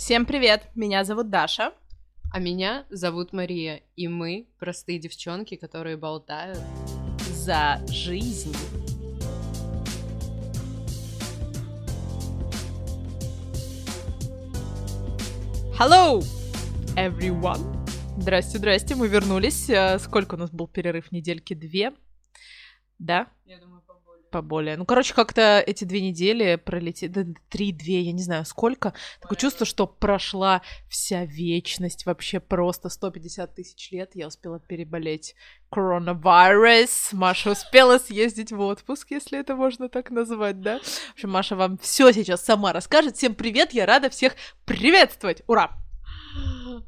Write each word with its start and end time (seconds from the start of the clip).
Всем 0.00 0.24
привет! 0.24 0.66
Меня 0.74 1.04
зовут 1.04 1.28
Даша. 1.28 1.74
А 2.32 2.40
меня 2.40 2.86
зовут 2.88 3.34
Мария, 3.34 3.82
и 3.96 4.08
мы 4.08 4.48
простые 4.58 4.98
девчонки, 4.98 5.56
которые 5.56 5.98
болтают 5.98 6.58
за 7.28 7.82
жизнь. 7.86 8.56
Hello, 15.78 16.22
everyone! 16.96 17.86
Здрасте, 18.16 18.56
здрасте, 18.56 18.94
мы 18.94 19.06
вернулись. 19.06 19.68
Э, 19.68 19.98
сколько 19.98 20.36
у 20.36 20.38
нас 20.38 20.50
был 20.50 20.66
перерыв? 20.66 21.12
Недельки 21.12 21.52
две? 21.52 21.92
Да? 22.98 23.26
Я 23.44 23.58
думаю. 23.58 23.82
Поболее. 24.30 24.76
Ну, 24.76 24.84
короче, 24.84 25.12
как-то 25.12 25.62
эти 25.66 25.84
две 25.84 26.00
недели 26.00 26.56
пролетели, 26.56 27.10
да, 27.10 27.24
три-две, 27.48 28.02
я 28.02 28.12
не 28.12 28.22
знаю 28.22 28.44
сколько. 28.44 28.94
Такое 29.20 29.36
чувство, 29.36 29.66
что 29.66 29.86
прошла 29.86 30.62
вся 30.88 31.24
вечность, 31.24 32.06
вообще 32.06 32.38
просто 32.38 32.88
150 32.88 33.54
тысяч 33.54 33.90
лет 33.90 34.12
я 34.14 34.28
успела 34.28 34.60
переболеть 34.60 35.34
коронавирус. 35.70 37.12
Маша 37.12 37.50
успела 37.50 37.98
съездить 37.98 38.52
в 38.52 38.60
отпуск, 38.60 39.10
если 39.10 39.40
это 39.40 39.56
можно 39.56 39.88
так 39.88 40.10
назвать, 40.10 40.60
да? 40.60 40.78
В 40.78 41.12
общем, 41.14 41.30
Маша 41.30 41.56
вам 41.56 41.78
все 41.78 42.12
сейчас 42.12 42.44
сама 42.44 42.72
расскажет. 42.72 43.16
Всем 43.16 43.34
привет, 43.34 43.72
я 43.72 43.86
рада 43.86 44.10
всех 44.10 44.34
приветствовать. 44.64 45.42
Ура! 45.46 45.79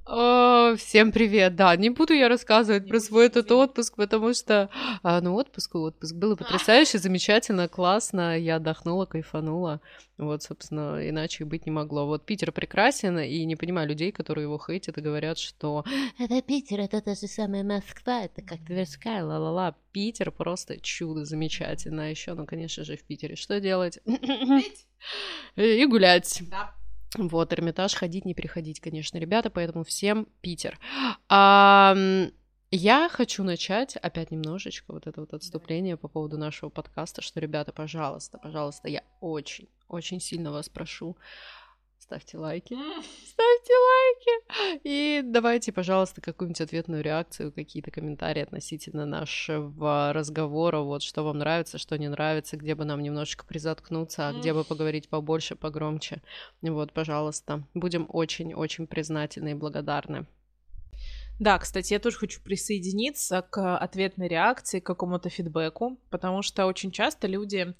О, 0.04 0.76
всем 0.76 1.10
привет! 1.10 1.56
Да, 1.56 1.74
не 1.76 1.90
буду 1.90 2.12
я 2.12 2.28
рассказывать 2.28 2.86
про 2.86 3.00
свой 3.00 3.26
этот 3.26 3.50
отпуск, 3.50 3.96
потому 3.96 4.34
что, 4.34 4.70
а, 5.02 5.20
ну, 5.20 5.34
отпуск 5.34 5.74
отпуск. 5.74 6.14
Было 6.14 6.36
потрясающе, 6.36 6.98
замечательно, 6.98 7.68
классно. 7.68 8.38
Я 8.38 8.56
отдохнула, 8.56 9.06
кайфанула. 9.06 9.80
Вот, 10.18 10.42
собственно, 10.42 11.08
иначе 11.08 11.44
быть 11.44 11.66
не 11.66 11.72
могло. 11.72 12.06
Вот 12.06 12.24
Питер 12.24 12.52
прекрасен, 12.52 13.18
и 13.18 13.44
не 13.44 13.56
понимаю 13.56 13.88
людей, 13.88 14.12
которые 14.12 14.44
его 14.44 14.58
хейтят 14.58 14.98
и 14.98 15.00
говорят, 15.00 15.38
что 15.38 15.84
это 16.18 16.40
Питер, 16.42 16.80
это 16.80 17.00
та 17.00 17.14
же 17.14 17.26
самая 17.26 17.64
Москва, 17.64 18.24
это 18.24 18.42
как 18.42 18.58
Тверская, 18.64 19.24
ла-ла-ла. 19.24 19.74
Питер 19.92 20.30
просто 20.30 20.80
чудо 20.80 21.24
замечательно. 21.24 22.04
А 22.04 22.06
еще, 22.06 22.34
ну, 22.34 22.46
конечно 22.46 22.84
же, 22.84 22.96
в 22.96 23.02
Питере 23.02 23.36
что 23.36 23.60
делать? 23.60 23.98
И 25.56 25.86
гулять. 25.86 26.42
Да. 26.50 26.74
Вот, 27.16 27.52
Эрмитаж 27.52 27.94
ходить, 27.94 28.24
не 28.24 28.34
приходить, 28.34 28.80
конечно, 28.80 29.18
ребята, 29.18 29.50
поэтому 29.50 29.84
всем 29.84 30.26
Питер. 30.40 30.78
А, 31.28 31.94
я 32.70 33.08
хочу 33.10 33.44
начать 33.44 33.96
опять 33.96 34.30
немножечко 34.30 34.92
вот 34.92 35.06
это 35.06 35.20
вот 35.20 35.34
отступление 35.34 35.98
по 35.98 36.08
поводу 36.08 36.38
нашего 36.38 36.70
подкаста, 36.70 37.20
что, 37.20 37.38
ребята, 37.38 37.70
пожалуйста, 37.72 38.38
пожалуйста, 38.38 38.88
я 38.88 39.02
очень, 39.20 39.68
очень 39.88 40.20
сильно 40.20 40.52
вас 40.52 40.70
прошу, 40.70 41.18
ставьте 42.02 42.36
лайки, 42.36 42.74
ставьте 42.74 43.72
лайки, 43.72 44.80
и 44.82 45.22
давайте, 45.24 45.72
пожалуйста, 45.72 46.20
какую-нибудь 46.20 46.60
ответную 46.60 47.02
реакцию, 47.02 47.52
какие-то 47.52 47.92
комментарии 47.92 48.42
относительно 48.42 49.06
нашего 49.06 50.12
разговора, 50.12 50.80
вот, 50.80 51.02
что 51.02 51.22
вам 51.22 51.38
нравится, 51.38 51.78
что 51.78 51.96
не 51.96 52.08
нравится, 52.08 52.56
где 52.56 52.74
бы 52.74 52.84
нам 52.84 53.02
немножечко 53.02 53.46
призаткнуться, 53.46 54.28
а 54.28 54.32
где 54.32 54.52
бы 54.52 54.64
поговорить 54.64 55.08
побольше, 55.08 55.54
погромче, 55.54 56.22
вот, 56.60 56.92
пожалуйста, 56.92 57.64
будем 57.72 58.06
очень-очень 58.08 58.88
признательны 58.88 59.52
и 59.52 59.54
благодарны. 59.54 60.26
Да, 61.38 61.58
кстати, 61.58 61.92
я 61.92 61.98
тоже 61.98 62.18
хочу 62.18 62.40
присоединиться 62.42 63.42
к 63.42 63.76
ответной 63.76 64.28
реакции, 64.28 64.80
к 64.80 64.86
какому-то 64.86 65.28
фидбэку, 65.28 65.98
потому 66.10 66.42
что 66.42 66.66
очень 66.66 66.90
часто 66.90 67.26
люди 67.26 67.74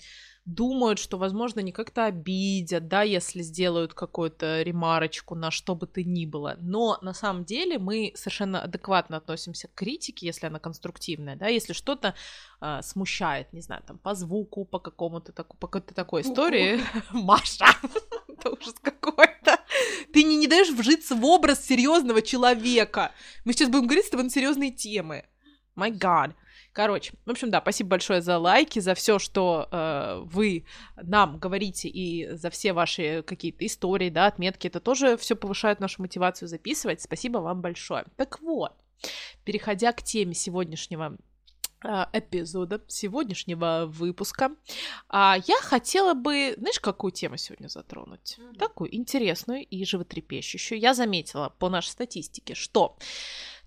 думают, 0.44 0.98
что, 0.98 1.18
возможно, 1.18 1.60
не 1.60 1.70
как-то 1.70 2.06
обидят, 2.06 2.88
да, 2.88 3.02
если 3.02 3.42
сделают 3.42 3.94
какую-то 3.94 4.62
ремарочку 4.62 5.34
на 5.34 5.50
что 5.50 5.74
бы 5.76 5.86
то 5.86 6.02
ни 6.02 6.26
было. 6.26 6.56
Но 6.60 6.98
на 7.00 7.14
самом 7.14 7.44
деле 7.44 7.78
мы 7.78 8.12
совершенно 8.16 8.62
адекватно 8.62 9.18
относимся 9.18 9.68
к 9.68 9.74
критике, 9.74 10.26
если 10.26 10.46
она 10.46 10.58
конструктивная, 10.58 11.36
да, 11.36 11.46
если 11.46 11.72
что-то 11.72 12.14
э, 12.60 12.80
смущает, 12.82 13.52
не 13.52 13.60
знаю, 13.60 13.82
там, 13.86 13.98
по 13.98 14.14
звуку, 14.14 14.64
по 14.64 14.80
какому-то, 14.80 15.32
так, 15.32 15.56
по 15.56 15.68
какой-то 15.68 15.94
такой 15.94 16.22
истории. 16.22 16.80
Маша, 17.12 17.66
это 18.28 18.50
ужас 18.50 18.74
какой-то. 18.82 19.60
Ты 20.12 20.24
не, 20.24 20.36
не 20.36 20.48
даешь 20.48 20.70
вжиться 20.70 21.14
в 21.14 21.24
образ 21.24 21.64
серьезного 21.64 22.20
человека. 22.20 23.12
Мы 23.44 23.52
сейчас 23.52 23.68
будем 23.68 23.86
говорить 23.86 24.06
с 24.06 24.10
тобой 24.10 24.24
на 24.24 24.30
серьезные 24.30 24.72
темы. 24.72 25.24
My 25.76 25.90
God. 25.90 26.34
Короче, 26.72 27.12
в 27.26 27.30
общем, 27.30 27.50
да, 27.50 27.60
спасибо 27.60 27.90
большое 27.90 28.22
за 28.22 28.38
лайки, 28.38 28.78
за 28.78 28.94
все, 28.94 29.18
что 29.18 29.68
э, 29.70 30.22
вы 30.24 30.64
нам 30.96 31.38
говорите 31.38 31.88
и 31.88 32.34
за 32.34 32.48
все 32.48 32.72
ваши 32.72 33.22
какие-то 33.26 33.66
истории, 33.66 34.08
да, 34.08 34.26
отметки. 34.26 34.68
Это 34.68 34.80
тоже 34.80 35.18
все 35.18 35.36
повышает 35.36 35.80
нашу 35.80 36.00
мотивацию 36.00 36.48
записывать. 36.48 37.02
Спасибо 37.02 37.38
вам 37.38 37.60
большое. 37.60 38.06
Так 38.16 38.40
вот, 38.40 38.72
переходя 39.44 39.92
к 39.92 40.02
теме 40.02 40.32
сегодняшнего 40.32 41.18
э, 41.84 42.06
эпизода 42.14 42.82
сегодняшнего 42.88 43.84
выпуска. 43.86 44.52
А 45.10 45.36
я 45.46 45.56
хотела 45.56 46.14
бы, 46.14 46.54
знаешь, 46.56 46.80
какую 46.80 47.12
тему 47.12 47.36
сегодня 47.36 47.68
затронуть? 47.68 48.38
Mm-hmm. 48.38 48.58
Такую 48.58 48.96
интересную 48.96 49.62
и 49.66 49.84
животрепещущую. 49.84 50.78
Я 50.78 50.94
заметила 50.94 51.50
по 51.58 51.68
нашей 51.68 51.90
статистике, 51.90 52.54
что 52.54 52.96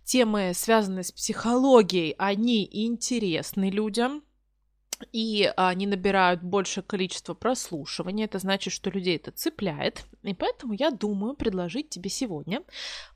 темы, 0.06 0.54
связанные 0.54 1.04
с 1.04 1.12
психологией, 1.12 2.16
они 2.18 2.70
интересны 2.72 3.70
людям, 3.70 4.24
и 5.12 5.52
они 5.58 5.88
набирают 5.88 6.42
большее 6.42 6.84
количество 6.84 7.34
прослушивания. 7.34 8.26
Это 8.26 8.40
значит, 8.40 8.72
что 8.72 8.90
людей 8.90 9.18
это 9.18 9.32
цепляет. 9.32 10.06
И 10.24 10.34
поэтому 10.34 10.74
я 10.74 10.92
думаю 10.92 11.34
предложить 11.36 11.90
тебе 11.90 12.10
сегодня 12.10 12.64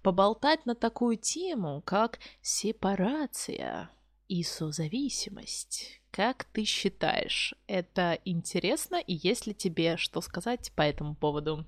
поболтать 0.02 0.66
на 0.66 0.76
такую 0.76 1.18
тему, 1.18 1.82
как 1.86 2.20
сепарация 2.42 3.90
и 4.28 4.44
созависимость. 4.44 6.02
Как 6.12 6.44
ты 6.46 6.66
считаешь, 6.66 7.54
это 7.68 8.20
интересно 8.26 8.96
и 8.96 9.14
есть 9.14 9.48
ли 9.48 9.54
тебе 9.54 9.96
что 9.98 10.22
сказать 10.22 10.72
по 10.76 10.82
этому 10.82 11.16
поводу? 11.16 11.66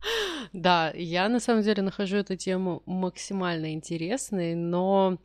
Да, 0.52 0.92
я 0.94 1.28
на 1.28 1.40
самом 1.40 1.62
деле 1.62 1.82
нахожу 1.82 2.16
эту 2.16 2.36
тему 2.36 2.82
максимально 2.86 3.72
интересной, 3.72 4.54
но 4.54 5.18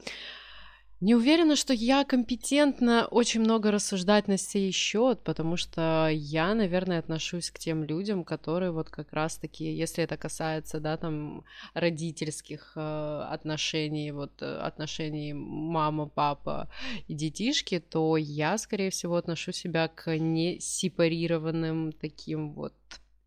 не 1.04 1.16
уверена, 1.16 1.58
что 1.58 1.74
я 1.74 2.06
компетентна 2.06 3.08
очень 3.12 3.42
много 3.42 3.72
рассуждать 3.72 4.30
на 4.30 4.38
сей 4.38 4.72
счет, 4.72 5.20
потому 5.26 5.58
что 5.58 6.08
я, 6.10 6.56
наверное, 6.56 7.00
отношусь 7.00 7.52
к 7.52 7.60
тем 7.60 7.84
людям, 7.84 8.24
которые 8.24 8.72
вот 8.72 8.90
как 8.90 9.12
раз-таки, 9.12 9.66
если 9.66 10.06
это 10.06 10.16
касается, 10.16 10.80
да, 10.80 10.96
там, 10.96 11.44
родительских 11.74 12.72
э, 12.78 13.28
отношений, 13.30 14.14
вот 14.14 14.42
э, 14.42 14.60
отношений 14.60 15.34
мама, 15.34 16.08
папа 16.08 16.70
и 17.10 17.14
детишки, 17.14 17.82
то 17.82 18.16
я, 18.16 18.58
скорее 18.58 18.90
всего, 18.90 19.18
отношу 19.18 19.52
себя 19.52 19.90
к 19.90 20.18
несепарированным 20.18 21.92
таким 21.92 22.54
вот 22.54 22.74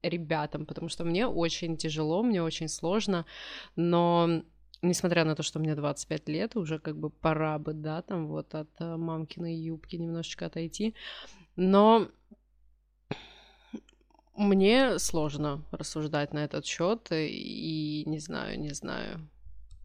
ребятам, 0.08 0.66
потому 0.66 0.88
что 0.88 1.04
мне 1.04 1.26
очень 1.26 1.76
тяжело, 1.76 2.22
мне 2.22 2.42
очень 2.42 2.68
сложно, 2.68 3.26
но 3.76 4.42
несмотря 4.82 5.24
на 5.24 5.34
то, 5.34 5.42
что 5.42 5.58
мне 5.58 5.74
25 5.74 6.28
лет, 6.28 6.56
уже 6.56 6.78
как 6.78 6.96
бы 6.96 7.10
пора 7.10 7.58
бы, 7.58 7.72
да, 7.72 8.02
там 8.02 8.28
вот 8.28 8.54
от 8.54 8.70
э, 8.78 8.96
мамкиной 8.96 9.54
юбки 9.54 9.96
немножечко 9.96 10.46
отойти, 10.46 10.94
но 11.56 12.08
мне 14.36 14.98
сложно 14.98 15.64
рассуждать 15.70 16.34
на 16.34 16.44
этот 16.44 16.66
счет, 16.66 17.08
и 17.10 18.04
не 18.06 18.18
знаю, 18.18 18.60
не 18.60 18.70
знаю. 18.70 19.28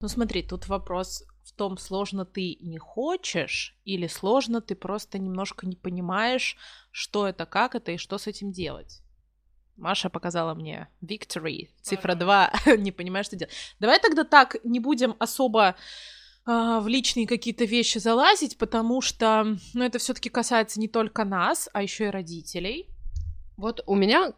Ну 0.01 0.07
смотри, 0.07 0.43
тут 0.43 0.67
вопрос 0.67 1.23
в 1.43 1.53
том, 1.53 1.77
сложно 1.77 2.25
ты 2.25 2.57
не 2.59 2.77
хочешь, 2.77 3.77
или 3.85 4.07
сложно 4.07 4.61
ты 4.61 4.75
просто 4.75 5.19
немножко 5.19 5.67
не 5.67 5.75
понимаешь, 5.75 6.57
что 6.91 7.27
это, 7.27 7.45
как 7.45 7.75
это 7.75 7.91
и 7.91 7.97
что 7.97 8.17
с 8.17 8.27
этим 8.27 8.51
делать. 8.51 9.01
Маша 9.77 10.09
показала 10.09 10.53
мне 10.53 10.87
victory, 11.01 11.69
цифра 11.81 12.15
2, 12.15 12.53
не 12.77 12.91
понимаю, 12.91 13.23
что 13.23 13.35
делать. 13.35 13.53
Давай 13.79 13.99
тогда 13.99 14.23
так, 14.23 14.57
не 14.63 14.79
будем 14.79 15.15
особо 15.19 15.75
а, 16.45 16.79
в 16.79 16.87
личные 16.87 17.27
какие-то 17.27 17.65
вещи 17.65 17.97
залазить, 17.97 18.57
потому 18.57 19.01
что, 19.01 19.57
ну, 19.73 19.83
это 19.83 19.99
все-таки 19.99 20.29
касается 20.29 20.79
не 20.79 20.87
только 20.87 21.23
нас, 21.23 21.69
а 21.73 21.83
еще 21.83 22.05
и 22.05 22.11
родителей. 22.11 22.89
Вот 23.57 23.83
у 23.85 23.95
меня 23.95 24.33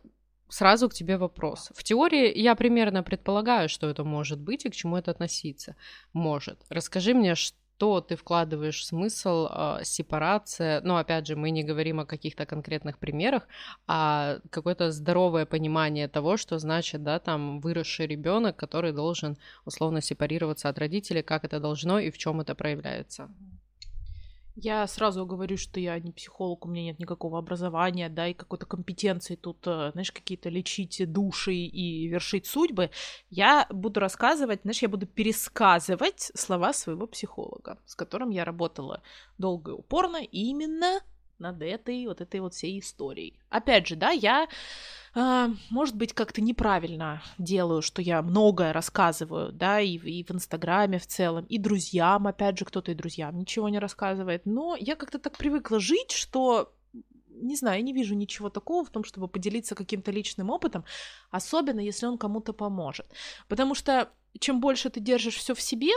сразу 0.50 0.89
к 0.89 0.94
тебе 0.94 1.18
вопрос. 1.18 1.71
В 1.74 1.83
теории 1.83 2.38
я 2.38 2.56
примерно 2.56 3.03
предполагаю, 3.03 3.69
что 3.69 3.89
это 3.89 4.03
может 4.03 4.39
быть 4.39 4.65
и 4.65 4.69
к 4.69 4.75
чему 4.75 4.97
это 4.97 5.12
относиться 5.12 5.75
может. 6.13 6.59
Расскажи 6.69 7.13
мне, 7.13 7.36
что 7.36 7.57
что 7.84 8.00
ты 8.00 8.16
вкладываешь 8.16 8.86
смысл 8.86 9.48
э, 9.50 9.80
сепарация. 9.84 10.80
Но 10.81 10.96
опять 10.96 11.28
же, 11.28 11.36
мы 11.36 11.52
не 11.52 11.66
говорим 11.66 12.00
о 12.00 12.06
каких-то 12.06 12.46
конкретных 12.46 12.98
примерах, 12.98 13.48
а 13.88 14.38
какое-то 14.52 14.92
здоровое 14.92 15.46
понимание 15.46 16.08
того, 16.08 16.38
что 16.38 16.60
значит, 16.60 17.04
да, 17.04 17.20
там 17.20 17.60
выросший 17.60 18.08
ребенок, 18.08 18.56
который 18.56 18.94
должен 18.94 19.38
условно 19.66 20.02
сепарироваться 20.02 20.70
от 20.70 20.80
родителей, 20.80 21.24
как 21.24 21.44
это 21.44 21.60
должно 21.60 22.00
и 22.00 22.10
в 22.10 22.18
чем 22.18 22.40
это 22.40 22.56
проявляется. 22.56 23.30
Я 24.55 24.85
сразу 24.85 25.25
говорю, 25.25 25.57
что 25.57 25.79
я 25.79 26.00
не 26.00 26.11
психолог, 26.11 26.65
у 26.65 26.69
меня 26.69 26.83
нет 26.83 27.00
никакого 27.00 27.39
образования, 27.39 28.07
да, 28.07 28.27
и 28.27 28.35
какой-то 28.35 28.67
компетенции 28.67 29.35
тут, 29.35 29.65
э, 29.65 29.89
знаешь, 29.94 30.11
какие-то 30.11 30.50
лечить 30.50 31.11
души 31.11 31.53
и 31.55 32.07
вершить 32.07 32.45
судьбы. 32.45 32.91
Я 33.31 33.65
буду 33.71 34.00
рассказывать, 34.00 34.61
знаешь, 34.61 34.83
я 34.83 34.89
буду 34.89 35.07
пересказывать 35.07 36.31
слова 36.35 36.71
своего 36.73 37.07
психолога, 37.07 37.79
с 37.85 37.95
которым 37.95 38.29
я 38.29 38.45
работала 38.45 39.01
долго 39.39 39.71
и 39.71 39.73
упорно, 39.73 40.17
именно 40.17 41.01
над 41.39 41.62
этой 41.62 42.07
вот 42.07 42.21
этой 42.21 42.39
вот 42.39 42.53
всей 42.53 42.80
историей. 42.80 43.39
Опять 43.50 43.88
же, 43.88 43.95
да, 43.95 44.12
я, 44.12 44.47
э, 45.15 45.47
может 45.69 45.95
быть, 45.95 46.13
как-то 46.13 46.41
неправильно 46.41 47.21
делаю, 47.38 47.81
что 47.81 48.01
я 48.01 48.21
многое 48.21 48.74
рассказываю, 48.74 49.51
да, 49.51 49.80
и, 49.80 49.97
и 49.97 50.24
в 50.24 50.31
Инстаграме 50.31 51.00
в 51.00 51.07
целом, 51.07 51.45
и 51.45 51.57
друзьям, 51.57 52.27
опять 52.27 52.57
же, 52.57 52.65
кто-то 52.65 52.91
и 52.91 52.95
друзьям 52.95 53.38
ничего 53.38 53.69
не 53.69 53.80
рассказывает, 53.80 54.45
но 54.45 54.75
я 54.80 54.95
как-то 54.95 55.19
так 55.19 55.38
привыкла 55.38 55.80
жить, 55.80 56.12
что 56.12 56.74
не 57.41 57.56
знаю, 57.56 57.77
я 57.77 57.83
не 57.83 57.94
вижу 57.94 58.15
ничего 58.15 58.50
такого 58.50 58.86
в 58.86 58.89
том, 58.89 59.03
чтобы 59.03 59.27
поделиться 59.27 59.75
каким-то 59.75 60.12
личным 60.12 60.50
опытом, 60.50 60.86
особенно 61.31 61.79
если 61.79 62.06
он 62.06 62.18
кому-то 62.18 62.53
поможет. 62.53 63.07
Потому 63.47 63.75
что 63.75 64.09
чем 64.39 64.59
больше 64.59 64.89
ты 64.89 65.00
держишь 65.00 65.36
все 65.36 65.53
в 65.53 65.62
себе, 65.62 65.91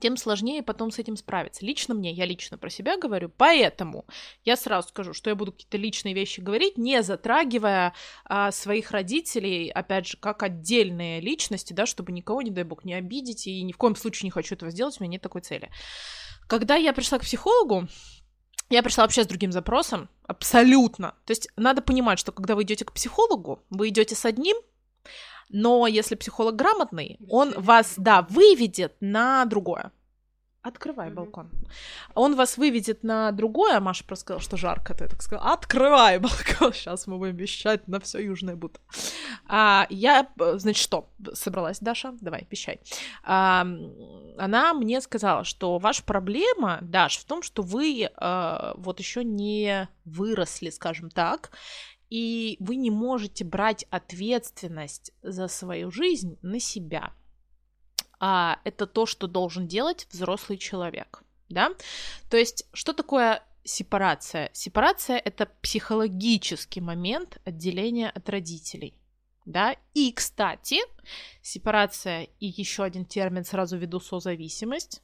тем 0.00 0.16
сложнее 0.16 0.62
потом 0.62 0.90
с 0.90 0.98
этим 0.98 1.16
справиться. 1.16 1.64
Лично 1.64 1.94
мне, 1.94 2.12
я 2.12 2.24
лично 2.24 2.58
про 2.58 2.70
себя 2.70 2.96
говорю, 2.96 3.30
поэтому 3.36 4.06
я 4.44 4.56
сразу 4.56 4.88
скажу, 4.88 5.12
что 5.12 5.30
я 5.30 5.36
буду 5.36 5.52
какие-то 5.52 5.76
личные 5.76 6.14
вещи 6.14 6.40
говорить, 6.40 6.78
не 6.78 7.02
затрагивая 7.02 7.94
а, 8.24 8.52
своих 8.52 8.90
родителей, 8.90 9.70
опять 9.70 10.06
же, 10.06 10.16
как 10.16 10.42
отдельные 10.42 11.20
личности, 11.20 11.72
да, 11.72 11.86
чтобы 11.86 12.12
никого, 12.12 12.42
не 12.42 12.50
дай 12.50 12.64
бог, 12.64 12.84
не 12.84 12.94
обидеть, 12.94 13.46
и 13.46 13.62
ни 13.62 13.72
в 13.72 13.76
коем 13.76 13.96
случае 13.96 14.26
не 14.26 14.30
хочу 14.30 14.54
этого 14.54 14.70
сделать, 14.70 14.96
у 14.98 15.02
меня 15.02 15.12
нет 15.12 15.22
такой 15.22 15.40
цели. 15.40 15.70
Когда 16.46 16.76
я 16.76 16.92
пришла 16.92 17.18
к 17.18 17.22
психологу, 17.22 17.88
я 18.68 18.82
пришла 18.82 19.04
вообще 19.04 19.24
с 19.24 19.26
другим 19.26 19.52
запросом, 19.52 20.08
абсолютно. 20.26 21.14
То 21.24 21.32
есть 21.32 21.48
надо 21.56 21.82
понимать, 21.82 22.18
что 22.18 22.32
когда 22.32 22.54
вы 22.54 22.62
идете 22.62 22.84
к 22.84 22.92
психологу, 22.92 23.62
вы 23.70 23.88
идете 23.88 24.14
с 24.14 24.24
одним, 24.24 24.56
но 25.48 25.86
если 25.86 26.14
психолог 26.14 26.56
грамотный, 26.56 27.18
он 27.28 27.54
вас, 27.56 27.94
да, 27.96 28.22
выведет 28.22 28.96
на 29.00 29.44
другое. 29.44 29.92
Открывай 30.66 31.10
mm-hmm. 31.10 31.14
балкон. 31.14 31.50
Он 32.16 32.34
вас 32.34 32.58
выведет 32.58 33.04
на 33.04 33.30
другое. 33.30 33.78
Маша 33.78 34.02
просто 34.02 34.22
сказала, 34.22 34.42
что 34.42 34.56
жарко. 34.56 34.94
Ты 34.94 35.06
так 35.06 35.22
сказала. 35.22 35.52
Открывай 35.52 36.18
балкон. 36.18 36.72
Сейчас 36.74 37.06
мы 37.06 37.18
будем 37.18 37.36
вещать 37.36 37.86
на 37.86 38.00
все 38.00 38.18
южное 38.18 38.56
будто. 38.56 38.80
А, 39.46 39.86
я, 39.90 40.28
значит, 40.54 40.82
что? 40.82 41.08
Собралась, 41.34 41.78
Даша? 41.78 42.14
Давай, 42.20 42.48
вещай. 42.50 42.80
А, 43.22 43.64
она 44.38 44.74
мне 44.74 45.00
сказала, 45.00 45.44
что 45.44 45.78
ваша 45.78 46.02
проблема, 46.02 46.78
Даш, 46.82 47.18
в 47.18 47.24
том, 47.26 47.42
что 47.42 47.62
вы 47.62 48.10
а, 48.16 48.74
вот 48.76 48.98
еще 48.98 49.22
не 49.22 49.88
выросли, 50.04 50.70
скажем 50.70 51.10
так, 51.10 51.52
и 52.10 52.56
вы 52.60 52.76
не 52.76 52.90
можете 52.90 53.44
брать 53.44 53.84
ответственность 53.90 55.12
за 55.22 55.48
свою 55.48 55.90
жизнь 55.90 56.38
на 56.42 56.60
себя. 56.60 57.12
А 58.18 58.60
это 58.64 58.86
то, 58.86 59.06
что 59.06 59.26
должен 59.26 59.66
делать 59.66 60.06
взрослый 60.10 60.58
человек, 60.58 61.22
да? 61.48 61.70
То 62.30 62.36
есть, 62.36 62.66
что 62.72 62.92
такое 62.92 63.42
сепарация? 63.64 64.50
Сепарация— 64.52 65.18
это 65.24 65.46
психологический 65.60 66.80
момент 66.80 67.38
отделения 67.44 68.08
от 68.08 68.28
родителей, 68.28 68.94
да? 69.44 69.76
И, 69.92 70.12
кстати, 70.12 70.78
сепарация 71.42 72.28
и 72.40 72.46
еще 72.46 72.84
один 72.84 73.04
термин 73.04 73.44
сразу 73.44 73.76
веду 73.76 74.00
созависимость, 74.00 75.02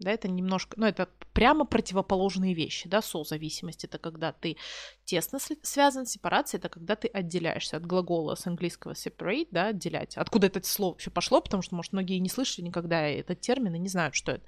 да, 0.00 0.10
это 0.12 0.28
немножко, 0.28 0.74
ну, 0.78 0.86
это 0.86 1.08
прямо 1.32 1.64
противоположные 1.64 2.54
вещи, 2.54 2.88
да, 2.88 3.02
созависимость 3.02 3.84
это 3.84 3.98
когда 3.98 4.32
ты 4.32 4.56
тесно 5.04 5.38
связан, 5.62 6.06
сепарация 6.06 6.58
это 6.58 6.68
когда 6.68 6.96
ты 6.96 7.08
отделяешься 7.08 7.76
от 7.76 7.86
глагола 7.86 8.34
с 8.34 8.46
английского 8.46 8.92
separate, 8.92 9.48
да, 9.50 9.66
отделять. 9.66 10.16
Откуда 10.16 10.46
это 10.46 10.62
слово 10.64 10.92
вообще 10.92 11.10
пошло, 11.10 11.40
потому 11.40 11.62
что, 11.62 11.74
может, 11.74 11.92
многие 11.92 12.18
не 12.18 12.28
слышали 12.28 12.64
никогда 12.64 13.02
этот 13.02 13.40
термин 13.40 13.74
и 13.74 13.78
не 13.78 13.88
знают, 13.88 14.14
что 14.14 14.32
это. 14.32 14.44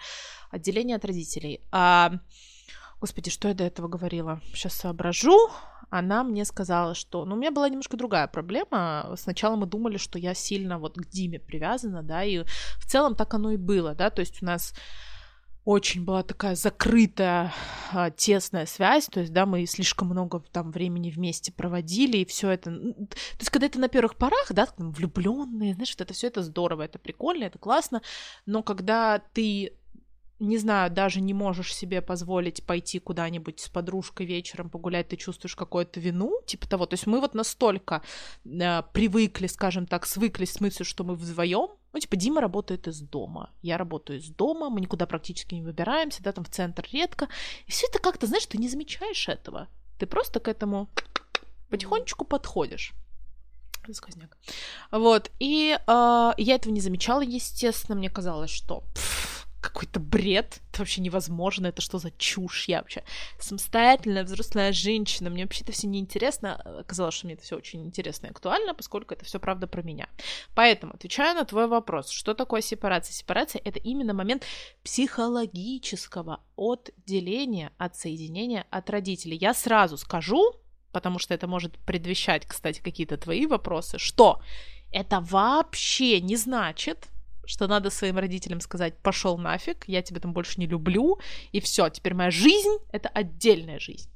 Отделение 0.51 0.97
от 0.97 1.05
родителей. 1.05 1.61
А, 1.71 2.13
господи, 3.01 3.31
что 3.31 3.49
я 3.49 3.55
до 3.55 3.65
этого 3.65 3.89
говорила? 3.89 4.41
Сейчас 4.55 4.75
соображу. 4.75 5.51
Она 5.91 6.25
мне 6.25 6.47
сказала, 6.47 6.95
что... 6.95 7.27
Ну, 7.27 7.35
у 7.35 7.39
меня 7.39 7.51
была 7.51 7.69
немножко 7.69 7.99
другая 7.99 8.27
проблема. 8.27 9.15
Сначала 9.17 9.57
мы 9.57 9.67
думали, 9.67 9.99
что 9.99 10.19
я 10.19 10.33
сильно 10.33 10.79
вот 10.79 10.97
к 10.97 11.07
Диме 11.07 11.39
привязана, 11.39 12.03
да, 12.03 12.25
и 12.25 12.45
в 12.45 12.87
целом 12.87 13.15
так 13.15 13.35
оно 13.35 13.51
и 13.51 13.59
было, 13.59 13.95
да, 13.95 14.09
то 14.09 14.21
есть 14.21 14.43
у 14.43 14.47
нас 14.47 14.75
очень 15.65 16.05
была 16.05 16.23
такая 16.23 16.57
закрытая, 16.57 17.53
а, 17.93 18.11
тесная 18.11 18.67
связь, 18.67 19.07
то 19.07 19.21
есть, 19.21 19.33
да, 19.33 19.47
мы 19.47 19.65
слишком 19.67 20.09
много 20.09 20.43
там 20.51 20.73
времени 20.73 21.11
вместе 21.11 21.53
проводили, 21.53 22.19
и 22.19 22.25
все 22.25 22.51
это, 22.51 22.71
то 22.71 23.39
есть, 23.39 23.51
когда 23.51 23.67
это 23.67 23.79
на 23.79 23.89
первых 23.89 24.17
порах, 24.17 24.47
да, 24.51 24.67
там, 24.67 24.91
влюбленные, 24.93 25.75
знаешь, 25.75 25.95
вот 25.97 26.01
это 26.01 26.15
все 26.15 26.27
это 26.27 26.43
здорово, 26.43 26.83
это 26.83 26.99
прикольно, 26.99 27.45
это 27.45 27.59
классно, 27.59 28.03
но 28.45 28.63
когда 28.63 29.21
ты 29.33 29.73
не 30.43 30.59
знаю, 30.59 30.91
даже 30.91 31.21
не 31.21 31.35
можешь 31.35 31.73
себе 31.73 32.03
позволить 32.03 32.67
пойти 32.67 32.99
куда-нибудь 32.99 33.61
с 33.61 33.69
подружкой 33.69 34.27
вечером 34.27 34.71
погулять, 34.71 35.09
ты 35.09 35.17
чувствуешь 35.17 35.55
какую-то 35.55 36.01
вину, 36.01 36.41
типа 36.47 36.69
того. 36.69 36.87
То 36.87 36.95
есть 36.95 37.07
мы 37.07 37.21
вот 37.21 37.35
настолько 37.35 38.03
э, 38.45 38.83
привыкли, 38.93 39.47
скажем 39.47 39.87
так, 39.87 40.05
свыклись 40.05 40.55
с 40.55 40.61
мыслью, 40.61 40.85
что 40.85 41.05
мы 41.05 41.15
вдвоем. 41.15 41.69
Ну, 41.93 42.01
типа, 42.01 42.17
Дима 42.17 42.41
работает 42.41 42.89
из 42.89 43.01
дома, 43.01 43.51
я 43.61 43.77
работаю 43.77 44.19
из 44.19 44.29
дома, 44.31 44.71
мы 44.71 44.81
никуда 44.81 45.07
практически 45.07 45.55
не 45.55 45.63
выбираемся, 45.63 46.23
да, 46.23 46.33
там 46.33 46.45
в 46.45 46.49
центр 46.49 46.87
редко. 46.91 47.29
И 47.67 47.71
все 47.71 47.87
это 47.87 47.99
как-то, 47.99 48.27
знаешь, 48.27 48.47
ты 48.47 48.59
не 48.59 48.69
замечаешь 48.69 49.29
этого. 49.29 49.69
Ты 49.99 50.07
просто 50.07 50.41
к 50.41 50.49
этому 50.49 50.89
потихонечку 51.69 52.25
подходишь 52.25 52.93
сквозняк. 53.93 54.39
Вот, 54.91 55.31
и 55.41 55.77
э, 55.77 56.33
я 56.37 56.55
этого 56.55 56.73
не 56.73 56.81
замечала, 56.81 57.21
естественно, 57.21 57.99
мне 57.99 58.09
казалось, 58.09 58.51
что 58.51 58.85
пфф, 58.95 59.42
какой-то 59.63 60.01
бред, 60.01 60.61
это 60.71 60.81
вообще 60.81 61.01
невозможно, 61.01 61.69
это 61.69 61.81
что 61.81 61.99
за 61.99 62.11
чушь, 62.11 62.69
я 62.69 62.79
вообще 62.79 63.05
самостоятельная 63.39 64.25
взрослая 64.25 64.73
женщина, 64.73 65.31
мне 65.31 65.45
вообще 65.45 65.63
это 65.63 65.73
все 65.73 65.87
неинтересно, 65.87 66.57
оказалось, 66.81 67.15
что 67.15 67.27
мне 67.27 67.35
это 67.35 67.45
все 67.45 67.57
очень 67.57 67.85
интересно 67.85 68.27
и 68.27 68.31
актуально, 68.31 68.75
поскольку 68.75 69.15
это 69.15 69.25
все 69.25 69.39
правда 69.39 69.67
про 69.67 69.83
меня. 69.83 70.09
Поэтому, 70.55 70.95
отвечаю 70.95 71.37
на 71.37 71.45
твой 71.45 71.69
вопрос, 71.69 72.11
что 72.11 72.35
такое 72.35 72.61
сепарация? 72.61 73.15
Сепарация— 73.15 73.63
это 73.65 73.79
именно 73.79 74.13
момент 74.13 74.45
психологического 74.83 76.41
отделения 76.57 77.73
от 77.79 77.97
соединения 77.97 78.67
от 78.71 78.91
родителей. 78.91 79.37
Я 79.37 79.55
сразу 79.55 79.97
скажу, 79.97 80.55
потому 80.91 81.19
что 81.19 81.35
это 81.35 81.47
может 81.47 81.79
предвещать, 81.79 82.47
кстати, 82.47 82.81
какие-то 82.81 83.17
твои 83.17 83.47
вопросы, 83.47 83.99
что 83.99 84.43
это 84.91 85.21
вообще 85.21 86.21
не 86.21 86.37
значит, 86.37 87.09
что 87.45 87.67
надо 87.67 87.91
своим 87.91 88.19
родителям 88.19 88.61
сказать, 88.61 88.99
пошел 88.99 89.39
нафиг, 89.39 89.85
я 89.87 90.03
тебя 90.03 90.21
там 90.21 90.33
больше 90.33 90.61
не 90.61 90.67
люблю, 90.67 91.19
и 91.53 91.61
все, 91.61 91.89
теперь 91.89 92.15
моя 92.15 92.31
жизнь— 92.31 92.79
это 92.93 93.09
отдельная 93.09 93.79
жизнь. 93.79 94.09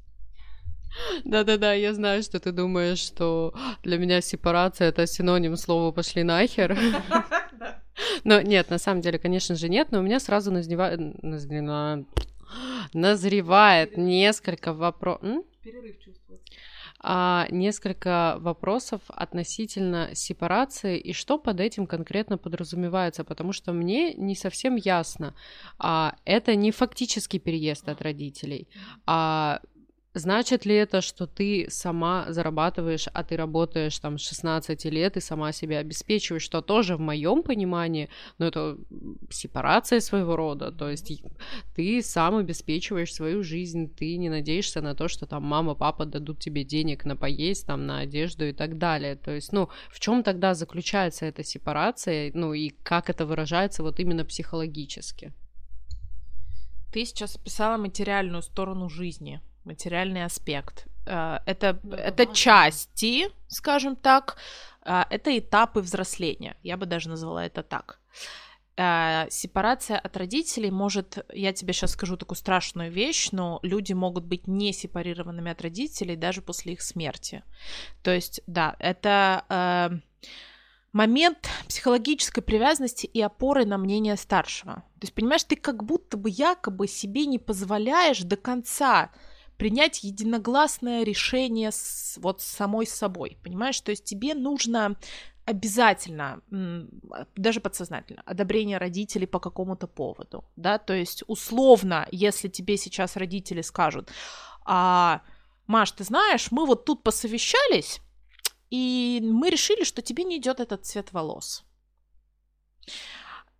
Да-да-да, 1.24 1.74
я 1.74 1.92
знаю, 1.94 2.22
что 2.22 2.40
ты 2.40 2.52
думаешь, 2.52 2.98
что 2.98 3.54
для 3.82 3.98
меня 3.98 4.20
сепарация— 4.20 4.88
это 4.90 5.06
синоним 5.06 5.56
слова 5.56 5.92
«пошли 5.92 6.22
нахер». 6.22 6.76
Но 8.24 8.40
нет, 8.40 8.70
на 8.70 8.78
самом 8.78 9.00
деле, 9.00 9.18
конечно 9.18 9.56
же, 9.56 9.68
нет, 9.68 9.90
но 9.90 10.00
у 10.00 10.02
меня 10.02 10.20
сразу 10.20 10.50
назревает, 12.92 13.96
несколько 13.96 14.72
вопросов. 14.72 15.44
Перерыв 15.62 15.98
чувствуется 15.98 16.44
а, 17.08 17.46
несколько 17.52 18.36
вопросов 18.40 19.00
относительно 19.06 20.10
сепарации 20.14 20.98
и 20.98 21.12
что 21.12 21.38
под 21.38 21.60
этим 21.60 21.86
конкретно 21.86 22.36
подразумевается, 22.36 23.22
потому 23.22 23.52
что 23.52 23.72
мне 23.72 24.12
не 24.14 24.34
совсем 24.34 24.74
ясно. 24.74 25.32
А, 25.78 26.16
это 26.24 26.56
не 26.56 26.72
фактический 26.72 27.38
переезд 27.38 27.88
от 27.88 28.02
родителей, 28.02 28.66
а 29.06 29.60
Значит 30.18 30.64
ли 30.64 30.74
это, 30.74 31.02
что 31.02 31.26
ты 31.26 31.66
сама 31.68 32.24
зарабатываешь, 32.30 33.06
а 33.12 33.22
ты 33.22 33.36
работаешь 33.36 33.98
там 33.98 34.16
с 34.16 34.22
16 34.22 34.86
лет 34.86 35.18
и 35.18 35.20
сама 35.20 35.52
себя 35.52 35.80
обеспечиваешь, 35.80 36.42
что 36.42 36.62
тоже 36.62 36.96
в 36.96 37.00
моем 37.00 37.42
понимании, 37.42 38.08
ну 38.38 38.46
это 38.46 38.78
сепарация 39.28 40.00
своего 40.00 40.34
рода, 40.34 40.72
то 40.72 40.88
есть 40.88 41.12
ты 41.74 42.00
сам 42.02 42.36
обеспечиваешь 42.36 43.12
свою 43.12 43.42
жизнь, 43.42 43.94
ты 43.94 44.16
не 44.16 44.30
надеешься 44.30 44.80
на 44.80 44.94
то, 44.94 45.06
что 45.08 45.26
там 45.26 45.42
мама, 45.42 45.74
папа 45.74 46.06
дадут 46.06 46.38
тебе 46.38 46.64
денег 46.64 47.04
на 47.04 47.14
поесть, 47.14 47.66
там 47.66 47.86
на 47.86 47.98
одежду 47.98 48.46
и 48.46 48.54
так 48.54 48.78
далее, 48.78 49.16
то 49.16 49.32
есть, 49.32 49.52
ну, 49.52 49.68
в 49.90 50.00
чем 50.00 50.22
тогда 50.22 50.54
заключается 50.54 51.26
эта 51.26 51.44
сепарация, 51.44 52.30
ну 52.32 52.54
и 52.54 52.70
как 52.70 53.10
это 53.10 53.26
выражается 53.26 53.82
вот 53.82 54.00
именно 54.00 54.24
психологически? 54.24 55.34
Ты 56.90 57.04
сейчас 57.04 57.36
описала 57.36 57.76
материальную 57.76 58.40
сторону 58.40 58.88
жизни, 58.88 59.42
материальный 59.66 60.24
аспект. 60.24 60.86
Э, 61.06 61.38
это, 61.46 61.78
ну, 61.82 61.94
это 61.96 62.26
части, 62.26 63.28
скажем 63.48 63.96
так, 63.96 64.36
э, 64.84 65.02
это 65.10 65.38
этапы 65.38 65.80
взросления. 65.80 66.56
Я 66.62 66.76
бы 66.76 66.86
даже 66.86 67.08
назвала 67.08 67.44
это 67.44 67.62
так. 67.62 68.00
э, 68.78 69.26
сепарация 69.30 69.98
от 69.98 70.16
родителей 70.16 70.70
может, 70.70 71.24
я 71.32 71.52
тебе 71.52 71.72
сейчас 71.72 71.92
скажу 71.92 72.16
такую 72.16 72.36
страшную 72.36 72.92
вещь, 72.92 73.30
но 73.32 73.58
люди 73.62 73.94
могут 73.94 74.24
быть 74.24 74.46
не 74.46 74.72
сепарированными 74.72 75.50
от 75.50 75.62
родителей 75.62 76.16
даже 76.16 76.42
после 76.42 76.72
их 76.72 76.82
смерти. 76.82 77.42
То 78.02 78.14
есть, 78.14 78.42
да, 78.46 78.76
это 78.78 80.02
момент 80.92 81.48
психологической 81.68 82.42
привязанности 82.42 83.06
и 83.06 83.20
опоры 83.20 83.66
на 83.66 83.78
мнение 83.78 84.16
старшего. 84.16 84.74
То 84.74 85.02
есть, 85.02 85.14
понимаешь, 85.14 85.44
ты 85.44 85.56
как 85.56 85.84
будто 85.84 86.16
бы 86.16 86.30
якобы 86.30 86.88
себе 86.88 87.26
не 87.26 87.38
позволяешь 87.38 88.20
до 88.20 88.36
конца 88.36 89.10
принять 89.56 90.04
единогласное 90.04 91.02
решение 91.02 91.70
с, 91.72 92.18
вот 92.18 92.40
с 92.42 92.44
самой 92.44 92.86
собой, 92.86 93.38
понимаешь? 93.42 93.80
То 93.80 93.90
есть 93.90 94.04
тебе 94.04 94.34
нужно 94.34 94.96
обязательно, 95.44 96.42
даже 97.36 97.60
подсознательно, 97.60 98.22
одобрение 98.26 98.78
родителей 98.78 99.26
по 99.26 99.38
какому-то 99.38 99.86
поводу, 99.86 100.44
да, 100.56 100.78
то 100.78 100.92
есть 100.92 101.22
условно, 101.28 102.08
если 102.10 102.48
тебе 102.48 102.76
сейчас 102.76 103.16
родители 103.16 103.62
скажут, 103.62 104.10
а, 104.64 105.22
Маш, 105.68 105.92
ты 105.92 106.02
знаешь, 106.02 106.50
мы 106.50 106.66
вот 106.66 106.84
тут 106.84 107.04
посовещались, 107.04 108.00
и 108.70 109.20
мы 109.22 109.48
решили, 109.50 109.84
что 109.84 110.02
тебе 110.02 110.24
не 110.24 110.38
идет 110.38 110.58
этот 110.58 110.84
цвет 110.84 111.12
волос. 111.12 111.64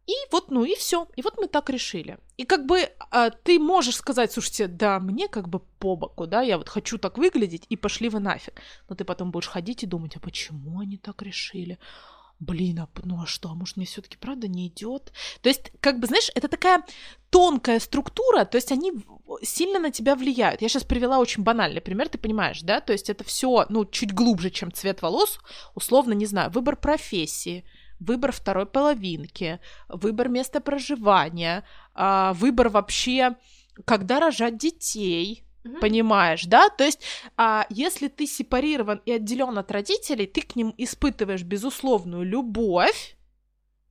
И 0.07 0.13
вот, 0.31 0.51
ну 0.51 0.65
и 0.65 0.75
все. 0.77 1.09
И 1.17 1.23
вот 1.23 1.35
мы 1.39 1.49
так 1.49 1.69
решили. 1.69 2.19
И 2.37 2.45
как 2.45 2.67
бы 2.67 2.89
а, 3.11 3.31
ты 3.31 3.59
можешь 3.59 3.97
сказать, 3.97 4.33
слушайте, 4.33 4.69
да, 4.69 5.01
мне 5.01 5.27
как 5.29 5.49
бы 5.49 5.61
по 5.79 5.97
боку, 5.97 6.27
да, 6.27 6.43
я 6.43 6.59
вот 6.59 6.69
хочу 6.69 6.99
так 6.99 7.19
выглядеть, 7.19 7.67
и 7.69 7.77
пошли 7.77 8.09
вы 8.09 8.21
нафиг. 8.21 8.61
Но 8.89 8.95
ты 8.95 9.05
потом 9.05 9.31
будешь 9.33 9.49
ходить 9.49 9.83
и 9.83 9.87
думать, 9.87 10.17
а 10.17 10.21
почему 10.21 10.81
они 10.81 10.97
так 10.97 11.23
решили? 11.23 11.79
Блин, 12.39 12.81
а 12.81 12.89
ну 13.03 13.23
а 13.23 13.27
что, 13.27 13.49
а 13.49 13.55
может 13.55 13.79
мне 13.79 13.87
все-таки 13.87 14.19
правда 14.19 14.47
не 14.47 14.69
идет? 14.69 15.11
То 15.41 15.49
есть, 15.49 15.73
как 15.81 15.99
бы, 15.99 16.07
знаешь, 16.07 16.31
это 16.35 16.49
такая 16.49 16.85
тонкая 17.31 17.81
структура, 17.81 18.45
то 18.45 18.57
есть 18.57 18.71
они 18.71 18.93
сильно 19.43 19.79
на 19.79 19.91
тебя 19.91 20.15
влияют. 20.15 20.61
Я 20.61 20.69
сейчас 20.69 20.85
привела 20.85 21.19
очень 21.19 21.43
банальный 21.43 21.81
пример, 21.81 22.11
ты 22.11 22.19
понимаешь, 22.19 22.61
да? 22.61 22.81
То 22.81 22.93
есть 22.93 23.09
это 23.09 23.25
все, 23.25 23.65
ну, 23.71 23.87
чуть 23.87 24.13
глубже, 24.13 24.51
чем 24.51 24.71
цвет 24.71 25.01
волос, 25.01 25.39
условно, 25.75 26.13
не 26.13 26.27
знаю, 26.27 26.51
выбор 26.51 26.77
профессии, 26.77 27.65
выбор 28.01 28.33
второй 28.33 28.67
половинки, 28.67 29.61
выбор 29.89 30.29
места 30.29 30.61
проживания, 30.61 31.65
а, 31.95 32.33
выбор 32.35 32.69
вообще, 32.69 33.37
когда 33.85 34.21
рожать 34.21 34.59
детей, 34.59 35.47
понимаешь, 35.81 36.45
да? 36.45 36.69
То 36.69 36.85
есть, 36.85 37.01
а, 37.37 37.67
если 37.71 38.09
ты 38.09 38.27
сепарирован 38.27 39.03
и 39.05 39.13
отделен 39.13 39.59
от 39.59 39.71
родителей, 39.71 40.27
ты 40.27 40.43
к 40.43 40.57
ним 40.57 40.75
испытываешь 40.77 41.43
безусловную 41.43 42.25
любовь, 42.25 43.17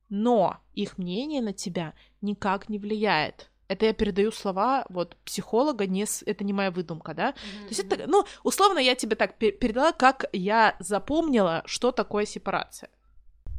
но 0.08 0.58
их 0.74 0.98
мнение 0.98 1.42
на 1.42 1.52
тебя 1.52 1.94
никак 2.20 2.68
не 2.68 2.78
влияет. 2.78 3.50
Это 3.68 3.86
я 3.86 3.92
передаю 3.92 4.30
слова 4.30 4.86
вот 4.88 5.16
психолога, 5.24 5.86
не 5.86 6.06
с... 6.06 6.22
это 6.24 6.44
не 6.44 6.52
моя 6.52 6.70
выдумка, 6.70 7.14
да? 7.14 7.30
Mm-hmm. 7.30 7.62
То 7.62 7.68
есть 7.68 7.80
это, 7.80 8.06
ну, 8.06 8.24
условно 8.44 8.78
я 8.78 8.94
тебе 8.94 9.16
так 9.16 9.36
передала, 9.38 9.92
как 9.92 10.26
я 10.32 10.76
запомнила, 10.78 11.62
что 11.66 11.90
такое 11.90 12.26
сепарация. 12.26 12.90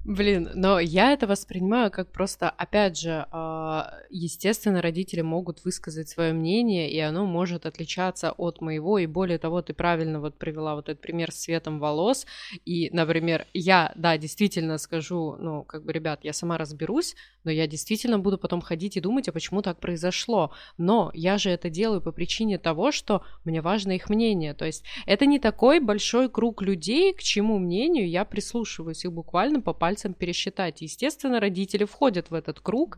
Блин, 0.08 0.50
но 0.56 0.80
я 0.80 1.12
это 1.12 1.28
воспринимаю 1.28 1.92
как 1.92 2.14
просто, 2.14 2.50
опять 2.50 2.98
же, 2.98 3.26
а, 3.30 3.94
естественно, 4.10 4.82
родители 4.82 5.20
могут 5.20 5.66
высказать 5.66 6.08
свое 6.08 6.32
мнение, 6.32 6.90
и 6.90 6.98
оно 7.00 7.26
может 7.26 7.66
отличаться 7.66 8.32
от 8.32 8.62
моего, 8.62 9.00
и 9.00 9.06
более 9.06 9.38
того, 9.38 9.62
ты 9.62 9.74
правильно 9.74 10.22
вот 10.22 10.38
привела 10.38 10.76
вот 10.76 10.88
этот 10.88 11.02
пример 11.02 11.34
с 11.34 11.36
цветом 11.36 11.80
волос, 11.80 12.26
и, 12.64 12.90
например, 12.94 13.48
я, 13.54 13.92
да, 13.96 14.18
действительно 14.18 14.78
скажу, 14.78 15.36
ну, 15.42 15.66
как 15.66 15.84
бы, 15.84 15.92
ребят, 15.92 16.22
я 16.24 16.32
сама 16.32 16.58
разберусь, 16.58 17.14
но 17.44 17.52
я 17.52 17.68
действительно 17.68 18.18
буду 18.18 18.38
потом 18.38 18.62
ходить 18.62 18.96
и 18.96 19.02
думать, 19.02 19.28
а 19.28 19.34
почему 19.34 19.62
так 19.62 19.82
произошло, 19.82 20.54
но 20.78 21.12
я 21.16 21.38
же 21.38 21.50
это 21.50 21.70
делаю 21.70 22.00
по 22.00 22.14
причине 22.14 22.58
того, 22.58 22.94
что 22.94 23.24
мне 23.44 23.60
важно 23.60 23.92
их 23.92 24.10
мнение, 24.10 24.54
то 24.54 24.64
есть 24.64 24.86
это 25.06 25.26
не 25.26 25.38
такой 25.38 25.82
большой 25.82 26.30
круг 26.30 26.62
людей, 26.62 27.12
к 27.12 27.22
чему 27.22 27.60
мнению 27.60 28.08
я 28.10 28.24
прислушиваюсь, 28.24 29.04
их 29.04 29.12
буквально 29.12 29.60
по 29.60 29.74
пальцам 29.74 29.97
пальцем 29.98 30.14
пересчитать. 30.14 30.82
Естественно, 30.82 31.40
родители 31.40 31.86
входят 31.86 32.30
в 32.30 32.34
этот 32.34 32.60
круг, 32.60 32.98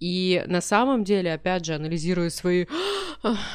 и 0.00 0.42
на 0.46 0.60
самом 0.60 1.04
деле, 1.04 1.32
опять 1.32 1.64
же, 1.64 1.74
анализируя 1.74 2.30
свои 2.30 2.66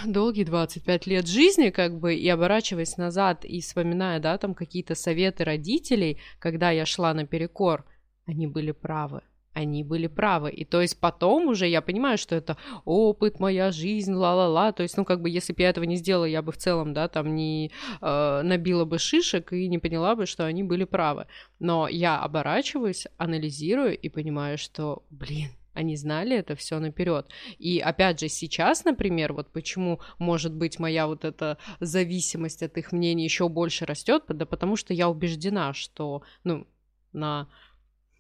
долгие 0.06 0.46
25 0.46 1.08
лет 1.08 1.28
жизни, 1.28 1.72
как 1.72 2.00
бы, 2.00 2.16
и 2.16 2.30
оборачиваясь 2.30 2.98
назад 2.98 3.44
и 3.46 3.60
вспоминая, 3.60 4.20
да, 4.20 4.38
там 4.38 4.54
какие-то 4.54 4.96
советы 4.96 5.44
родителей, 5.44 6.18
когда 6.40 6.72
я 6.72 6.86
шла 6.86 7.14
наперекор, 7.14 7.84
они 8.26 8.48
были 8.48 8.72
правы 8.72 9.22
они 9.56 9.84
были 9.84 10.08
правы. 10.08 10.52
И 10.52 10.66
то 10.66 10.82
есть 10.82 11.00
потом 11.00 11.48
уже 11.48 11.68
я 11.68 11.82
понимаю, 11.82 12.18
что 12.18 12.36
это 12.36 12.58
опыт, 12.84 13.40
моя 13.40 13.72
жизнь, 13.72 14.14
ла-ла-ла. 14.14 14.74
То 14.74 14.84
есть, 14.84 14.98
ну, 14.98 15.06
как 15.06 15.22
бы, 15.22 15.30
если 15.30 15.54
бы 15.54 15.62
я 15.62 15.70
этого 15.70 15.86
не 15.86 15.96
сделала, 15.96 16.26
я 16.26 16.42
бы 16.42 16.52
в 16.52 16.58
целом, 16.58 16.94
да, 16.94 17.08
там 17.08 17.34
не 17.36 17.72
э, 18.02 18.42
набила 18.44 18.84
бы 18.84 19.00
шишек 19.00 19.54
и 19.54 19.68
не 19.68 19.80
поняла 19.80 20.16
бы, 20.16 20.26
что 20.26 20.46
они 20.46 20.64
были 20.64 20.84
правы. 20.84 21.28
Но 21.60 21.88
я 21.88 22.20
оборачиваюсь, 22.20 23.08
анализирую 23.18 23.98
и 23.98 24.10
понимаю, 24.10 24.58
что, 24.58 25.04
блин, 25.10 25.50
они 25.74 25.96
знали 25.96 26.36
это 26.36 26.58
все 26.58 26.80
наперед. 26.80 27.28
И 27.58 27.80
опять 27.80 28.20
же, 28.20 28.28
сейчас, 28.28 28.84
например, 28.84 29.32
вот 29.32 29.52
почему, 29.54 30.02
может 30.20 30.54
быть, 30.54 30.80
моя 30.80 31.08
вот 31.08 31.24
эта 31.24 31.58
зависимость 31.80 32.62
от 32.62 32.78
их 32.78 32.92
мнений 32.92 33.24
еще 33.24 33.48
больше 33.48 33.86
растет, 33.86 34.24
да 34.28 34.46
потому 34.46 34.76
что 34.76 34.94
я 34.94 35.08
убеждена, 35.08 35.74
что, 35.74 36.24
ну, 36.44 36.68
на 37.14 37.48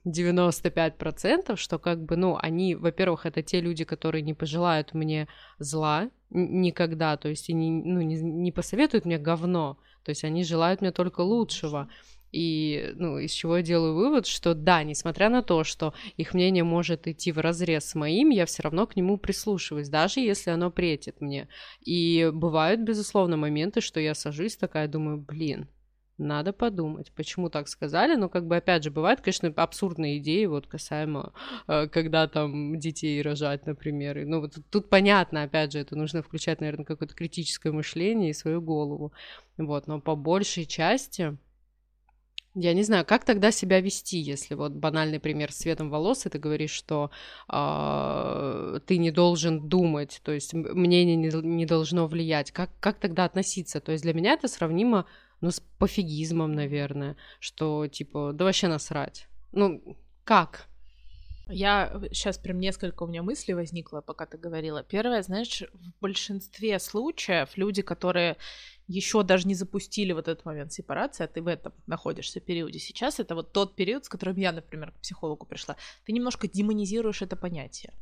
95%, 0.06 1.56
что 1.58 1.80
как 1.80 2.04
бы, 2.04 2.16
ну, 2.16 2.38
они, 2.40 2.76
во-первых, 2.76 3.26
это 3.26 3.42
те 3.42 3.60
люди, 3.60 3.84
которые 3.84 4.22
не 4.22 4.34
пожелают 4.34 4.94
мне 4.94 5.28
зла 5.60 6.10
никогда, 6.30 7.18
то 7.18 7.30
есть 7.30 7.50
они, 7.50 7.72
ну, 7.72 8.02
не, 8.02 8.16
не 8.16 8.52
посоветуют 8.52 9.06
мне 9.06 9.18
говно, 9.18 9.78
то 10.04 10.10
есть 10.10 10.24
они 10.24 10.44
желают 10.44 10.82
мне 10.82 10.92
только 10.92 11.22
лучшего. 11.22 11.90
И, 12.32 12.92
ну, 12.96 13.18
из 13.18 13.32
чего 13.32 13.58
я 13.58 13.64
делаю 13.64 13.96
вывод, 13.96 14.28
что 14.28 14.54
да, 14.54 14.84
несмотря 14.84 15.30
на 15.30 15.42
то, 15.42 15.64
что 15.64 15.94
их 16.18 16.34
мнение 16.34 16.66
может 16.66 17.08
идти 17.08 17.32
в 17.32 17.38
разрез 17.38 17.86
с 17.86 17.96
моим, 17.96 18.30
я 18.30 18.46
все 18.46 18.62
равно 18.64 18.86
к 18.88 18.98
нему 18.98 19.18
прислушиваюсь, 19.18 19.88
даже 19.88 20.20
если 20.20 20.50
оно 20.50 20.70
претит 20.70 21.22
мне. 21.22 21.48
И 21.80 22.30
бывают, 22.34 22.82
безусловно, 22.82 23.38
моменты, 23.38 23.80
что 23.80 24.02
я 24.02 24.14
сажусь 24.14 24.58
такая, 24.58 24.90
думаю, 24.90 25.18
блин, 25.18 25.70
надо 26.18 26.54
подумать, 26.54 27.12
почему 27.14 27.50
так 27.50 27.68
сказали. 27.68 28.16
Но, 28.16 28.30
как 28.30 28.48
бы, 28.48 28.56
опять 28.56 28.84
же, 28.84 28.92
бывают, 28.92 29.22
конечно, 29.22 29.52
абсурдные 29.56 30.18
идеи, 30.20 30.46
вот 30.46 30.68
касаемо, 30.68 31.34
э, 31.68 31.88
когда 31.88 32.28
там 32.28 32.80
детей 32.80 33.22
рожать, 33.22 33.66
например. 33.66 34.26
Ну, 34.26 34.42
вот 34.42 34.58
тут 34.70 34.90
понятно, 34.90 35.44
опять 35.44 35.74
же, 35.74 35.80
это 35.80 35.96
нужно 35.96 36.22
включать, 36.22 36.62
наверное, 36.62 36.86
какое-то 36.86 37.16
критическое 37.16 37.72
мышление 37.72 38.30
и 38.30 38.34
свою 38.34 38.62
голову. 38.62 39.12
Вот, 39.58 39.88
но 39.88 40.00
по 40.00 40.16
большей 40.16 40.66
части... 40.66 41.38
Я 42.58 42.74
не 42.74 42.84
знаю, 42.84 43.06
как 43.06 43.26
тогда 43.26 43.52
себя 43.52 43.82
вести, 43.82 44.18
если 44.18 44.56
вот 44.56 44.72
банальный 44.72 45.20
пример 45.20 45.52
с 45.52 45.58
цветом 45.58 45.90
волос, 45.90 46.26
и 46.26 46.30
ты 46.30 46.40
говоришь, 46.40 46.72
что 46.72 47.12
э, 47.50 48.80
ты 48.86 48.98
не 48.98 49.12
должен 49.12 49.68
думать, 49.68 50.22
то 50.24 50.32
есть 50.32 50.54
мнение 50.54 51.18
не, 51.18 51.30
не 51.46 51.66
должно 51.66 52.08
влиять. 52.08 52.52
Как, 52.52 52.70
как 52.80 52.98
тогда 52.98 53.26
относиться? 53.26 53.82
То 53.82 53.92
есть 53.92 54.06
для 54.06 54.14
меня 54.14 54.36
это 54.36 54.48
сравнимо 54.48 55.06
ну, 55.46 55.52
с 55.52 55.60
пофигизмом, 55.78 56.54
наверное, 56.54 57.18
что, 57.40 57.88
типа, 57.88 58.32
да 58.34 58.46
вообще 58.46 58.68
насрать. 58.68 59.28
Ну, 59.52 59.96
как? 60.24 60.66
Я 61.48 62.02
сейчас 62.12 62.40
прям 62.40 62.60
несколько 62.60 63.04
у 63.04 63.08
меня 63.08 63.22
мыслей 63.22 63.54
возникло, 63.54 64.02
пока 64.02 64.26
ты 64.26 64.40
говорила. 64.40 64.82
Первое, 64.82 65.22
знаешь, 65.22 65.62
в 65.72 66.02
большинстве 66.02 66.80
случаев 66.80 67.50
люди, 67.58 67.84
которые 67.84 68.38
еще 68.88 69.22
даже 69.22 69.48
не 69.48 69.54
запустили 69.54 70.14
вот 70.14 70.28
этот 70.28 70.46
момент 70.46 70.74
сепарации, 70.74 71.26
а 71.26 71.28
ты 71.28 71.44
в 71.44 71.48
этом 71.48 71.74
находишься 71.86 72.40
периоде 72.40 72.80
сейчас, 72.80 73.20
это 73.20 73.36
вот 73.36 73.54
тот 73.54 73.76
период, 73.76 74.06
с 74.06 74.10
которым 74.10 74.38
я, 74.38 74.52
например, 74.52 74.94
к 74.94 75.00
психологу 75.00 75.46
пришла, 75.46 75.76
ты 76.06 76.12
немножко 76.12 76.48
демонизируешь 76.48 77.22
это 77.22 77.36
понятие. 77.36 77.94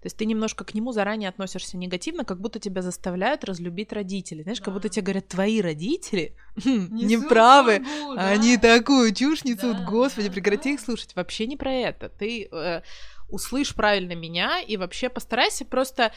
То 0.00 0.06
есть 0.06 0.16
ты 0.16 0.24
немножко 0.24 0.64
к 0.64 0.74
нему 0.74 0.92
заранее 0.92 1.28
относишься 1.28 1.76
негативно, 1.76 2.24
как 2.24 2.40
будто 2.40 2.58
тебя 2.58 2.82
заставляют 2.82 3.44
разлюбить 3.44 3.92
родители. 3.92 4.42
Знаешь, 4.42 4.58
да. 4.58 4.64
как 4.64 4.74
будто 4.74 4.88
тебе 4.88 5.02
говорят, 5.02 5.28
твои 5.28 5.60
родители 5.60 6.36
неправы, 6.64 7.80
да. 8.14 8.28
они 8.28 8.56
такую 8.56 9.14
чушь 9.14 9.44
несут, 9.44 9.78
да, 9.78 9.84
господи, 9.84 10.28
да, 10.28 10.34
прекрати 10.34 10.70
да. 10.70 10.74
их 10.74 10.80
слушать. 10.80 11.16
Вообще 11.16 11.46
не 11.46 11.56
про 11.56 11.72
это. 11.72 12.08
Ты 12.08 12.48
э, 12.50 12.82
услышь 13.28 13.74
правильно 13.74 14.14
меня 14.14 14.60
и 14.60 14.76
вообще 14.76 15.08
постарайся 15.08 15.64
просто 15.64 16.12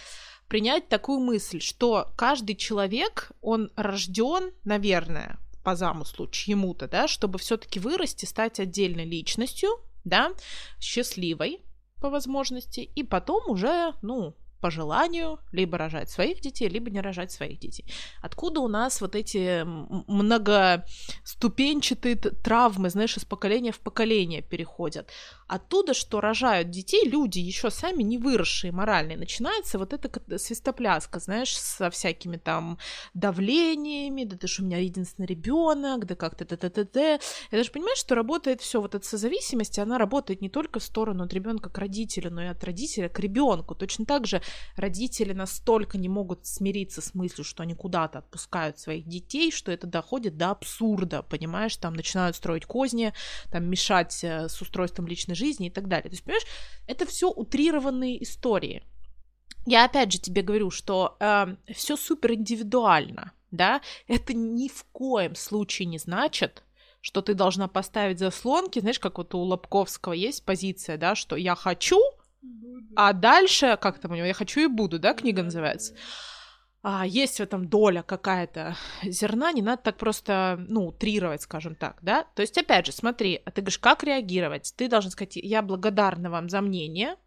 принять 0.48 0.88
такую 0.88 1.20
мысль, 1.20 1.60
что 1.60 2.12
каждый 2.16 2.56
человек, 2.56 3.32
он 3.42 3.72
рожден, 3.76 4.52
наверное, 4.64 5.40
по 5.64 5.76
замыслу 5.76 6.28
чьему-то, 6.28 6.88
да, 6.88 7.08
чтобы 7.08 7.40
все-таки 7.40 7.80
вырасти, 7.80 8.26
стать 8.26 8.60
отдельной 8.60 9.06
личностью, 9.06 9.70
да, 10.06 10.32
счастливой, 10.80 11.60
по 12.00 12.10
возможности, 12.10 12.82
и 12.82 13.04
потом 13.04 13.50
уже, 13.50 13.94
ну, 14.02 14.36
по 14.68 14.72
желанию 14.72 15.40
либо 15.54 15.78
рожать 15.78 16.10
своих 16.10 16.42
детей, 16.42 16.68
либо 16.68 16.90
не 16.90 17.00
рожать 17.00 17.32
своих 17.32 17.58
детей. 17.58 17.86
Откуда 18.22 18.60
у 18.60 18.68
нас 18.68 19.00
вот 19.00 19.16
эти 19.16 19.64
многоступенчатые 19.64 22.18
травмы, 22.18 22.90
знаешь, 22.90 23.16
из 23.16 23.24
поколения 23.24 23.72
в 23.72 23.80
поколение 23.80 24.42
переходят? 24.42 25.10
Оттуда, 25.48 25.94
что 25.94 26.20
рожают 26.20 26.70
детей 26.70 27.08
люди, 27.08 27.40
еще 27.40 27.72
сами 27.72 28.04
не 28.04 28.18
выросшие 28.18 28.74
моральные. 28.74 29.18
Начинается 29.18 29.80
вот 29.80 29.94
эта 29.94 30.38
свистопляска, 30.38 31.20
знаешь, 31.20 31.58
со 31.58 31.90
всякими 31.90 32.36
там 32.36 32.78
давлениями, 33.14 34.26
да 34.26 34.36
ты 34.36 34.48
же 34.48 34.64
у 34.64 34.66
меня 34.66 34.80
единственный 34.80 35.28
ребенок, 35.28 36.06
да 36.06 36.16
как-то 36.16 36.44
т 36.44 36.58
т 36.58 36.70
т 36.70 36.84
т 36.84 37.22
Это 37.52 37.64
же 37.64 37.72
понимаешь, 37.72 38.00
что 38.00 38.16
работает 38.16 38.60
все 38.60 38.82
вот 38.82 38.96
эта 38.96 39.08
созависимость, 39.08 39.80
она 39.80 39.98
работает 39.98 40.42
не 40.42 40.50
только 40.50 40.82
в 40.82 40.84
сторону 40.84 41.24
от 41.24 41.34
ребенка 41.34 41.70
к 41.70 41.78
родителю, 41.78 42.32
но 42.32 42.44
и 42.44 42.48
от 42.48 42.62
родителя 42.66 43.08
к 43.08 43.18
ребенку. 43.20 43.74
Точно 43.74 44.06
так 44.06 44.28
же 44.28 44.42
родители 44.76 45.34
настолько 45.34 45.98
не 45.98 46.10
могут 46.10 46.46
смириться 46.46 47.02
с 47.02 47.14
мыслью, 47.14 47.46
что 47.46 47.64
они 47.64 47.76
куда-то 47.76 48.20
отпускают 48.20 48.80
своих 48.80 49.08
детей, 49.08 49.52
что 49.52 49.72
это 49.72 49.88
доходит 49.88 50.38
до 50.38 50.52
абсурда, 50.52 51.24
понимаешь, 51.24 51.78
там 51.78 51.94
начинают 51.94 52.36
строить 52.36 52.66
козни, 52.66 53.14
там 53.52 53.66
мешать 53.66 54.24
э, 54.24 54.50
с 54.50 54.62
устройством 54.62 55.08
личной 55.08 55.36
жизни 55.36 55.68
и 55.68 55.72
так 55.72 55.88
далее. 55.88 56.10
То 56.10 56.14
есть, 56.14 56.24
понимаешь, 56.24 56.48
это 56.88 57.06
все 57.06 57.30
утрированные 57.30 58.22
истории. 58.24 58.84
Я 59.66 59.86
опять 59.86 60.12
же 60.14 60.20
тебе 60.20 60.42
говорю, 60.42 60.72
что 60.72 61.18
э, 61.20 61.56
все 61.74 61.98
супер 61.98 62.34
индивидуально, 62.34 63.34
да, 63.52 63.82
это 64.08 64.34
ни 64.34 64.70
в 64.70 64.86
коем 64.92 65.36
случае 65.36 65.88
не 65.88 65.98
значит, 65.98 66.64
что 67.02 67.22
ты 67.22 67.34
должна 67.34 67.68
поставить 67.68 68.20
заслонки, 68.20 68.80
знаешь, 68.80 69.00
как 69.00 69.18
вот 69.18 69.34
у 69.36 69.40
Лобковского 69.40 70.14
есть 70.14 70.46
позиция, 70.46 70.98
да, 70.98 71.16
что 71.16 71.36
я 71.36 71.56
хочу, 71.56 72.00
а 72.96 73.14
дальше, 73.14 73.78
как 73.82 74.00
там 74.00 74.12
у 74.12 74.16
него, 74.16 74.28
я 74.28 74.34
хочу 74.34 74.62
и 74.62 74.68
буду, 74.68 75.00
да, 75.00 75.14
книга 75.14 75.44
называется 75.44 75.96
а, 76.90 77.06
есть 77.06 77.38
в 77.38 77.42
этом 77.42 77.68
доля 77.68 78.02
какая-то 78.02 78.78
зерна, 79.04 79.52
не 79.52 79.62
надо 79.62 79.82
так 79.84 79.98
просто, 79.98 80.56
ну, 80.70 80.88
утрировать, 80.88 81.42
скажем 81.42 81.76
так, 81.76 81.98
да? 82.02 82.24
То 82.36 82.42
есть, 82.42 82.58
опять 82.58 82.86
же, 82.86 82.94
смотри, 82.94 83.42
а 83.44 83.52
ты 83.52 83.62
говоришь, 83.62 83.80
как 83.80 84.04
реагировать? 84.04 84.74
Ты 84.78 84.88
должен 84.88 85.12
сказать, 85.12 85.36
я 85.36 85.62
благодарна 85.62 86.30
вам 86.30 86.48
за 86.50 86.62
мнение, 86.62 87.18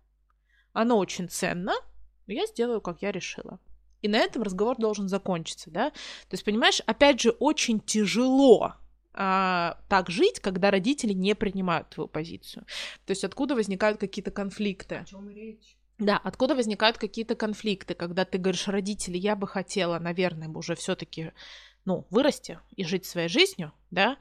оно 0.72 0.96
очень 0.96 1.28
ценно, 1.28 1.74
но 2.26 2.32
я 2.32 2.46
сделаю, 2.46 2.80
как 2.80 3.02
я 3.02 3.12
решила. 3.12 3.58
И 4.00 4.08
на 4.08 4.16
этом 4.16 4.42
разговор 4.42 4.76
должен 4.78 5.08
закончиться, 5.08 5.70
да? 5.70 5.90
То 5.90 6.32
есть, 6.32 6.44
понимаешь, 6.44 6.80
опять 6.86 7.20
же, 7.20 7.30
очень 7.30 7.80
тяжело 7.80 8.76
а, 9.12 9.78
так 9.88 10.10
жить, 10.10 10.40
когда 10.40 10.70
родители 10.70 11.12
не 11.12 11.34
принимают 11.34 11.90
твою 11.90 12.08
позицию. 12.08 12.64
То 13.06 13.10
есть, 13.12 13.24
откуда 13.24 13.54
возникают 13.54 13.98
какие-то 13.98 14.30
конфликты? 14.30 14.96
О 14.96 15.04
чем 15.04 15.28
речь? 15.28 15.76
Да, 15.98 16.16
откуда 16.16 16.54
возникают 16.54 16.96
какие-то 16.96 17.34
конфликты, 17.34 17.94
когда 17.94 18.24
ты 18.24 18.38
говоришь, 18.38 18.68
родители, 18.68 19.18
я 19.18 19.36
бы 19.36 19.46
хотела, 19.46 19.98
наверное, 19.98 20.48
уже 20.48 20.74
все-таки 20.74 21.32
ну, 21.84 22.06
вырасти 22.10 22.58
и 22.76 22.84
жить 22.84 23.06
своей 23.06 23.28
жизнью, 23.28 23.72
да, 23.90 24.16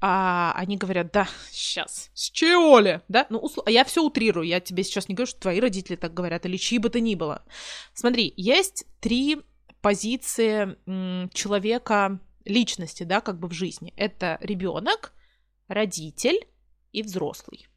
а 0.00 0.52
они 0.56 0.76
говорят, 0.76 1.10
да, 1.12 1.28
сейчас, 1.50 2.10
с 2.14 2.30
чего 2.30 2.78
ли, 2.78 3.00
да, 3.08 3.26
ну, 3.30 3.38
усл... 3.38 3.60
я 3.66 3.84
все 3.84 4.02
утрирую, 4.02 4.46
я 4.46 4.60
тебе 4.60 4.84
сейчас 4.84 5.08
не 5.08 5.14
говорю, 5.14 5.28
что 5.28 5.40
твои 5.40 5.60
родители 5.60 5.96
так 5.96 6.14
говорят, 6.14 6.46
или 6.46 6.56
чьи 6.56 6.78
бы 6.78 6.90
то 6.90 7.00
ни 7.00 7.14
было. 7.14 7.44
Смотри, 7.94 8.32
есть 8.36 8.86
три 9.00 9.38
позиции 9.80 10.76
человека, 11.32 12.20
личности, 12.48 13.04
да, 13.04 13.20
как 13.20 13.38
бы 13.38 13.48
в 13.48 13.52
жизни. 13.52 13.92
Это 13.96 14.38
ребенок, 14.40 15.12
родитель 15.68 16.46
и 16.92 17.02
взрослый. 17.02 17.68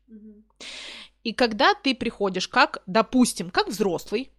И 1.23 1.33
когда 1.33 1.73
ты 1.75 1.93
приходишь 1.93 2.47
как, 2.47 2.81
допустим, 2.87 3.51
как 3.51 3.67
взрослый 3.67 4.31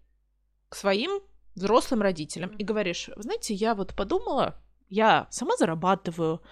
к 0.68 0.74
своим 0.74 1.20
взрослым 1.54 2.02
родителям 2.02 2.50
и 2.56 2.64
говоришь, 2.64 3.10
знаете, 3.16 3.54
я 3.54 3.74
вот 3.74 3.94
подумала, 3.94 4.60
я 4.88 5.28
сама 5.30 5.56
зарабатываю, 5.56 6.42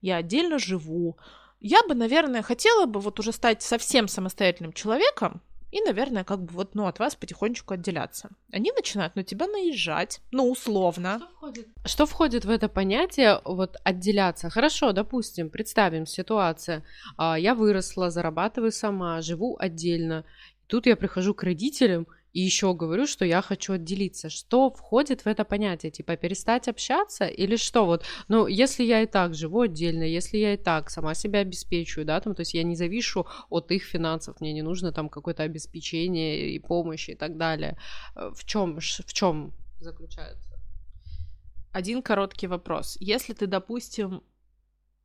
я 0.00 0.16
отдельно 0.16 0.58
живу, 0.58 1.18
я 1.60 1.82
бы, 1.86 1.94
наверное, 1.94 2.42
хотела 2.42 2.86
бы 2.86 3.00
вот 3.00 3.18
уже 3.20 3.32
стать 3.32 3.62
совсем 3.62 4.08
самостоятельным 4.08 4.72
человеком, 4.72 5.42
и, 5.70 5.80
наверное, 5.80 6.24
как 6.24 6.42
бы 6.42 6.52
вот, 6.52 6.74
ну, 6.74 6.86
от 6.86 6.98
вас 6.98 7.14
потихонечку 7.14 7.74
отделяться. 7.74 8.30
Они 8.52 8.72
начинают 8.72 9.16
на 9.16 9.22
тебя 9.22 9.46
наезжать, 9.46 10.20
ну, 10.32 10.50
условно. 10.50 11.18
Что 11.18 11.28
входит? 11.28 11.68
Что 11.84 12.06
входит 12.06 12.44
в 12.44 12.50
это 12.50 12.68
понятие, 12.68 13.40
вот, 13.44 13.76
отделяться? 13.84 14.50
Хорошо, 14.50 14.92
допустим, 14.92 15.50
представим 15.50 16.06
ситуацию. 16.06 16.82
А, 17.16 17.38
я 17.38 17.54
выросла, 17.54 18.10
зарабатываю 18.10 18.72
сама, 18.72 19.20
живу 19.22 19.56
отдельно. 19.58 20.24
Тут 20.66 20.86
я 20.86 20.96
прихожу 20.96 21.34
к 21.34 21.42
родителям, 21.42 22.06
и 22.32 22.40
еще 22.40 22.74
говорю, 22.74 23.06
что 23.06 23.24
я 23.24 23.42
хочу 23.42 23.72
отделиться. 23.74 24.30
Что 24.30 24.70
входит 24.70 25.22
в 25.22 25.26
это 25.26 25.44
понятие? 25.44 25.90
Типа 25.90 26.16
перестать 26.16 26.68
общаться 26.68 27.26
или 27.26 27.56
что? 27.56 27.86
Вот, 27.86 28.04
ну, 28.28 28.46
если 28.46 28.84
я 28.84 29.02
и 29.02 29.06
так 29.06 29.34
живу 29.34 29.62
отдельно, 29.62 30.04
если 30.04 30.38
я 30.38 30.54
и 30.54 30.56
так 30.56 30.90
сама 30.90 31.14
себя 31.14 31.40
обеспечиваю, 31.40 32.06
да, 32.06 32.20
там, 32.20 32.34
то 32.34 32.40
есть 32.40 32.54
я 32.54 32.62
не 32.62 32.76
завишу 32.76 33.26
от 33.48 33.70
их 33.72 33.82
финансов, 33.82 34.40
мне 34.40 34.52
не 34.52 34.62
нужно 34.62 34.92
там 34.92 35.08
какое-то 35.08 35.42
обеспечение 35.42 36.50
и 36.50 36.58
помощь 36.58 37.08
и 37.08 37.14
так 37.14 37.36
далее. 37.36 37.78
Э, 38.14 38.30
в 38.34 38.44
чем, 38.44 38.78
в 38.80 39.12
чем 39.12 39.52
заключается? 39.80 40.50
Один 41.72 42.02
короткий 42.02 42.46
вопрос. 42.46 42.96
Если 43.00 43.32
ты, 43.32 43.46
допустим, 43.46 44.22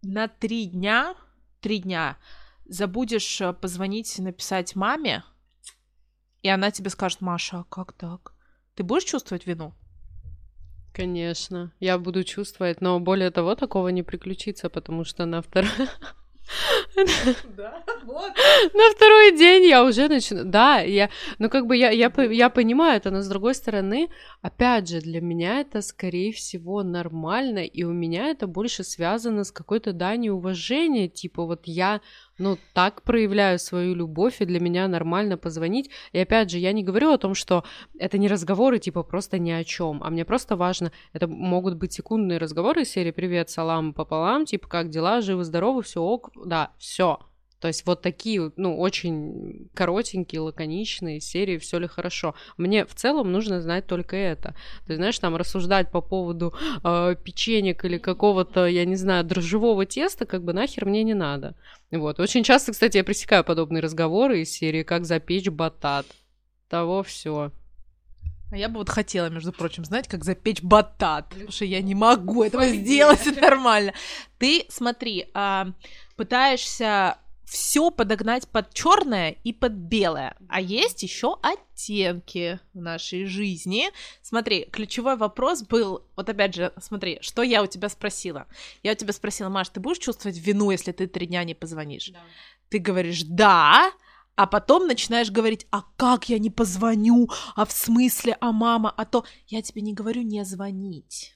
на 0.02 0.28
три 0.28 0.66
дня, 0.66 1.16
три 1.62 1.80
дня 1.80 2.18
забудешь 2.66 3.42
э, 3.42 3.54
позвонить, 3.54 4.20
написать 4.20 4.76
маме, 4.76 5.24
и 6.46 6.48
она 6.48 6.70
тебе 6.70 6.92
скажет, 6.92 7.22
Маша, 7.22 7.58
а 7.58 7.64
как 7.64 7.94
так? 7.94 8.34
Ты 8.76 8.84
будешь 8.84 9.04
чувствовать 9.04 9.48
вину? 9.48 9.74
Конечно, 10.94 11.72
я 11.80 11.98
буду 11.98 12.24
чувствовать, 12.24 12.82
но 12.82 13.00
более 13.00 13.32
того, 13.32 13.56
такого 13.56 13.88
не 13.88 14.04
приключится, 14.04 14.70
потому 14.70 15.06
что 15.06 15.26
на 15.26 15.42
второй... 15.42 15.72
Да, 17.58 17.84
вот. 18.04 18.32
На 18.74 18.92
второй 18.96 19.36
день 19.36 19.64
я 19.64 19.84
уже 19.84 20.08
начинаю. 20.08 20.46
Да, 20.46 20.82
я, 20.82 21.10
ну 21.40 21.50
как 21.50 21.66
бы 21.66 21.76
я, 21.76 21.90
я, 21.90 22.12
я 22.30 22.50
понимаю 22.50 22.98
это, 22.98 23.10
но 23.10 23.22
с 23.22 23.28
другой 23.28 23.56
стороны, 23.56 24.10
опять 24.44 24.88
же, 24.88 25.02
для 25.02 25.22
меня 25.22 25.62
это 25.62 25.82
скорее 25.82 26.32
всего 26.32 26.84
нормально, 26.84 27.66
и 27.66 27.84
у 27.84 27.92
меня 27.92 28.30
это 28.30 28.46
больше 28.46 28.84
связано 28.84 29.44
с 29.44 29.52
какой-то 29.52 29.94
данью 29.94 30.36
уважения, 30.36 31.08
типа 31.08 31.44
вот 31.44 31.62
я 31.66 32.02
ну, 32.38 32.58
так 32.74 33.02
проявляю 33.02 33.60
свою 33.60 33.96
любовь, 33.96 34.42
и 34.42 34.46
для 34.46 34.60
меня 34.60 34.88
нормально 34.88 35.38
позвонить. 35.38 35.90
И 36.12 36.20
опять 36.20 36.50
же, 36.50 36.58
я 36.58 36.72
не 36.74 36.84
говорю 36.84 37.12
о 37.12 37.18
том, 37.18 37.34
что 37.36 37.64
это 37.98 38.18
не 38.18 38.28
разговоры, 38.28 38.80
типа, 38.80 39.04
просто 39.04 39.40
ни 39.40 39.52
о 39.52 39.64
чем, 39.64 40.04
а 40.04 40.10
мне 40.10 40.26
просто 40.26 40.56
важно, 40.56 40.92
это 41.14 41.28
могут 41.28 41.76
быть 41.76 41.94
секундные 41.94 42.38
разговоры 42.38 42.86
серии 42.86 43.12
«Привет, 43.12 43.50
салам 43.50 43.94
пополам», 43.94 44.46
типа, 44.46 44.68
как 44.68 44.90
дела, 44.90 45.22
живы-здоровы, 45.22 45.84
все 45.84 46.02
ок, 46.02 46.32
да, 46.46 46.72
все, 46.78 47.20
то 47.66 47.70
есть 47.70 47.84
вот 47.88 48.04
такие, 48.04 48.52
ну, 48.58 48.80
очень 48.80 49.72
коротенькие, 49.74 50.42
лаконичные 50.42 51.20
серии 51.20 51.58
«Все 51.58 51.80
ли 51.80 51.88
хорошо?». 51.88 52.36
Мне 52.58 52.86
в 52.86 52.94
целом 52.94 53.32
нужно 53.32 53.60
знать 53.60 53.88
только 53.88 54.16
это. 54.16 54.54
Ты 54.86 54.98
знаешь, 54.98 55.18
там 55.18 55.36
рассуждать 55.36 55.90
по 55.90 56.00
поводу 56.00 56.54
э, 56.84 57.16
печенек 57.24 57.84
или 57.84 57.98
какого-то, 57.98 58.68
я 58.68 58.86
не 58.86 58.96
знаю, 58.96 59.24
дрожжевого 59.24 59.88
теста, 59.88 60.28
как 60.28 60.44
бы 60.44 60.54
нахер 60.54 60.86
мне 60.86 61.02
не 61.02 61.16
надо. 61.16 61.56
Вот. 61.90 62.20
Очень 62.20 62.44
часто, 62.44 62.72
кстати, 62.72 62.98
я 62.98 63.04
пресекаю 63.04 63.44
подобные 63.44 63.82
разговоры 63.82 64.42
из 64.42 64.52
серии 64.52 64.84
«Как 64.84 65.06
запечь 65.06 65.50
батат». 65.50 66.06
Того 66.70 67.02
все. 67.02 67.52
А 68.52 68.58
я 68.58 68.70
бы 68.70 68.78
вот 68.78 68.90
хотела, 68.90 69.28
между 69.30 69.52
прочим, 69.52 69.86
знать, 69.86 70.08
как 70.08 70.24
запечь 70.24 70.62
батат, 70.62 71.30
потому 71.30 71.50
что 71.50 71.66
я 71.66 71.82
не 71.82 71.96
могу 71.96 72.44
этого 72.44 72.68
сделать 72.68 73.26
нормально. 73.42 73.94
Ты, 74.38 74.66
смотри, 74.70 75.30
а, 75.34 75.70
пытаешься 76.16 77.18
все 77.46 77.92
подогнать 77.92 78.48
под 78.48 78.74
черное 78.74 79.38
и 79.44 79.54
под 79.54 79.74
белое. 79.74 80.36
А 80.50 80.60
есть 80.60 81.04
еще 81.04 81.38
оттенки 81.42 82.60
в 82.74 82.82
нашей 82.82 83.26
жизни. 83.26 83.92
Смотри, 84.22 84.66
ключевой 84.72 85.16
вопрос 85.16 85.64
был, 85.64 86.04
вот 86.16 86.30
опять 86.30 86.56
же, 86.56 86.74
смотри, 86.82 87.20
что 87.22 87.44
я 87.44 87.64
у 87.64 87.68
тебя 87.68 87.90
спросила. 87.90 88.48
Я 88.84 88.94
у 88.94 88.96
тебя 88.96 89.14
спросила, 89.14 89.50
Маш, 89.50 89.70
ты 89.70 89.80
будешь 89.80 90.00
чувствовать 90.00 90.38
вину, 90.38 90.72
если 90.72 90.92
ты 90.92 91.08
три 91.08 91.28
дня 91.28 91.44
не 91.44 91.54
позвонишь? 91.54 92.10
Да. 92.10 92.20
Ты 92.70 92.80
говоришь, 92.80 93.24
да, 93.24 93.92
а 94.36 94.48
потом 94.48 94.88
начинаешь 94.88 95.32
говорить, 95.32 95.68
а 95.72 95.84
как 95.96 96.30
я 96.30 96.40
не 96.40 96.50
позвоню, 96.50 97.30
а 97.56 97.66
в 97.66 97.72
смысле, 97.72 98.38
а 98.42 98.52
мама, 98.52 98.94
а 98.96 99.06
то 99.06 99.24
я 99.48 99.62
тебе 99.62 99.82
не 99.82 99.94
говорю 99.94 100.24
не 100.24 100.44
звонить 100.44 101.35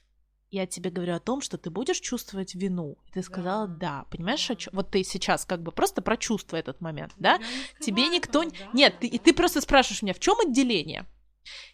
я 0.50 0.66
тебе 0.66 0.90
говорю 0.90 1.14
о 1.14 1.20
том, 1.20 1.40
что 1.40 1.58
ты 1.58 1.70
будешь 1.70 2.00
чувствовать 2.00 2.54
вину. 2.54 2.96
И 3.06 3.12
ты 3.12 3.22
сказала 3.22 3.68
да. 3.68 3.76
да. 3.76 4.04
Понимаешь, 4.10 4.46
да. 4.48 4.56
вот 4.72 4.90
ты 4.90 5.04
сейчас 5.04 5.44
как 5.44 5.62
бы 5.62 5.70
просто 5.70 6.02
прочувствуй 6.02 6.60
этот 6.60 6.80
момент, 6.80 7.12
да? 7.16 7.38
Не 7.38 7.84
тебе 7.84 8.08
никто... 8.08 8.44
Да. 8.44 8.50
Нет, 8.72 8.98
ты, 9.00 9.06
и 9.06 9.18
ты 9.18 9.32
просто 9.32 9.60
спрашиваешь 9.60 10.02
меня, 10.02 10.14
в 10.14 10.20
чем 10.20 10.38
отделение? 10.40 11.06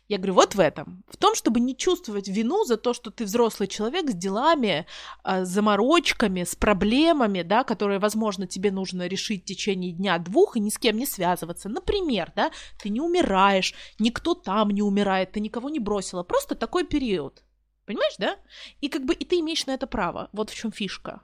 Я 0.09 0.19
говорю, 0.19 0.35
вот 0.35 0.55
в 0.55 0.61
этом. 0.61 1.03
В 1.09 1.17
том, 1.17 1.35
чтобы 1.35 1.59
не 1.59 1.77
чувствовать 1.77 2.29
вину 2.29 2.65
за 2.65 2.77
то, 2.77 2.95
что 2.95 3.11
ты 3.11 3.25
взрослый 3.25 3.67
человек 3.67 4.11
с 4.11 4.15
делами, 4.15 4.87
а, 5.25 5.45
с 5.45 5.49
заморочками, 5.49 6.45
с 6.45 6.55
проблемами, 6.55 7.43
да, 7.43 7.65
которые, 7.65 7.99
возможно, 7.99 8.47
тебе 8.47 8.71
нужно 8.71 9.09
решить 9.09 9.43
в 9.43 9.47
течение 9.47 9.93
дня-двух 9.93 10.57
и 10.57 10.61
ни 10.61 10.71
с 10.71 10.79
кем 10.79 10.97
не 10.97 11.07
связываться. 11.07 11.69
Например, 11.69 12.33
да, 12.37 12.53
ты 12.81 12.89
не 12.89 13.01
умираешь, 13.01 13.75
никто 13.99 14.35
там 14.35 14.71
не 14.71 14.83
умирает, 14.83 15.33
ты 15.33 15.41
никого 15.41 15.71
не 15.71 15.81
бросила. 15.81 16.23
Просто 16.23 16.55
такой 16.55 16.85
период. 16.85 17.43
Понимаешь, 17.87 18.15
да? 18.19 18.37
И 18.81 18.89
как 18.89 19.05
бы 19.05 19.15
и 19.15 19.25
ты 19.25 19.41
имеешь 19.41 19.67
на 19.67 19.73
это 19.73 19.87
право. 19.87 20.29
Вот 20.33 20.51
в 20.51 20.55
чем 20.55 20.73
фишка. 20.73 21.23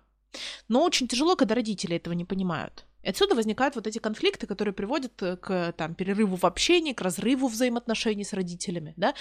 Но 0.68 0.82
очень 0.82 1.08
тяжело, 1.08 1.36
когда 1.36 1.54
родители 1.54 1.96
этого 1.96 2.14
не 2.14 2.24
понимают. 2.24 2.86
И 3.02 3.08
отсюда 3.08 3.34
возникают 3.34 3.74
вот 3.74 3.86
эти 3.86 3.98
конфликты, 3.98 4.46
которые 4.46 4.72
приводят 4.72 5.20
э, 5.22 5.36
к 5.36 5.72
там, 5.72 5.94
перерыву 5.94 6.36
в 6.36 6.44
общении, 6.44 6.92
к 6.92 7.00
разрыву 7.00 7.48
взаимоотношений 7.48 8.24
с 8.24 8.32
родителями, 8.32 8.94
да. 8.96 9.14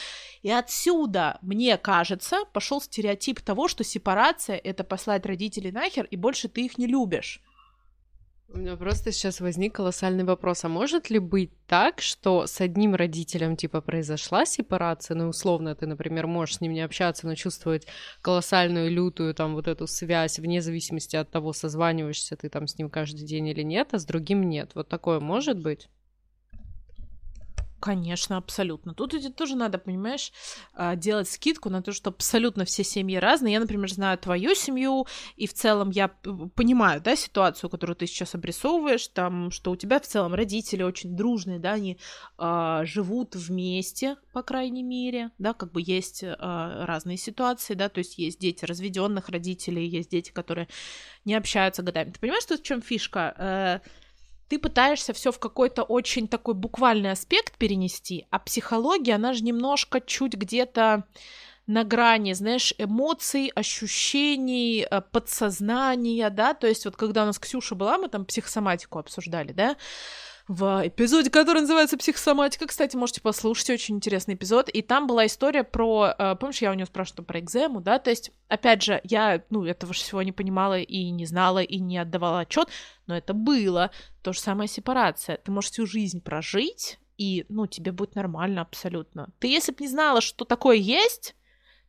И 0.43 0.51
отсюда, 0.51 1.39
мне 1.41 1.77
кажется, 1.77 2.45
пошел 2.53 2.79
стереотип 2.79 3.41
того, 3.41 3.67
что 3.67 3.83
сепарация— 3.83 4.57
это 4.63 4.83
послать 4.83 5.25
родителей 5.25 5.71
нахер, 5.71 6.05
и 6.05 6.15
больше 6.15 6.47
ты 6.47 6.65
их 6.65 6.77
не 6.77 6.85
любишь. 6.85 7.41
У 8.53 8.57
меня 8.57 8.75
просто 8.75 9.13
сейчас 9.13 9.39
возник 9.39 9.75
колоссальный 9.75 10.25
вопрос. 10.25 10.65
А 10.65 10.67
может 10.67 11.09
ли 11.09 11.19
быть 11.19 11.51
так, 11.67 12.01
что 12.01 12.47
с 12.47 12.59
одним 12.59 12.95
родителем, 12.95 13.55
типа, 13.55 13.79
произошла 13.79 14.45
сепарация, 14.45 15.15
ну, 15.15 15.29
условно, 15.29 15.73
ты, 15.73 15.87
например, 15.87 16.27
можешь 16.27 16.57
с 16.57 16.61
ним 16.61 16.73
не 16.73 16.81
общаться, 16.81 17.27
но 17.27 17.35
чувствовать 17.35 17.87
колоссальную, 18.21 18.91
лютую, 18.91 19.33
там, 19.35 19.53
вот 19.53 19.69
эту 19.69 19.87
связь, 19.87 20.37
вне 20.37 20.61
зависимости 20.61 21.15
от 21.15 21.31
того, 21.31 21.53
созваниваешься 21.53 22.35
ты 22.35 22.49
там 22.49 22.67
с 22.67 22.77
ним 22.77 22.89
каждый 22.89 23.25
день 23.25 23.47
или 23.47 23.61
нет, 23.61 23.93
а 23.93 23.99
с 23.99 24.05
другим 24.05 24.43
нет. 24.43 24.71
Вот 24.75 24.89
такое 24.89 25.21
может 25.21 25.57
быть? 25.57 25.87
Конечно, 27.81 28.37
абсолютно. 28.37 28.93
Тут 28.93 29.13
ведь 29.13 29.35
тоже 29.35 29.55
надо, 29.55 29.79
понимаешь, 29.79 30.31
а, 30.75 30.95
делать 30.95 31.27
скидку 31.27 31.71
на 31.71 31.81
то, 31.81 31.91
что 31.91 32.11
абсолютно 32.11 32.63
все 32.63 32.83
семьи 32.83 33.17
разные. 33.17 33.53
Я, 33.53 33.59
например, 33.59 33.91
знаю 33.91 34.19
твою 34.19 34.53
семью, 34.53 35.07
и 35.35 35.47
в 35.47 35.53
целом 35.53 35.89
я 35.89 36.09
понимаю, 36.55 37.01
да, 37.01 37.15
ситуацию, 37.15 37.71
которую 37.71 37.95
ты 37.95 38.05
сейчас 38.05 38.35
обрисовываешь, 38.35 39.07
там, 39.07 39.49
что 39.49 39.71
у 39.71 39.75
тебя 39.75 39.99
в 39.99 40.05
целом 40.05 40.35
родители 40.35 40.83
очень 40.83 41.15
дружные, 41.15 41.57
да, 41.57 41.73
они 41.73 41.97
э, 42.37 42.81
живут 42.83 43.35
вместе, 43.35 44.17
по 44.31 44.43
крайней 44.43 44.83
мере, 44.83 45.31
да, 45.39 45.53
как 45.53 45.71
бы 45.71 45.81
есть 45.83 46.21
э, 46.21 46.35
разные 46.39 47.17
ситуации, 47.17 47.73
да, 47.73 47.89
то 47.89 47.97
есть 47.97 48.19
есть 48.19 48.39
дети 48.39 48.63
разведенных 48.63 49.29
родителей, 49.29 49.87
есть 49.87 50.11
дети, 50.11 50.29
которые 50.29 50.67
не 51.25 51.33
общаются 51.33 51.81
годами. 51.81 52.11
Ты 52.11 52.19
понимаешь, 52.19 52.43
что 52.43 52.57
в 52.57 52.61
чем 52.61 52.83
фишка? 52.83 53.81
Ты 54.51 54.59
пытаешься 54.59 55.13
все 55.13 55.31
в 55.31 55.39
какой-то 55.39 55.83
очень 55.83 56.27
такой 56.27 56.55
буквальный 56.55 57.11
аспект 57.11 57.57
перенести, 57.57 58.27
а 58.31 58.39
психология, 58.39 59.13
она 59.15 59.31
же 59.31 59.45
немножко 59.45 60.01
чуть 60.01 60.33
где-то 60.33 61.05
на 61.67 61.85
грани, 61.85 62.33
знаешь, 62.33 62.73
эмоций, 62.77 63.49
ощущений, 63.55 64.85
э, 64.91 64.99
подсознания, 65.09 66.29
да, 66.29 66.53
то 66.53 66.67
есть 66.67 66.83
вот 66.83 66.97
когда 66.97 67.23
у 67.23 67.27
нас 67.27 67.39
Ксюша 67.39 67.75
была, 67.75 67.97
мы 67.97 68.09
там 68.09 68.25
психосоматику 68.25 68.99
обсуждали, 68.99 69.53
да, 69.53 69.77
в 70.51 70.85
эпизоде, 70.85 71.29
который 71.29 71.61
называется 71.61 71.97
«Психосоматика». 71.97 72.67
Кстати, 72.67 72.97
можете 72.97 73.21
послушать, 73.21 73.69
очень 73.69 73.95
интересный 73.95 74.33
эпизод. 74.33 74.67
И 74.67 74.81
там 74.81 75.07
была 75.07 75.25
история 75.25 75.63
про... 75.63 76.13
Э, 76.19 76.35
помнишь, 76.37 76.61
я 76.61 76.71
у 76.71 76.73
нее 76.73 76.85
спрашивала 76.85 77.23
про 77.23 77.39
экзему, 77.39 77.79
да? 77.79 77.99
То 77.99 78.09
есть, 78.09 78.31
опять 78.49 78.83
же, 78.83 78.99
я, 79.05 79.45
ну, 79.49 79.63
этого 79.63 79.93
же 79.93 80.01
всего 80.01 80.21
не 80.21 80.33
понимала 80.33 80.77
и 80.77 81.09
не 81.09 81.25
знала, 81.25 81.63
и 81.63 81.79
не 81.79 81.97
отдавала 81.97 82.41
отчет, 82.41 82.67
но 83.07 83.15
это 83.15 83.33
было. 83.33 83.91
То 84.23 84.33
же 84.33 84.41
самое 84.41 84.67
сепарация. 84.67 85.37
Ты 85.37 85.51
можешь 85.51 85.71
всю 85.71 85.85
жизнь 85.85 86.19
прожить, 86.19 86.99
и, 87.17 87.45
ну, 87.47 87.65
тебе 87.65 87.93
будет 87.93 88.15
нормально 88.15 88.61
абсолютно. 88.61 89.29
Ты, 89.39 89.47
если 89.47 89.71
бы 89.71 89.77
не 89.79 89.87
знала, 89.87 90.19
что 90.19 90.43
такое 90.43 90.75
есть, 90.75 91.33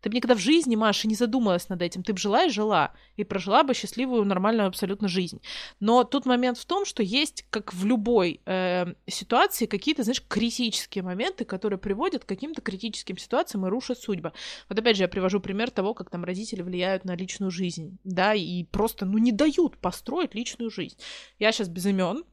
ты 0.02 0.10
бы 0.10 0.16
никогда 0.16 0.34
в 0.34 0.40
жизни, 0.40 0.74
Маша, 0.74 1.06
не 1.06 1.14
задумалась 1.14 1.68
над 1.68 1.80
этим. 1.80 2.02
Ты 2.02 2.12
бы 2.12 2.18
жила 2.18 2.44
и 2.44 2.50
жила, 2.50 2.92
и 3.16 3.22
прожила 3.22 3.62
бы 3.62 3.72
счастливую, 3.72 4.24
нормальную 4.24 4.66
абсолютно 4.66 5.06
жизнь. 5.06 5.40
Но 5.78 6.02
тут 6.02 6.26
момент 6.26 6.58
в 6.58 6.66
том, 6.66 6.84
что 6.84 7.04
есть, 7.04 7.46
как 7.50 7.72
в 7.72 7.86
любой 7.86 8.40
э, 8.44 8.94
ситуации, 9.06 9.66
какие-то, 9.66 10.02
знаешь, 10.02 10.22
критические 10.26 11.04
моменты, 11.04 11.44
которые 11.44 11.78
приводят 11.78 12.24
к 12.24 12.28
каким-то 12.28 12.60
критическим 12.60 13.16
ситуациям 13.16 13.64
и 13.64 13.70
рушат 13.70 13.98
судьбы. 13.98 14.32
Вот 14.68 14.78
опять 14.78 14.96
же, 14.96 15.04
я 15.04 15.08
привожу 15.08 15.38
пример 15.38 15.70
того, 15.70 15.94
как 15.94 16.10
там 16.10 16.24
родители 16.24 16.62
влияют 16.62 17.04
на 17.04 17.14
личную 17.14 17.52
жизнь, 17.52 17.98
да, 18.02 18.34
и 18.34 18.64
просто, 18.64 19.06
ну, 19.06 19.18
не 19.18 19.30
дают 19.30 19.78
построить 19.78 20.34
личную 20.34 20.70
жизнь. 20.70 20.96
Я 21.38 21.52
сейчас 21.52 21.68
без 21.68 21.86
имен, 21.86 22.24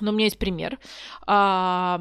но 0.00 0.10
у 0.12 0.14
меня 0.14 0.26
есть 0.26 0.38
пример. 0.38 0.78
А, 1.26 2.00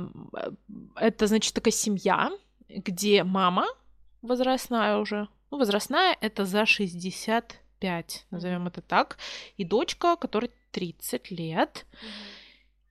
это, 0.96 1.26
значит, 1.26 1.56
такая 1.56 1.72
семья, 1.72 2.30
где 2.70 3.24
мама 3.24 3.66
возрастная 4.26 4.98
уже. 4.98 5.28
Ну, 5.52 5.58
возрастная 5.58 6.18
это 6.22 6.46
за 6.46 6.66
65, 6.66 8.26
назовем 8.32 8.68
это 8.68 8.82
так. 8.82 9.18
И 9.58 9.64
дочка, 9.64 10.16
которой 10.16 10.52
30 10.72 11.32
лет. 11.32 11.86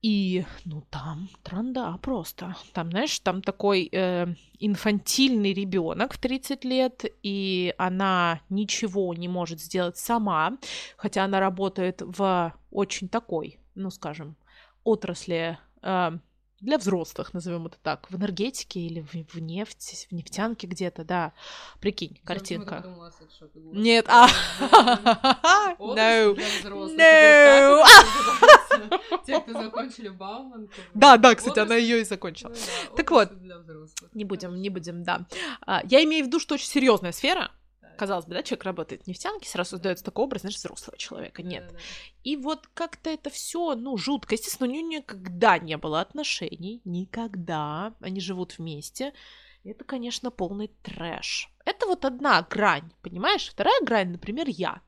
И, 0.00 0.44
ну, 0.66 0.82
там 0.90 1.30
транда 1.42 1.98
просто. 2.02 2.56
Там, 2.74 2.90
знаешь, 2.90 3.18
там 3.20 3.40
такой 3.40 3.88
э, 3.90 4.26
инфантильный 4.58 5.54
ребенок 5.54 6.12
в 6.12 6.18
30 6.18 6.64
лет, 6.64 7.04
и 7.22 7.74
она 7.78 8.40
ничего 8.50 9.14
не 9.14 9.28
может 9.28 9.60
сделать 9.60 9.96
сама, 9.96 10.58
хотя 10.98 11.24
она 11.24 11.40
работает 11.40 12.02
в 12.02 12.52
очень 12.70 13.08
такой, 13.08 13.58
ну, 13.74 13.88
скажем, 13.90 14.36
отрасли 14.84 15.58
э, 15.80 16.18
для 16.64 16.78
взрослых, 16.78 17.34
назовем 17.34 17.66
это 17.66 17.76
так, 17.82 18.10
в 18.10 18.16
энергетике 18.16 18.80
или 18.80 19.00
в, 19.00 19.12
в 19.12 19.38
нефть, 19.40 20.06
в 20.10 20.14
нефтянке 20.14 20.66
где-то, 20.66 21.04
да. 21.04 21.32
Прикинь, 21.80 22.18
картинка. 22.24 22.84
Нет, 23.54 24.06
а... 24.08 24.28
No. 25.78 26.34
No. 26.36 27.84
Те, 29.26 29.40
кто 29.40 29.52
закончили. 29.52 30.12
Да, 30.94 31.16
да, 31.16 31.34
кстати, 31.34 31.58
она 31.58 31.74
ее 31.76 32.00
и 32.00 32.04
закончила. 32.04 32.52
Так 32.96 33.10
вот, 33.10 33.30
не 34.12 34.24
будем, 34.24 34.60
не 34.60 34.70
будем, 34.70 35.02
да. 35.02 35.26
А, 35.66 35.82
я 35.84 36.02
имею 36.04 36.24
в 36.24 36.28
виду, 36.28 36.38
что 36.38 36.54
очень 36.54 36.68
серьезная 36.68 37.12
сфера, 37.12 37.50
казалось 37.94 38.26
бы, 38.26 38.34
да, 38.34 38.42
человек 38.42 38.64
работает 38.64 39.02
в 39.02 39.06
нефтянке, 39.06 39.48
сразу 39.48 39.70
создается 39.70 40.04
такой 40.04 40.24
образ, 40.24 40.42
знаешь, 40.42 40.56
взрослого 40.56 40.96
человека. 40.98 41.42
Нет. 41.42 41.66
Да, 41.66 41.72
да. 41.72 41.78
И 42.22 42.36
вот 42.36 42.68
как-то 42.74 43.10
это 43.10 43.30
все, 43.30 43.74
ну, 43.74 43.96
жутко. 43.96 44.34
Естественно, 44.34 44.68
у 44.68 44.72
нее 44.72 44.82
никогда 44.82 45.58
не 45.58 45.76
было 45.76 46.00
отношений, 46.00 46.80
никогда. 46.84 47.94
Они 48.00 48.20
живут 48.20 48.58
вместе. 48.58 49.12
Это, 49.64 49.84
конечно, 49.84 50.30
полный 50.30 50.68
трэш. 50.82 51.50
Это 51.64 51.86
вот 51.86 52.04
одна 52.04 52.42
грань, 52.42 52.90
понимаешь? 53.02 53.48
Вторая 53.48 53.80
грань, 53.82 54.10
например, 54.10 54.46
я. 54.48 54.82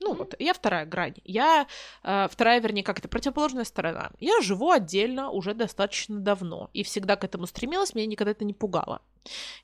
Ну 0.00 0.14
вот, 0.14 0.34
я 0.38 0.54
вторая 0.54 0.86
грань. 0.86 1.16
Я 1.24 1.66
э, 2.02 2.28
вторая, 2.30 2.60
вернее, 2.60 2.82
как 2.82 2.98
это 2.98 3.08
противоположная 3.08 3.64
сторона. 3.64 4.10
Я 4.18 4.40
живу 4.40 4.70
отдельно 4.70 5.30
уже 5.30 5.52
достаточно 5.52 6.18
давно 6.18 6.70
и 6.72 6.82
всегда 6.82 7.16
к 7.16 7.24
этому 7.24 7.46
стремилась, 7.46 7.94
меня 7.94 8.06
никогда 8.06 8.30
это 8.30 8.46
не 8.46 8.54
пугало. 8.54 9.02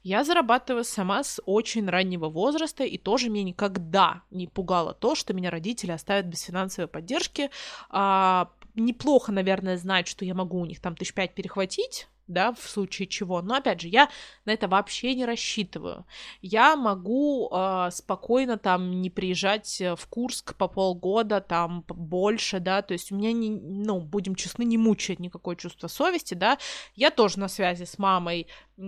Я 0.03 0.25
зарабатываю 0.25 0.85
сама 0.85 1.25
с 1.25 1.41
очень 1.47 1.89
раннего 1.89 2.29
возраста, 2.29 2.85
и 2.85 2.99
тоже 2.99 3.31
меня 3.31 3.45
никогда 3.45 4.23
не 4.31 4.47
пугало 4.47 4.93
то, 4.93 5.15
что 5.15 5.33
меня 5.33 5.51
родители 5.51 5.93
оставят 5.93 6.27
без 6.27 6.43
финансовой 6.43 6.89
поддержки. 6.89 7.51
А, 7.89 8.51
неплохо, 8.75 9.33
наверное, 9.33 9.79
знать, 9.79 10.07
что 10.07 10.27
я 10.27 10.35
могу 10.35 10.61
у 10.61 10.67
них 10.67 10.81
там 10.81 10.95
тысяч 10.95 11.15
пять 11.15 11.35
перехватить, 11.35 12.09
да, 12.27 12.53
в 12.53 12.61
случае 12.61 13.09
чего. 13.09 13.43
Но 13.43 13.55
опять 13.55 13.81
же, 13.81 13.89
я 13.89 14.09
на 14.45 14.53
это 14.53 14.69
вообще 14.69 15.15
не 15.15 15.25
рассчитываю. 15.25 16.07
Я 16.43 16.77
могу 16.77 17.51
э, 17.51 17.89
спокойно 17.93 18.59
там 18.59 19.01
не 19.01 19.11
приезжать 19.11 19.81
в 19.81 20.07
Курск 20.09 20.57
по 20.57 20.69
полгода, 20.69 21.41
там 21.41 21.85
больше, 21.89 22.61
да, 22.61 22.83
то 22.83 22.93
есть 22.93 23.13
у 23.13 23.17
меня, 23.17 23.33
не, 23.33 23.51
ну, 23.51 24.01
будем 24.01 24.35
честны, 24.35 24.65
не 24.65 24.79
мучает 24.79 25.21
никакое 25.21 25.57
чувство 25.57 25.89
совести, 25.89 26.35
да. 26.35 26.59
Я 26.95 27.11
тоже 27.11 27.39
на 27.39 27.49
связи 27.49 27.85
с 27.85 27.99
мамой 27.99 28.47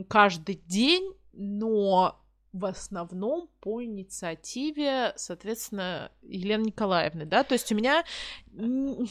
каждый 0.09 0.57
день, 0.67 1.13
но 1.33 2.21
в 2.53 2.65
основном 2.65 3.49
по 3.61 3.83
инициативе, 3.83 5.13
соответственно, 5.17 6.11
Елены 6.23 6.67
Николаевны, 6.67 7.27
да, 7.27 7.45
то 7.45 7.53
есть 7.53 7.71
у 7.73 7.75
меня, 7.75 8.05
ну, 8.53 9.07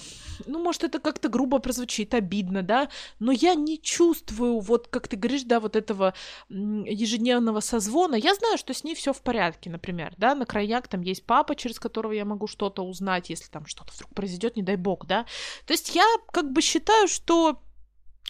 может, 0.48 0.84
это 0.84 1.00
как-то 1.00 1.30
грубо 1.30 1.60
прозвучит, 1.60 2.14
обидно, 2.14 2.64
да, 2.64 2.90
но 3.20 3.32
я 3.32 3.54
не 3.56 3.80
чувствую, 3.80 4.60
вот, 4.60 4.88
как 4.88 5.08
ты 5.08 5.18
говоришь, 5.18 5.44
да, 5.44 5.60
вот 5.60 5.76
этого 5.76 6.14
ежедневного 6.50 7.60
созвона, 7.60 8.16
я 8.16 8.34
знаю, 8.34 8.58
что 8.58 8.74
с 8.74 8.84
ней 8.84 8.96
все 8.96 9.14
в 9.14 9.22
порядке, 9.22 9.70
например, 9.70 10.14
да, 10.18 10.34
на 10.34 10.46
крайняк 10.46 10.88
там 10.88 11.02
есть 11.02 11.26
папа, 11.26 11.56
через 11.56 11.80
которого 11.80 12.14
я 12.14 12.26
могу 12.26 12.48
что-то 12.48 12.84
узнать, 12.84 13.30
если 13.30 13.50
там 13.50 13.66
что-то 13.68 13.94
вдруг 13.94 14.14
произойдет, 14.14 14.56
не 14.56 14.64
дай 14.64 14.78
бог, 14.78 15.06
да, 15.06 15.26
то 15.66 15.74
есть 15.74 15.94
я 15.96 16.06
как 16.32 16.52
бы 16.52 16.62
считаю, 16.62 17.08
что 17.08 17.62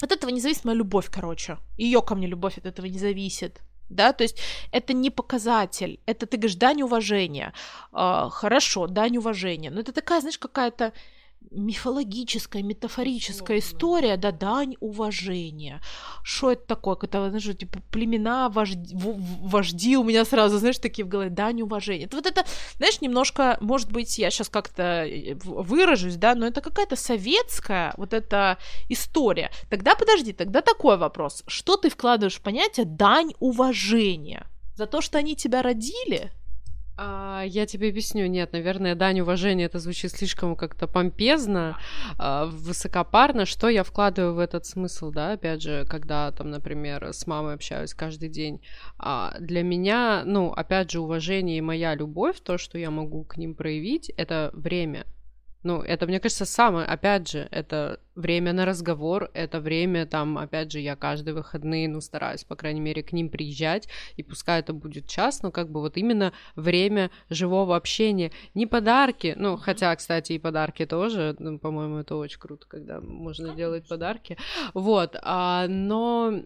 от 0.02 0.12
этого 0.12 0.30
не 0.30 0.40
зависит 0.40 0.64
моя 0.64 0.78
любовь, 0.78 1.10
короче. 1.12 1.58
Ее 1.76 2.04
ко 2.04 2.14
мне 2.14 2.28
любовь 2.28 2.60
от 2.60 2.68
этого 2.68 2.86
не 2.86 3.00
зависит 3.00 3.62
да, 3.90 4.14
то 4.14 4.24
есть 4.24 4.40
это 4.72 4.94
не 4.94 5.10
показатель, 5.10 6.00
это 6.06 6.26
ты 6.26 6.38
говоришь 6.38 6.56
дань 6.56 6.82
уважения, 6.82 7.54
э, 7.94 8.28
хорошо, 8.32 8.88
дань 8.88 9.18
уважения, 9.18 9.70
но 9.72 9.82
это 9.82 9.92
такая, 9.92 10.22
знаешь, 10.22 10.38
какая-то 10.40 10.94
мифологическая, 11.52 12.64
метафорическая 12.64 13.60
история, 13.60 14.18
да, 14.18 14.32
дань 14.32 14.76
уважения. 14.80 15.82
Что 16.24 16.52
это 16.52 16.66
такое? 16.68 16.98
Это, 17.02 17.30
знаешь, 17.30 17.58
типа 17.58 17.80
племена, 17.92 18.50
вожди, 18.50 18.96
вожди 18.96 19.98
у 19.98 20.04
меня 20.04 20.26
сразу, 20.26 20.58
знаешь, 20.58 20.78
такие 20.78 21.06
в 21.06 21.08
голове, 21.08 21.30
дань 21.30 21.62
уважения. 21.62 22.06
Это 22.06 22.18
вот 22.18 22.26
это, 22.26 22.46
знаешь, 22.78 23.02
немножко, 23.02 23.58
может 23.62 23.92
быть, 23.92 24.18
я 24.18 24.30
сейчас 24.30 24.50
как-то 24.50 25.06
э, 25.06 25.36
выражусь, 25.44 26.16
да, 26.16 26.36
но 26.36 26.48
это 26.48 26.62
какая-то 26.62 26.96
советская 26.96 27.94
вот 27.98 28.14
эта 28.14 28.58
история. 28.90 29.52
Тогда 29.70 29.96
подожди, 29.96 30.34
тогда 30.34 30.62
такой 30.62 30.98
вопрос. 30.98 31.44
Что 31.48 31.78
ты 31.78 31.90
вкладываешь 31.90 32.36
в 32.36 32.42
понятие 32.42 32.86
дань 32.86 33.34
уважения? 33.40 34.48
За 34.76 34.86
то, 34.86 35.02
что 35.02 35.18
они 35.18 35.36
тебя 35.36 35.62
родили? 35.62 36.32
А, 36.98 37.44
я 37.46 37.66
тебе 37.68 37.90
объясню. 37.90 38.26
Нет, 38.28 38.54
наверное, 38.54 38.96
дань 38.96 39.20
уважения 39.20 39.66
это 39.66 39.80
звучит 39.80 40.12
слишком 40.12 40.56
как-то 40.56 40.88
помпезно, 40.88 41.78
а, 42.18 42.46
высокопарно. 42.46 43.46
Что 43.46 43.70
я 43.70 43.84
вкладываю 43.84 44.34
в 44.34 44.40
этот 44.40 44.66
смысл, 44.66 45.12
да? 45.12 45.34
Опять 45.34 45.62
же, 45.62 45.86
когда 45.88 46.32
там, 46.32 46.50
например, 46.50 47.14
с 47.14 47.28
мамой 47.28 47.54
общаюсь 47.54 47.94
каждый 47.94 48.30
день. 48.30 48.62
А, 48.98 49.36
для 49.40 49.62
меня, 49.62 50.24
ну, 50.26 50.52
опять 50.52 50.92
же, 50.92 51.00
уважение 51.00 51.60
и 51.60 51.62
моя 51.62 51.94
любовь, 51.94 52.40
то, 52.42 52.58
что 52.58 52.80
я 52.80 52.90
могу 52.90 53.24
к 53.24 53.38
ним 53.38 53.54
проявить, 53.54 54.10
это 54.18 54.50
время. 54.54 55.06
Ну, 55.64 55.82
это, 55.82 56.06
мне 56.08 56.20
кажется, 56.20 56.46
самое, 56.46 56.86
опять 56.86 57.30
же, 57.30 57.48
это 57.52 58.00
время 58.16 58.54
на 58.54 58.66
разговор, 58.66 59.30
это 59.34 59.60
время, 59.60 60.06
там, 60.06 60.38
опять 60.38 60.72
же, 60.72 60.80
я 60.80 60.96
каждые 60.96 61.34
выходные, 61.34 61.88
ну, 61.88 62.00
стараюсь, 62.00 62.44
по 62.44 62.56
крайней 62.56 62.80
мере, 62.80 63.04
к 63.04 63.12
ним 63.12 63.30
приезжать, 63.30 63.88
и 64.16 64.24
пускай 64.24 64.60
это 64.60 64.74
будет 64.74 65.08
час, 65.08 65.42
но 65.42 65.52
как 65.52 65.72
бы 65.72 65.82
вот 65.82 65.98
именно 65.98 66.32
время 66.56 67.12
живого 67.30 67.76
общения, 67.76 68.32
не 68.54 68.66
подарки, 68.68 69.34
ну, 69.38 69.58
хотя, 69.58 69.96
кстати, 69.96 70.34
и 70.34 70.40
подарки 70.40 70.86
тоже, 70.86 71.36
ну, 71.40 71.60
по-моему, 71.60 71.98
это 71.98 72.16
очень 72.16 72.40
круто, 72.40 72.68
когда 72.68 73.02
можно 73.02 73.56
делать 73.56 73.88
подарки, 73.88 74.38
вот, 74.74 75.16
а, 75.22 75.68
но 75.68 76.44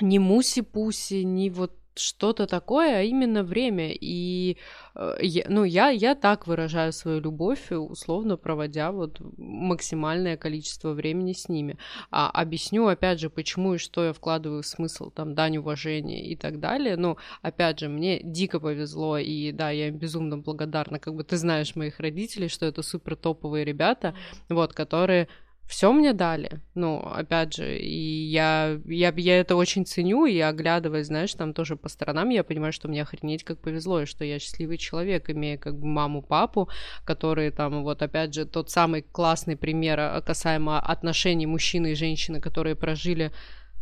не 0.00 0.18
муси-пуси, 0.18 1.22
не 1.22 1.50
вот 1.50 1.72
что-то 1.96 2.46
такое, 2.46 2.98
а 2.98 3.02
именно 3.02 3.42
время. 3.42 3.92
И 3.92 4.56
э, 4.94 5.16
я, 5.20 5.44
ну, 5.48 5.64
я, 5.64 5.88
я 5.88 6.14
так 6.14 6.46
выражаю 6.46 6.92
свою 6.92 7.20
любовь, 7.20 7.70
условно 7.70 8.36
проводя 8.36 8.92
вот 8.92 9.20
максимальное 9.36 10.36
количество 10.36 10.92
времени 10.92 11.32
с 11.32 11.48
ними. 11.48 11.78
А 12.10 12.30
объясню, 12.30 12.86
опять 12.86 13.20
же, 13.20 13.30
почему 13.30 13.74
и 13.74 13.78
что 13.78 14.04
я 14.04 14.12
вкладываю 14.12 14.62
в 14.62 14.66
смысл, 14.66 15.10
там, 15.10 15.34
дань 15.34 15.58
уважения 15.58 16.26
и 16.26 16.36
так 16.36 16.60
далее. 16.60 16.96
Ну, 16.96 17.16
опять 17.42 17.80
же, 17.80 17.88
мне 17.88 18.20
дико 18.22 18.60
повезло, 18.60 19.18
и 19.18 19.52
да, 19.52 19.70
я 19.70 19.88
им 19.88 19.96
безумно 19.96 20.38
благодарна. 20.38 20.98
Как 20.98 21.14
бы 21.14 21.24
ты 21.24 21.36
знаешь 21.36 21.76
моих 21.76 22.00
родителей, 22.00 22.48
что 22.48 22.66
это 22.66 22.82
супер 22.82 23.16
топовые 23.16 23.64
ребята, 23.64 24.14
вот, 24.48 24.72
которые 24.72 25.28
все 25.66 25.92
мне 25.92 26.12
дали. 26.12 26.60
Ну, 26.74 26.98
опять 26.98 27.54
же, 27.54 27.78
и 27.78 28.26
я, 28.26 28.78
я, 28.84 29.12
я 29.16 29.40
это 29.40 29.56
очень 29.56 29.86
ценю, 29.86 30.26
и 30.26 30.38
оглядываясь, 30.38 31.06
знаешь, 31.06 31.32
там 31.34 31.54
тоже 31.54 31.76
по 31.76 31.88
сторонам, 31.88 32.28
я 32.28 32.44
понимаю, 32.44 32.72
что 32.72 32.88
мне 32.88 33.02
охренеть 33.02 33.44
как 33.44 33.58
повезло, 33.58 34.02
и 34.02 34.06
что 34.06 34.24
я 34.24 34.38
счастливый 34.38 34.76
человек, 34.76 35.30
имея 35.30 35.56
как 35.56 35.78
бы 35.78 35.86
маму, 35.86 36.22
папу, 36.22 36.68
которые 37.04 37.50
там, 37.50 37.82
вот 37.82 38.02
опять 38.02 38.34
же, 38.34 38.44
тот 38.44 38.70
самый 38.70 39.02
классный 39.02 39.56
пример 39.56 40.00
а, 40.00 40.20
касаемо 40.20 40.80
отношений 40.80 41.46
мужчины 41.46 41.92
и 41.92 41.94
женщины, 41.94 42.40
которые 42.40 42.76
прожили 42.76 43.32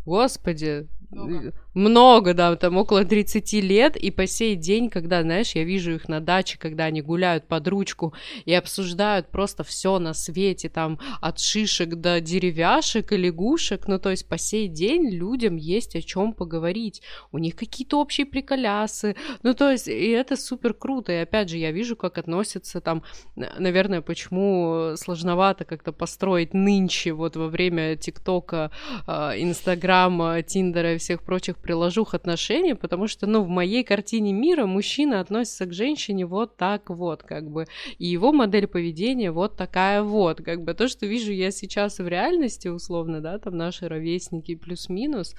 Господи, 0.04 0.88
много. 1.12 1.52
много, 1.74 2.34
да, 2.34 2.56
там 2.56 2.76
около 2.76 3.04
30 3.04 3.52
лет, 3.54 3.96
и 3.96 4.10
по 4.10 4.26
сей 4.26 4.56
день, 4.56 4.90
когда, 4.90 5.22
знаешь, 5.22 5.52
я 5.52 5.64
вижу 5.64 5.92
их 5.92 6.08
на 6.08 6.20
даче, 6.20 6.58
когда 6.58 6.84
они 6.84 7.02
гуляют 7.02 7.46
под 7.46 7.68
ручку 7.68 8.14
и 8.44 8.54
обсуждают 8.54 9.28
просто 9.28 9.64
все 9.64 9.98
на 9.98 10.14
свете, 10.14 10.68
там, 10.68 10.98
от 11.20 11.38
шишек 11.38 11.96
до 11.96 12.20
деревяшек 12.20 13.12
и 13.12 13.16
лягушек, 13.16 13.88
ну, 13.88 13.98
то 13.98 14.10
есть 14.10 14.26
по 14.26 14.38
сей 14.38 14.68
день 14.68 15.10
людям 15.10 15.56
есть 15.56 15.96
о 15.96 16.02
чем 16.02 16.32
поговорить, 16.32 17.02
у 17.30 17.38
них 17.38 17.56
какие-то 17.56 18.00
общие 18.00 18.26
приколясы, 18.26 19.16
ну, 19.42 19.54
то 19.54 19.70
есть, 19.70 19.88
и 19.88 20.08
это 20.08 20.36
супер 20.36 20.74
круто, 20.74 21.12
и 21.12 21.16
опять 21.16 21.48
же, 21.48 21.58
я 21.58 21.72
вижу, 21.72 21.96
как 21.96 22.18
относятся 22.18 22.80
там, 22.80 23.02
наверное, 23.36 24.00
почему 24.00 24.94
сложновато 24.96 25.64
как-то 25.64 25.92
построить 25.92 26.54
нынче, 26.54 27.12
вот 27.12 27.36
во 27.36 27.48
время 27.48 27.96
ТикТока, 27.96 28.70
а, 29.06 29.32
Инстаграма, 29.36 30.42
Тиндера 30.42 30.98
всех 31.02 31.22
прочих 31.22 31.56
приложух 31.58 32.14
отношений, 32.14 32.74
потому 32.74 33.06
что, 33.06 33.26
ну, 33.26 33.42
в 33.42 33.48
моей 33.48 33.84
картине 33.84 34.32
мира 34.32 34.66
мужчина 34.66 35.20
относится 35.20 35.66
к 35.66 35.72
женщине 35.72 36.26
вот 36.26 36.56
так 36.56 36.90
вот, 36.90 37.22
как 37.22 37.50
бы, 37.50 37.66
и 37.98 38.06
его 38.06 38.32
модель 38.32 38.66
поведения 38.66 39.30
вот 39.30 39.56
такая 39.56 40.02
вот, 40.02 40.42
как 40.42 40.64
бы, 40.64 40.74
то, 40.74 40.88
что 40.88 41.06
вижу 41.06 41.32
я 41.32 41.50
сейчас 41.50 41.98
в 41.98 42.08
реальности, 42.08 42.68
условно, 42.68 43.20
да, 43.20 43.38
там 43.38 43.56
наши 43.56 43.88
ровесники 43.88 44.54
плюс-минус, 44.54 45.34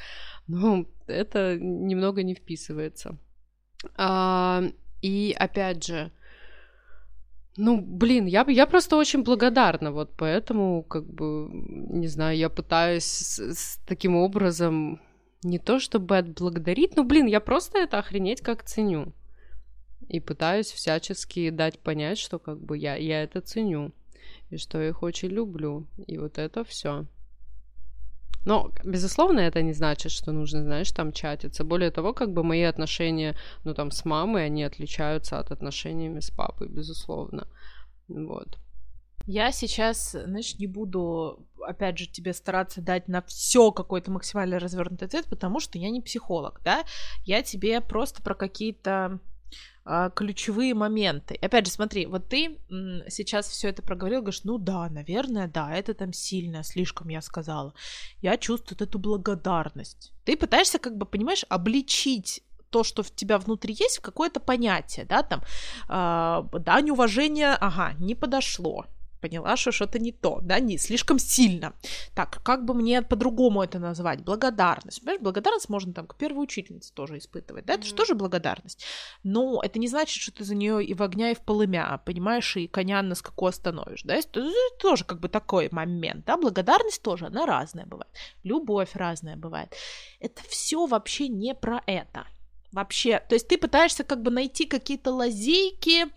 ну, 0.47 0.87
это 1.07 1.57
немного 1.59 2.23
не 2.23 2.35
вписывается. 2.35 3.17
А, 3.97 4.63
и 5.01 5.35
опять 5.37 5.85
же, 5.85 6.11
ну, 7.57 7.79
блин, 7.81 8.25
я, 8.25 8.45
я 8.47 8.65
просто 8.65 8.95
очень 8.95 9.23
благодарна, 9.23 9.91
вот 9.91 10.13
поэтому, 10.17 10.83
как 10.83 11.05
бы, 11.05 11.49
не 11.51 12.07
знаю, 12.07 12.37
я 12.37 12.49
пытаюсь 12.49 13.03
с, 13.03 13.39
с 13.39 13.79
таким 13.85 14.15
образом 14.15 14.99
не 15.43 15.59
то 15.59 15.79
чтобы 15.79 16.17
отблагодарить, 16.17 16.95
но, 16.95 17.03
блин, 17.03 17.27
я 17.27 17.39
просто 17.39 17.79
это 17.79 17.99
охренеть 17.99 18.41
как 18.41 18.63
ценю. 18.63 19.13
И 20.09 20.19
пытаюсь 20.19 20.71
всячески 20.71 21.49
дать 21.49 21.79
понять, 21.79 22.17
что 22.17 22.39
как 22.39 22.59
бы 22.59 22.77
я, 22.77 22.95
я 22.95 23.23
это 23.23 23.41
ценю. 23.41 23.93
И 24.49 24.57
что 24.57 24.81
я 24.81 24.89
их 24.89 25.03
очень 25.03 25.29
люблю. 25.29 25.87
И 26.07 26.17
вот 26.17 26.37
это 26.37 26.63
все. 26.63 27.05
Но, 28.45 28.71
безусловно, 28.83 29.39
это 29.39 29.61
не 29.61 29.73
значит, 29.73 30.11
что 30.11 30.31
нужно, 30.31 30.63
знаешь, 30.63 30.91
там 30.91 31.13
чатиться. 31.13 31.63
Более 31.63 31.91
того, 31.91 32.13
как 32.13 32.33
бы 32.33 32.43
мои 32.43 32.63
отношения, 32.63 33.37
ну, 33.63 33.73
там, 33.73 33.89
с 33.89 34.03
мамой, 34.03 34.45
они 34.45 34.63
отличаются 34.63 35.39
от 35.39 35.51
отношениями 35.51 36.19
с 36.19 36.29
папой, 36.29 36.67
безусловно. 36.67 37.47
Вот. 38.09 38.57
Я 39.25 39.51
сейчас, 39.51 40.11
знаешь, 40.11 40.57
не 40.57 40.67
буду, 40.67 41.47
опять 41.61 41.97
же, 41.97 42.07
тебе 42.07 42.33
стараться 42.33 42.81
дать 42.81 43.07
на 43.07 43.21
все 43.21 43.71
какой-то 43.71 44.11
максимально 44.11 44.59
развернутый 44.59 45.07
ответ, 45.07 45.25
потому 45.27 45.59
что 45.59 45.77
я 45.77 45.89
не 45.89 46.01
психолог, 46.01 46.59
да. 46.63 46.83
Я 47.25 47.41
тебе 47.41 47.79
просто 47.79 48.21
про 48.21 48.35
какие-то 48.35 49.19
а, 49.85 50.09
ключевые 50.09 50.73
моменты. 50.73 51.35
Опять 51.41 51.67
же, 51.67 51.71
смотри, 51.71 52.05
вот 52.05 52.27
ты 52.27 52.57
сейчас 53.09 53.47
все 53.47 53.69
это 53.69 53.81
проговорил, 53.81 54.21
говоришь, 54.21 54.43
ну 54.43 54.57
да, 54.57 54.89
наверное, 54.89 55.47
да, 55.47 55.73
это 55.73 55.93
там 55.93 56.13
сильно, 56.13 56.63
слишком 56.63 57.09
я 57.09 57.21
сказала. 57.21 57.73
Я 58.21 58.37
чувствую 58.37 58.77
эту 58.81 58.99
благодарность. 58.99 60.13
Ты 60.23 60.37
пытаешься, 60.37 60.79
как 60.79 60.97
бы, 60.97 61.05
понимаешь, 61.05 61.45
обличить 61.49 62.43
то, 62.69 62.83
что 62.83 63.03
в 63.03 63.11
тебя 63.11 63.37
внутри 63.37 63.75
есть, 63.79 63.99
в 63.99 64.01
какое-то 64.01 64.39
понятие, 64.39 65.05
да, 65.05 65.21
там, 65.21 65.41
э, 65.89 66.59
дань 66.59 66.89
уважения, 66.89 67.53
ага, 67.53 67.93
не 67.99 68.15
подошло, 68.15 68.85
поняла, 69.23 69.55
что 69.55 69.71
что-то 69.71 69.99
не 69.99 70.11
то, 70.11 70.39
да, 70.41 70.59
не 70.59 70.77
слишком 70.77 71.17
сильно. 71.17 71.73
Так, 72.13 72.43
как 72.43 72.65
бы 72.65 72.73
мне 72.73 73.01
по-другому 73.01 73.63
это 73.63 73.79
назвать? 73.79 74.21
Благодарность. 74.21 74.99
Понимаешь, 74.99 75.21
благодарность 75.21 75.69
можно 75.69 75.93
там 75.93 76.07
к 76.07 76.15
первой 76.17 76.43
учительнице 76.43 76.93
тоже 76.93 77.17
испытывать, 77.17 77.65
да, 77.65 77.75
это 77.75 77.83
mm-hmm. 77.83 77.87
же 77.87 77.95
тоже 77.95 78.15
благодарность. 78.15 78.83
Но 79.23 79.61
это 79.63 79.79
не 79.79 79.87
значит, 79.87 80.21
что 80.21 80.33
ты 80.33 80.43
за 80.43 80.55
нее 80.55 80.83
и 80.83 80.93
в 80.93 81.01
огня, 81.01 81.31
и 81.31 81.35
в 81.35 81.39
полымя, 81.39 82.01
понимаешь, 82.05 82.57
и 82.57 82.67
коня 82.67 83.01
на 83.01 83.15
скаку 83.15 83.47
остановишь, 83.47 84.03
да, 84.03 84.15
это 84.15 84.45
тоже 84.79 85.05
как 85.05 85.21
бы 85.21 85.29
такой 85.29 85.69
момент, 85.71 86.25
да, 86.25 86.35
благодарность 86.35 87.01
тоже, 87.01 87.27
она 87.27 87.45
разная 87.45 87.85
бывает, 87.85 88.11
любовь 88.43 88.89
разная 88.93 89.37
бывает. 89.37 89.73
Это 90.19 90.41
все 90.49 90.85
вообще 90.85 91.29
не 91.29 91.55
про 91.55 91.81
это 91.85 92.27
вообще. 92.73 93.19
То 93.29 93.35
есть 93.35 93.47
ты 93.47 93.57
пытаешься 93.57 94.03
как 94.03 94.21
бы 94.21 94.31
найти 94.31 94.65
какие-то 94.65 95.11
лазейки, 95.11 96.07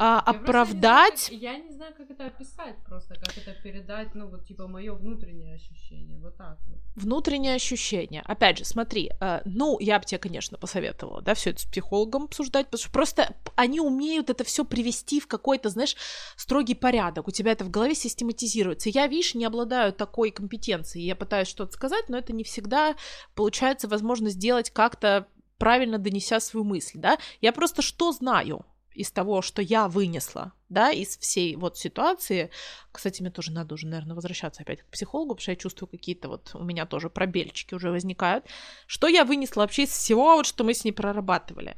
а, 0.00 0.20
оправдать. 0.20 1.28
Не 1.30 1.38
знаю, 1.38 1.56
я 1.56 1.64
не 1.64 1.72
знаю, 1.72 1.92
как 1.96 2.08
это 2.08 2.26
описать 2.26 2.76
просто, 2.86 3.16
как 3.16 3.36
это 3.36 3.52
передать, 3.64 4.14
ну 4.14 4.28
вот 4.28 4.46
типа 4.46 4.68
мое 4.68 4.94
внутреннее 4.94 5.56
ощущение, 5.56 6.20
вот 6.20 6.36
так 6.36 6.56
вот. 6.68 6.78
Внутреннее 6.94 7.56
ощущение. 7.56 8.22
Опять 8.24 8.58
же, 8.58 8.64
смотри, 8.64 9.10
э, 9.20 9.40
ну 9.44 9.76
я 9.80 9.98
бы 9.98 10.04
тебе, 10.04 10.18
конечно, 10.18 10.56
посоветовала, 10.56 11.20
да, 11.20 11.34
все 11.34 11.50
это 11.50 11.62
с 11.62 11.64
психологом 11.64 12.24
обсуждать, 12.24 12.66
потому 12.66 12.78
что 12.78 12.92
просто 12.92 13.34
они 13.56 13.80
умеют 13.80 14.30
это 14.30 14.44
все 14.44 14.64
привести 14.64 15.18
в 15.18 15.26
какой-то, 15.26 15.68
знаешь, 15.68 15.96
строгий 16.36 16.76
порядок. 16.76 17.26
У 17.26 17.32
тебя 17.32 17.50
это 17.50 17.64
в 17.64 17.70
голове 17.70 17.96
систематизируется. 17.96 18.90
Я, 18.90 19.08
видишь, 19.08 19.34
не 19.34 19.44
обладаю 19.44 19.92
такой 19.92 20.30
компетенцией. 20.30 21.06
Я 21.06 21.16
пытаюсь 21.16 21.48
что-то 21.48 21.72
сказать, 21.72 22.08
но 22.08 22.16
это 22.18 22.32
не 22.32 22.44
всегда 22.44 22.94
получается 23.34 23.88
возможно 23.88 24.30
сделать 24.30 24.70
как-то 24.70 25.26
правильно 25.58 25.98
донеся 25.98 26.40
свою 26.40 26.64
мысль, 26.64 26.98
да, 26.98 27.18
я 27.40 27.52
просто 27.52 27.82
что 27.82 28.12
знаю 28.12 28.64
из 28.98 29.12
того, 29.12 29.42
что 29.42 29.62
я 29.62 29.86
вынесла, 29.86 30.52
да, 30.68 30.90
из 30.90 31.16
всей 31.18 31.54
вот 31.54 31.78
ситуации. 31.78 32.50
Кстати, 32.90 33.22
мне 33.22 33.30
тоже 33.30 33.52
надо 33.52 33.74
уже, 33.74 33.86
наверное, 33.86 34.16
возвращаться 34.16 34.62
опять 34.62 34.82
к 34.82 34.86
психологу, 34.86 35.34
потому 35.34 35.42
что 35.42 35.52
я 35.52 35.56
чувствую 35.56 35.88
какие-то 35.88 36.28
вот 36.28 36.50
у 36.54 36.64
меня 36.64 36.84
тоже 36.84 37.08
пробельчики 37.08 37.74
уже 37.74 37.90
возникают. 37.90 38.44
Что 38.86 39.06
я 39.06 39.24
вынесла 39.24 39.60
вообще 39.60 39.84
из 39.84 39.90
всего, 39.90 40.36
вот 40.36 40.46
что 40.46 40.64
мы 40.64 40.74
с 40.74 40.84
ней 40.84 40.92
прорабатывали? 40.92 41.76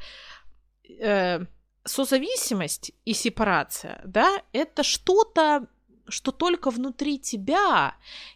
Э, 0.99 1.45
созависимость 1.85 2.93
и 3.05 3.13
сепарация, 3.13 4.01
да, 4.05 4.43
это 4.53 4.83
что-то 4.83 5.67
что 6.11 6.33
только 6.33 6.71
внутри 6.71 7.19
тебя, 7.19 7.95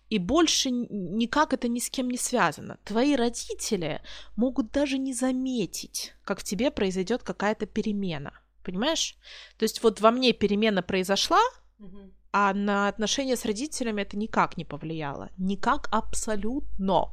и 0.08 0.18
больше 0.18 0.70
никак 0.70 1.52
это 1.52 1.68
ни 1.68 1.78
с 1.78 1.90
кем 1.90 2.10
не 2.10 2.18
связано. 2.18 2.78
Твои 2.84 3.16
родители 3.16 4.00
могут 4.36 4.70
даже 4.70 4.98
не 4.98 5.12
заметить, 5.12 6.14
как 6.24 6.40
в 6.40 6.44
тебе 6.44 6.70
произойдет 6.70 7.22
какая-то 7.22 7.66
перемена. 7.66 8.32
Понимаешь? 8.62 9.16
То 9.58 9.64
есть 9.64 9.82
вот 9.82 10.00
во 10.00 10.10
мне 10.10 10.32
перемена 10.32 10.82
произошла, 10.82 11.40
а 12.32 12.52
на 12.52 12.88
отношения 12.88 13.36
с 13.36 13.44
родителями 13.44 14.02
это 14.02 14.16
никак 14.16 14.56
не 14.56 14.64
повлияло. 14.64 15.30
Никак 15.38 15.88
абсолютно. 15.92 17.10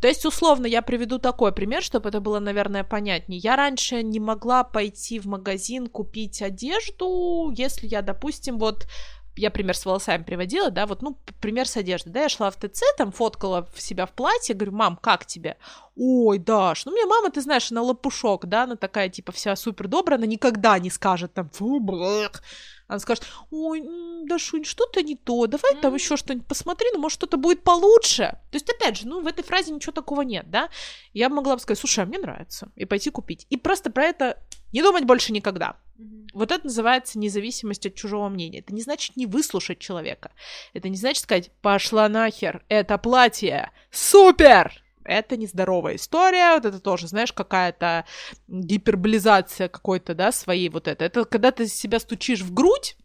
То 0.00 0.08
есть, 0.08 0.26
условно, 0.26 0.66
я 0.66 0.82
приведу 0.82 1.18
такой 1.18 1.52
пример, 1.52 1.82
чтобы 1.82 2.10
это 2.10 2.20
было, 2.20 2.38
наверное, 2.38 2.84
понятнее. 2.84 3.38
Я 3.38 3.56
раньше 3.56 4.02
не 4.02 4.20
могла 4.20 4.62
пойти 4.62 5.18
в 5.18 5.26
магазин 5.26 5.86
купить 5.86 6.42
одежду, 6.42 7.50
если 7.56 7.86
я, 7.86 8.02
допустим, 8.02 8.58
вот 8.58 8.86
я 9.36 9.50
пример 9.50 9.76
с 9.76 9.84
волосами 9.84 10.22
приводила, 10.22 10.70
да, 10.70 10.86
вот, 10.86 11.02
ну, 11.02 11.18
пример 11.40 11.68
с 11.68 11.76
одеждой, 11.76 12.10
да, 12.10 12.22
я 12.22 12.28
шла 12.28 12.50
в 12.50 12.56
ТЦ, 12.56 12.82
там 12.96 13.12
фоткала 13.12 13.68
себя 13.76 14.06
в 14.06 14.12
платье, 14.12 14.54
говорю, 14.54 14.72
мам, 14.72 14.96
как 14.96 15.26
тебе? 15.26 15.56
Ой, 15.94 16.38
Даш, 16.38 16.86
ну, 16.86 16.92
мне 16.92 17.04
мама, 17.06 17.30
ты 17.30 17.40
знаешь, 17.40 17.70
она 17.70 17.82
лопушок, 17.82 18.46
да, 18.46 18.64
она 18.64 18.76
такая, 18.76 19.08
типа, 19.08 19.32
вся 19.32 19.54
супер 19.56 19.88
добрая, 19.88 20.18
она 20.18 20.26
никогда 20.26 20.78
не 20.78 20.90
скажет 20.90 21.34
там, 21.34 21.50
фу, 21.50 21.80
блэх, 21.80 22.42
она 22.88 22.98
скажет, 22.98 23.24
ой, 23.50 23.82
Дашунь, 24.26 24.64
что-то 24.64 25.02
не 25.02 25.16
то, 25.16 25.46
давай 25.46 25.74
mm-hmm. 25.74 25.80
там 25.80 25.94
еще 25.94 26.16
что-нибудь 26.16 26.46
посмотри, 26.46 26.88
ну, 26.92 27.00
может, 27.00 27.18
что-то 27.18 27.36
будет 27.36 27.62
получше. 27.64 28.38
То 28.50 28.54
есть, 28.54 28.70
опять 28.70 28.98
же, 28.98 29.08
ну, 29.08 29.22
в 29.22 29.26
этой 29.26 29.42
фразе 29.42 29.72
ничего 29.72 29.92
такого 29.92 30.22
нет, 30.22 30.50
да? 30.50 30.68
Я 31.12 31.28
могла 31.28 31.56
бы 31.56 31.60
сказать, 31.60 31.78
слушай, 31.78 32.04
а 32.04 32.06
мне 32.06 32.18
нравится, 32.18 32.70
и 32.76 32.84
пойти 32.84 33.10
купить. 33.10 33.46
И 33.50 33.56
просто 33.56 33.90
про 33.90 34.04
это 34.04 34.38
не 34.76 34.82
думать 34.82 35.04
больше 35.04 35.32
никогда. 35.32 35.76
Mm-hmm. 35.98 36.28
Вот 36.34 36.52
это 36.52 36.66
называется 36.66 37.18
независимость 37.18 37.86
от 37.86 37.94
чужого 37.94 38.28
мнения. 38.28 38.58
Это 38.58 38.74
не 38.74 38.82
значит 38.82 39.16
не 39.16 39.24
выслушать 39.24 39.78
человека. 39.78 40.32
Это 40.74 40.90
не 40.90 40.96
значит 40.96 41.22
сказать, 41.22 41.50
пошла 41.62 42.08
нахер, 42.10 42.62
это 42.68 42.98
платье, 42.98 43.70
супер! 43.90 44.82
это 45.08 45.36
нездоровая 45.36 45.94
история, 45.94 46.54
вот 46.56 46.64
это 46.64 46.80
тоже, 46.80 47.06
знаешь, 47.06 47.32
какая-то 47.32 48.06
гиперболизация 48.48 49.68
какой-то, 49.68 50.14
да, 50.14 50.32
своей 50.32 50.68
вот 50.68 50.88
это. 50.88 51.04
Это 51.04 51.24
когда 51.24 51.52
ты 51.52 51.68
себя 51.68 52.00
стучишь 52.00 52.40
в 52.40 52.52
грудь, 52.52 52.96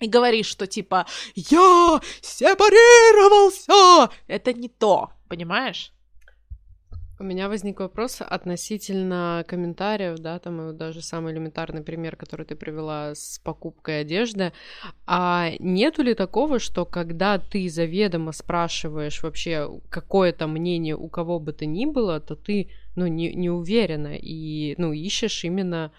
и 0.00 0.08
говоришь, 0.08 0.46
что 0.46 0.66
типа 0.66 1.06
«Я 1.34 2.00
сепарировался!» 2.20 4.12
Это 4.26 4.52
не 4.52 4.68
то, 4.68 5.12
понимаешь? 5.28 5.92
У 7.20 7.24
меня 7.24 7.48
возник 7.48 7.80
вопрос 7.80 8.20
относительно 8.20 9.44
комментариев, 9.48 10.20
да, 10.20 10.38
там 10.38 10.76
даже 10.76 11.02
самый 11.02 11.32
элементарный 11.32 11.82
пример, 11.82 12.14
который 12.14 12.46
ты 12.46 12.54
привела 12.54 13.12
с 13.16 13.40
покупкой 13.42 14.02
одежды. 14.02 14.52
А 15.04 15.50
нету 15.58 16.02
ли 16.02 16.14
такого, 16.14 16.60
что 16.60 16.84
когда 16.84 17.38
ты 17.38 17.68
заведомо 17.68 18.30
спрашиваешь 18.30 19.20
вообще 19.24 19.68
какое-то 19.90 20.46
мнение 20.46 20.94
у 20.96 21.08
кого 21.08 21.40
бы 21.40 21.52
то 21.52 21.66
ни 21.66 21.86
было, 21.86 22.20
то 22.20 22.36
ты, 22.36 22.70
ну, 22.94 23.08
не, 23.08 23.34
не 23.34 23.50
уверена 23.50 24.14
и, 24.16 24.76
ну, 24.78 24.92
ищешь 24.92 25.42
именно 25.42 25.90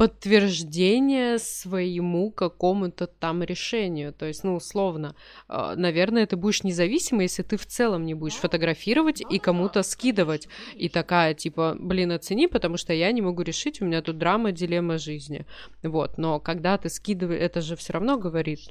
подтверждение 0.00 1.38
своему 1.38 2.30
какому-то 2.30 3.06
там 3.06 3.42
решению. 3.42 4.14
То 4.14 4.24
есть, 4.24 4.44
ну, 4.44 4.54
условно, 4.54 5.14
а, 5.46 5.76
наверное, 5.76 6.26
ты 6.26 6.36
будешь 6.36 6.64
независимой, 6.64 7.24
если 7.24 7.42
ты 7.42 7.58
в 7.58 7.66
целом 7.66 8.06
не 8.06 8.14
будешь 8.14 8.36
фотографировать 8.36 9.20
и 9.20 9.38
кому-то 9.38 9.82
скидывать. 9.82 10.48
И 10.74 10.88
такая, 10.88 11.34
типа, 11.34 11.76
блин, 11.78 12.12
оцени, 12.12 12.46
потому 12.46 12.78
что 12.78 12.94
я 12.94 13.12
не 13.12 13.20
могу 13.20 13.42
решить, 13.42 13.82
у 13.82 13.84
меня 13.84 14.00
тут 14.00 14.16
драма, 14.16 14.52
дилемма 14.52 14.96
жизни. 14.96 15.44
Вот, 15.82 16.16
но 16.16 16.40
когда 16.40 16.78
ты 16.78 16.88
скидываешь, 16.88 17.42
это 17.42 17.60
же 17.60 17.76
все 17.76 17.92
равно 17.92 18.16
говорит 18.16 18.70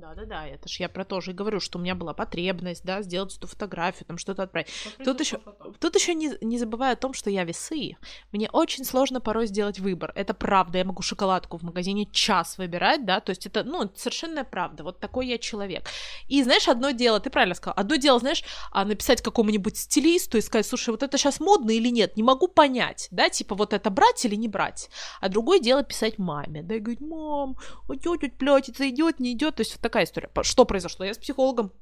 да-да-да, 0.00 0.46
это 0.46 0.68
ж 0.68 0.80
я 0.80 0.88
про 0.88 1.04
то 1.04 1.20
же 1.20 1.32
и 1.32 1.34
говорю, 1.34 1.60
что 1.60 1.78
у 1.78 1.82
меня 1.82 1.94
была 1.94 2.14
потребность, 2.14 2.84
да, 2.84 3.02
сделать 3.02 3.36
эту 3.36 3.46
фотографию, 3.46 4.06
там 4.06 4.18
что-то 4.18 4.42
отправить. 4.42 4.68
Тут 5.04 5.20
еще, 5.20 5.40
тут 5.78 5.94
еще 5.94 6.14
не, 6.14 6.32
не 6.40 6.58
забывай 6.58 6.92
о 6.92 6.96
том, 6.96 7.12
что 7.12 7.30
я 7.30 7.44
весы. 7.44 7.96
Мне 8.32 8.48
очень 8.50 8.84
сложно 8.84 9.20
порой 9.20 9.46
сделать 9.46 9.78
выбор. 9.78 10.12
Это 10.14 10.34
правда, 10.34 10.78
я 10.78 10.84
могу 10.84 11.02
шоколадку 11.02 11.58
в 11.58 11.62
магазине 11.62 12.06
час 12.06 12.58
выбирать, 12.58 13.04
да, 13.04 13.20
то 13.20 13.30
есть 13.30 13.46
это, 13.46 13.64
ну, 13.64 13.90
совершенно 13.94 14.44
правда, 14.44 14.84
вот 14.84 14.98
такой 15.00 15.26
я 15.26 15.38
человек. 15.38 15.88
И 16.28 16.42
знаешь, 16.42 16.68
одно 16.68 16.90
дело, 16.90 17.20
ты 17.20 17.30
правильно 17.30 17.54
сказал, 17.54 17.74
одно 17.76 17.96
дело, 17.96 18.18
знаешь, 18.18 18.44
а, 18.72 18.84
написать 18.84 19.22
какому-нибудь 19.22 19.76
стилисту 19.76 20.38
и 20.38 20.40
сказать, 20.40 20.66
слушай, 20.66 20.90
вот 20.90 21.02
это 21.02 21.18
сейчас 21.18 21.40
модно 21.40 21.70
или 21.70 21.88
нет, 21.88 22.16
не 22.16 22.22
могу 22.22 22.48
понять, 22.48 23.08
да, 23.10 23.28
типа 23.28 23.54
вот 23.54 23.72
это 23.72 23.90
брать 23.90 24.24
или 24.24 24.34
не 24.34 24.48
брать. 24.48 24.88
А 25.20 25.28
другое 25.28 25.60
дело 25.60 25.82
писать 25.82 26.18
маме, 26.18 26.62
да, 26.62 26.76
и 26.76 26.78
говорить, 26.78 27.00
мам, 27.00 27.56
а 27.88 27.96
тетя 27.96 28.30
платится, 28.38 28.88
идет, 28.88 29.20
не 29.20 29.32
идет, 29.32 29.56
то 29.56 29.60
есть 29.62 29.72
вот 29.72 29.82
такая 29.90 30.04
история. 30.04 30.30
Что 30.42 30.64
произошло? 30.64 31.04
Я 31.04 31.12
с 31.12 31.18
психологом 31.18 31.72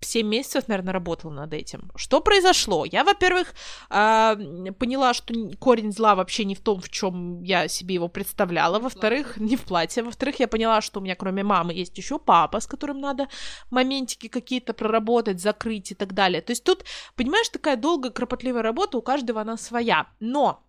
7 0.00 0.26
месяцев, 0.26 0.68
наверное, 0.68 0.92
работала 0.92 1.32
над 1.32 1.54
этим. 1.54 1.90
Что 1.96 2.20
произошло? 2.20 2.84
Я, 2.84 3.04
во-первых, 3.04 3.54
э, 3.90 4.72
поняла, 4.78 5.14
что 5.14 5.34
корень 5.58 5.92
зла 5.92 6.14
вообще 6.14 6.44
не 6.44 6.54
в 6.54 6.60
том, 6.60 6.80
в 6.80 6.88
чем 6.88 7.42
я 7.42 7.68
себе 7.68 7.94
его 7.94 8.08
представляла. 8.08 8.78
Во-вторых, 8.78 9.36
не 9.36 9.56
в 9.56 9.62
платье. 9.62 10.02
Во-вторых, 10.02 10.40
я 10.40 10.48
поняла, 10.48 10.80
что 10.80 11.00
у 11.00 11.02
меня 11.02 11.14
кроме 11.14 11.42
мамы 11.42 11.72
есть 11.72 11.98
еще 11.98 12.18
папа, 12.18 12.60
с 12.60 12.66
которым 12.66 13.00
надо 13.00 13.28
моментики 13.70 14.28
какие-то 14.28 14.74
проработать, 14.74 15.40
закрыть 15.40 15.92
и 15.92 15.94
так 15.94 16.12
далее. 16.12 16.40
То 16.42 16.52
есть 16.52 16.64
тут, 16.64 16.84
понимаешь, 17.16 17.48
такая 17.48 17.76
долгая, 17.76 18.12
кропотливая 18.12 18.62
работа, 18.62 18.98
у 18.98 19.02
каждого 19.02 19.40
она 19.40 19.56
своя. 19.56 20.06
Но 20.20 20.60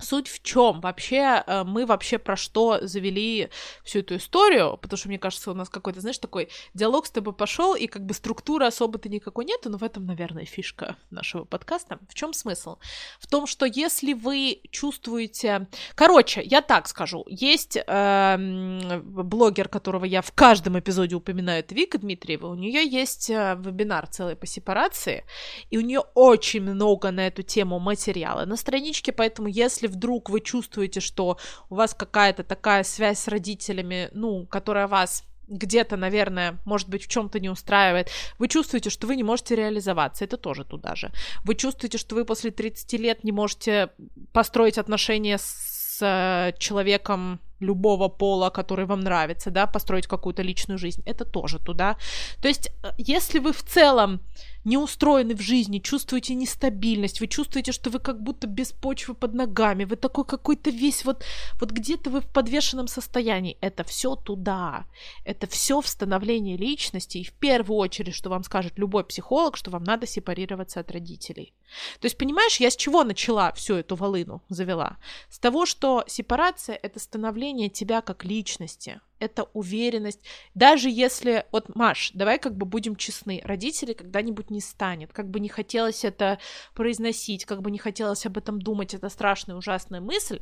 Суть 0.00 0.28
в 0.28 0.42
чем? 0.42 0.80
Вообще, 0.80 1.42
э, 1.46 1.64
мы 1.64 1.86
вообще 1.86 2.18
про 2.18 2.36
что 2.36 2.78
завели 2.82 3.50
всю 3.84 4.00
эту 4.00 4.16
историю? 4.16 4.76
Потому 4.76 4.96
что, 4.96 5.08
мне 5.08 5.18
кажется, 5.18 5.50
у 5.50 5.54
нас 5.54 5.68
какой-то, 5.68 6.00
знаешь, 6.00 6.18
такой 6.18 6.48
диалог 6.74 7.06
с 7.06 7.10
тобой 7.10 7.32
пошел, 7.32 7.74
и 7.74 7.86
как 7.86 8.04
бы 8.04 8.14
структуры 8.14 8.66
особо-то 8.66 9.08
никакой 9.08 9.44
нету, 9.44 9.70
но 9.70 9.78
в 9.78 9.84
этом, 9.84 10.06
наверное, 10.06 10.44
фишка 10.44 10.96
нашего 11.10 11.44
подкаста. 11.44 11.98
В 12.08 12.14
чем 12.14 12.32
смысл? 12.32 12.78
В 13.18 13.26
том, 13.26 13.46
что 13.46 13.66
если 13.66 14.14
вы 14.14 14.62
чувствуете... 14.70 15.68
Короче, 15.94 16.42
я 16.42 16.62
так 16.62 16.88
скажу. 16.88 17.24
Есть 17.28 17.76
э, 17.76 19.00
блогер, 19.02 19.68
которого 19.68 20.04
я 20.04 20.22
в 20.22 20.32
каждом 20.32 20.78
эпизоде 20.78 21.16
упоминаю, 21.16 21.60
это 21.60 21.74
Вика 21.74 21.98
Дмитриева. 21.98 22.46
У 22.46 22.54
нее 22.54 22.86
есть 22.86 23.30
э, 23.30 23.56
вебинар 23.58 24.06
целый 24.06 24.36
по 24.36 24.46
сепарации, 24.46 25.24
и 25.70 25.78
у 25.78 25.80
нее 25.80 26.00
очень 26.14 26.62
много 26.62 27.10
на 27.10 27.26
эту 27.26 27.42
тему 27.42 27.78
материала 27.78 28.44
на 28.44 28.56
страничке, 28.56 29.12
поэтому 29.12 29.48
если 29.48 29.89
вдруг 29.90 30.30
вы 30.30 30.40
чувствуете, 30.40 31.00
что 31.00 31.38
у 31.68 31.74
вас 31.74 31.94
какая-то 31.94 32.44
такая 32.44 32.82
связь 32.82 33.20
с 33.20 33.28
родителями, 33.28 34.08
ну, 34.12 34.46
которая 34.46 34.86
вас 34.86 35.24
где-то, 35.50 35.96
наверное, 35.96 36.58
может 36.64 36.88
быть, 36.88 37.04
в 37.04 37.08
чем-то 37.08 37.40
не 37.40 37.50
устраивает, 37.50 38.08
вы 38.38 38.48
чувствуете, 38.48 38.88
что 38.88 39.06
вы 39.06 39.16
не 39.16 39.24
можете 39.24 39.56
реализоваться, 39.56 40.24
это 40.24 40.36
тоже 40.36 40.64
туда 40.64 40.94
же. 40.94 41.10
Вы 41.44 41.56
чувствуете, 41.56 41.98
что 41.98 42.14
вы 42.14 42.24
после 42.24 42.50
30 42.50 42.92
лет 42.94 43.24
не 43.24 43.32
можете 43.32 43.90
построить 44.32 44.78
отношения 44.78 45.38
с 45.38 45.98
э, 46.00 46.52
человеком 46.58 47.40
любого 47.60 48.08
пола, 48.08 48.50
который 48.50 48.86
вам 48.86 49.00
нравится, 49.00 49.50
да, 49.50 49.66
построить 49.66 50.06
какую-то 50.06 50.42
личную 50.42 50.78
жизнь, 50.78 51.02
это 51.06 51.24
тоже 51.24 51.58
туда. 51.58 51.96
То 52.40 52.48
есть, 52.48 52.70
э, 52.82 52.90
если 52.98 53.38
вы 53.38 53.52
в 53.52 53.62
целом 53.62 54.20
не 54.64 54.76
устроены 54.76 55.34
в 55.34 55.40
жизни, 55.40 55.78
чувствуете 55.78 56.34
нестабильность, 56.34 57.20
вы 57.20 57.26
чувствуете, 57.26 57.72
что 57.72 57.90
вы 57.90 57.98
как 57.98 58.22
будто 58.22 58.46
без 58.46 58.72
почвы 58.72 59.14
под 59.14 59.34
ногами, 59.34 59.84
вы 59.84 59.96
такой 59.96 60.24
какой-то 60.24 60.70
весь 60.70 61.04
вот, 61.04 61.24
вот 61.60 61.70
где-то 61.70 62.10
вы 62.10 62.20
в 62.20 62.26
подвешенном 62.26 62.88
состоянии. 62.88 63.56
Это 63.60 63.84
все 63.84 64.16
туда. 64.16 64.84
Это 65.24 65.46
все 65.46 65.80
в 65.80 65.88
становлении 65.88 66.56
личности. 66.56 67.18
И 67.18 67.24
в 67.24 67.32
первую 67.32 67.78
очередь, 67.78 68.14
что 68.14 68.30
вам 68.30 68.44
скажет 68.44 68.78
любой 68.78 69.04
психолог, 69.04 69.56
что 69.56 69.70
вам 69.70 69.84
надо 69.84 70.06
сепарироваться 70.06 70.80
от 70.80 70.90
родителей. 70.90 71.54
То 72.00 72.06
есть, 72.06 72.18
понимаешь, 72.18 72.60
я 72.60 72.70
с 72.70 72.76
чего 72.76 73.04
начала 73.04 73.52
всю 73.52 73.76
эту 73.76 73.96
волыну 73.96 74.42
завела? 74.48 74.98
С 75.28 75.38
того, 75.38 75.66
что 75.66 76.04
сепарация— 76.06 76.78
это 76.82 76.98
становление 76.98 77.49
тебя 77.68 78.00
как 78.00 78.24
личности, 78.24 79.00
это 79.18 79.44
уверенность. 79.52 80.20
Даже 80.54 80.88
если, 80.90 81.46
вот, 81.52 81.74
Маш, 81.74 82.10
давай 82.14 82.38
как 82.38 82.56
бы 82.56 82.66
будем 82.66 82.96
честны, 82.96 83.40
родители 83.44 83.92
когда-нибудь 83.92 84.50
не 84.50 84.60
станет, 84.60 85.12
как 85.12 85.28
бы 85.28 85.40
не 85.40 85.48
хотелось 85.48 86.04
это 86.04 86.38
произносить, 86.74 87.44
как 87.44 87.62
бы 87.62 87.70
не 87.70 87.78
хотелось 87.78 88.26
об 88.26 88.38
этом 88.38 88.60
думать, 88.60 88.94
это 88.94 89.08
страшная, 89.08 89.56
ужасная 89.56 90.00
мысль, 90.00 90.40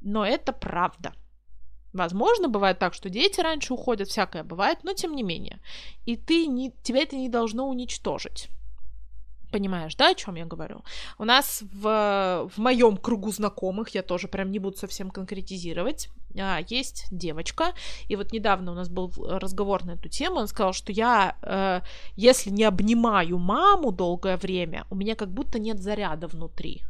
но 0.00 0.26
это 0.26 0.52
правда. 0.52 1.12
Возможно, 1.92 2.48
бывает 2.48 2.80
так, 2.80 2.92
что 2.92 3.08
дети 3.08 3.40
раньше 3.40 3.72
уходят, 3.72 4.08
всякое 4.08 4.42
бывает, 4.42 4.78
но 4.82 4.94
тем 4.94 5.14
не 5.14 5.22
менее. 5.22 5.60
И 6.06 6.16
ты 6.16 6.46
не, 6.46 6.72
тебя 6.82 7.02
это 7.02 7.14
не 7.14 7.28
должно 7.28 7.68
уничтожить. 7.68 8.48
Понимаешь, 9.52 9.94
да, 9.94 10.08
о 10.10 10.14
чем 10.16 10.34
я 10.34 10.46
говорю? 10.46 10.82
У 11.16 11.24
нас 11.24 11.62
в, 11.62 12.50
в 12.52 12.58
моем 12.58 12.96
кругу 12.96 13.30
знакомых, 13.30 13.90
я 13.90 14.02
тоже 14.02 14.26
прям 14.26 14.50
не 14.50 14.58
буду 14.58 14.76
совсем 14.76 15.12
конкретизировать, 15.12 16.08
есть 16.68 17.06
девочка, 17.10 17.72
и 18.08 18.16
вот 18.16 18.32
недавно 18.32 18.72
у 18.72 18.74
нас 18.74 18.88
был 18.88 19.12
разговор 19.16 19.84
на 19.84 19.92
эту 19.92 20.08
тему, 20.08 20.36
он 20.36 20.48
сказал, 20.48 20.72
что 20.72 20.92
я, 20.92 21.36
э, 21.42 21.80
если 22.16 22.50
не 22.50 22.64
обнимаю 22.64 23.38
маму 23.38 23.92
долгое 23.92 24.36
время, 24.36 24.84
у 24.90 24.96
меня 24.96 25.14
как 25.14 25.28
будто 25.28 25.58
нет 25.58 25.80
заряда 25.80 26.26
внутри. 26.26 26.82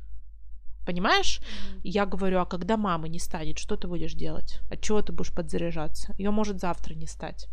Понимаешь? 0.86 1.40
Mm-hmm. 1.40 1.80
Я 1.84 2.06
говорю, 2.06 2.40
а 2.40 2.46
когда 2.46 2.76
мамы 2.76 3.08
не 3.08 3.18
станет, 3.18 3.58
что 3.58 3.76
ты 3.76 3.88
будешь 3.88 4.14
делать? 4.14 4.60
От 4.70 4.80
чего 4.80 5.00
ты 5.00 5.12
будешь 5.12 5.32
подзаряжаться? 5.32 6.14
Ее 6.18 6.30
может 6.30 6.60
завтра 6.60 6.94
не 6.94 7.06
стать. 7.06 7.48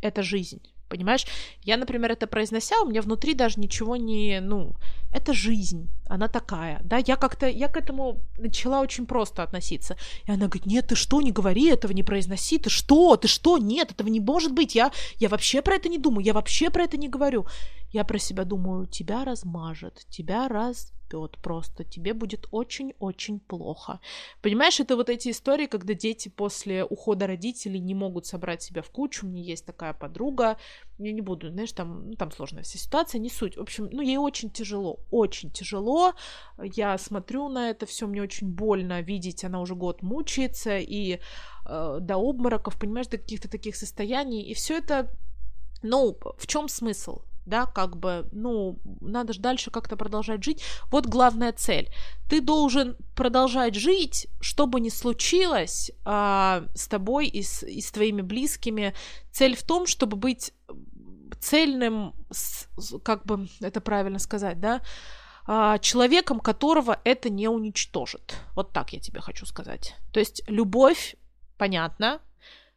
Это 0.00 0.22
жизнь. 0.22 0.62
Понимаешь? 0.88 1.26
Я, 1.62 1.76
например, 1.76 2.12
это 2.12 2.26
произнося, 2.26 2.80
у 2.82 2.88
меня 2.88 3.02
внутри 3.02 3.34
даже 3.34 3.58
ничего 3.58 3.96
не, 3.96 4.40
ну, 4.40 4.74
это 5.12 5.32
жизнь, 5.32 5.88
она 6.08 6.28
такая, 6.28 6.80
да, 6.84 6.98
я 6.98 7.16
как-то, 7.16 7.48
я 7.48 7.68
к 7.68 7.76
этому 7.76 8.20
начала 8.38 8.80
очень 8.80 9.06
просто 9.06 9.42
относиться. 9.42 9.96
И 10.26 10.30
она 10.30 10.46
говорит, 10.46 10.66
нет, 10.66 10.88
ты 10.88 10.94
что, 10.94 11.20
не 11.22 11.32
говори 11.32 11.68
этого, 11.70 11.92
не 11.92 12.02
произноси, 12.02 12.58
ты 12.58 12.70
что, 12.70 13.16
ты 13.16 13.26
что, 13.26 13.58
нет, 13.58 13.90
этого 13.90 14.08
не 14.08 14.20
может 14.20 14.52
быть, 14.52 14.74
я, 14.74 14.92
я 15.18 15.28
вообще 15.28 15.62
про 15.62 15.74
это 15.74 15.88
не 15.88 15.98
думаю, 15.98 16.24
я 16.24 16.32
вообще 16.32 16.70
про 16.70 16.84
это 16.84 16.96
не 16.96 17.08
говорю. 17.08 17.46
Я 17.96 18.04
про 18.04 18.18
себя 18.18 18.44
думаю, 18.44 18.86
тебя 18.86 19.24
размажет, 19.24 20.04
тебя 20.10 20.48
раз 20.48 20.92
пьет 21.08 21.38
просто, 21.38 21.82
тебе 21.82 22.12
будет 22.12 22.46
очень-очень 22.50 23.40
плохо. 23.40 24.00
Понимаешь, 24.42 24.80
это 24.80 24.96
вот 24.96 25.08
эти 25.08 25.30
истории, 25.30 25.66
когда 25.66 25.94
дети 25.94 26.28
после 26.28 26.84
ухода 26.84 27.26
родителей 27.26 27.80
не 27.80 27.94
могут 27.94 28.26
собрать 28.26 28.62
себя 28.62 28.82
в 28.82 28.90
кучу. 28.90 29.24
У 29.24 29.30
меня 29.30 29.42
есть 29.42 29.64
такая 29.64 29.94
подруга, 29.94 30.58
я 30.98 31.10
не 31.10 31.22
буду, 31.22 31.48
знаешь, 31.48 31.72
там, 31.72 32.10
ну, 32.10 32.16
там 32.16 32.30
сложная 32.32 32.64
вся 32.64 32.78
ситуация, 32.78 33.18
не 33.18 33.30
суть. 33.30 33.56
В 33.56 33.62
общем, 33.62 33.88
ну, 33.90 34.02
ей 34.02 34.18
очень 34.18 34.50
тяжело, 34.50 35.00
очень 35.10 35.50
тяжело. 35.50 36.12
Я 36.62 36.98
смотрю 36.98 37.48
на 37.48 37.70
это 37.70 37.86
все, 37.86 38.06
мне 38.06 38.20
очень 38.20 38.50
больно 38.50 39.00
видеть, 39.00 39.42
она 39.42 39.58
уже 39.62 39.74
год 39.74 40.02
мучается, 40.02 40.76
и 40.76 41.18
э, 41.66 41.98
до 42.02 42.16
обмороков, 42.16 42.78
понимаешь, 42.78 43.06
до 43.06 43.16
каких-то 43.16 43.48
таких 43.48 43.74
состояний. 43.74 44.42
И 44.42 44.52
все 44.52 44.76
это, 44.76 45.10
ну, 45.82 46.18
в 46.36 46.46
чем 46.46 46.68
смысл? 46.68 47.22
Да, 47.46 47.66
как 47.66 47.96
бы, 47.96 48.28
ну, 48.32 48.78
надо 49.00 49.32
же 49.32 49.40
дальше 49.40 49.70
как-то 49.70 49.96
продолжать 49.96 50.44
жить. 50.44 50.62
Вот 50.90 51.06
главная 51.06 51.52
цель. 51.52 51.88
Ты 52.28 52.40
должен 52.40 52.96
продолжать 53.14 53.74
жить, 53.74 54.26
что 54.40 54.66
бы 54.66 54.80
ни 54.80 54.88
случилось 54.88 55.90
а, 56.04 56.64
с 56.74 56.88
тобой 56.88 57.28
и 57.28 57.42
с, 57.42 57.62
и 57.62 57.80
с 57.80 57.90
твоими 57.90 58.22
близкими. 58.22 58.94
Цель 59.32 59.56
в 59.56 59.62
том, 59.62 59.86
чтобы 59.86 60.16
быть 60.16 60.52
цельным, 61.40 62.14
как 63.02 63.24
бы 63.24 63.48
это 63.60 63.80
правильно 63.80 64.18
сказать, 64.18 64.60
да, 64.60 64.82
а, 65.46 65.78
человеком, 65.78 66.40
которого 66.40 67.00
это 67.04 67.30
не 67.30 67.48
уничтожит. 67.48 68.36
Вот 68.54 68.72
так 68.72 68.92
я 68.92 69.00
тебе 69.00 69.20
хочу 69.20 69.46
сказать. 69.46 69.94
То 70.12 70.18
есть 70.18 70.42
любовь, 70.48 71.16
понятно, 71.56 72.20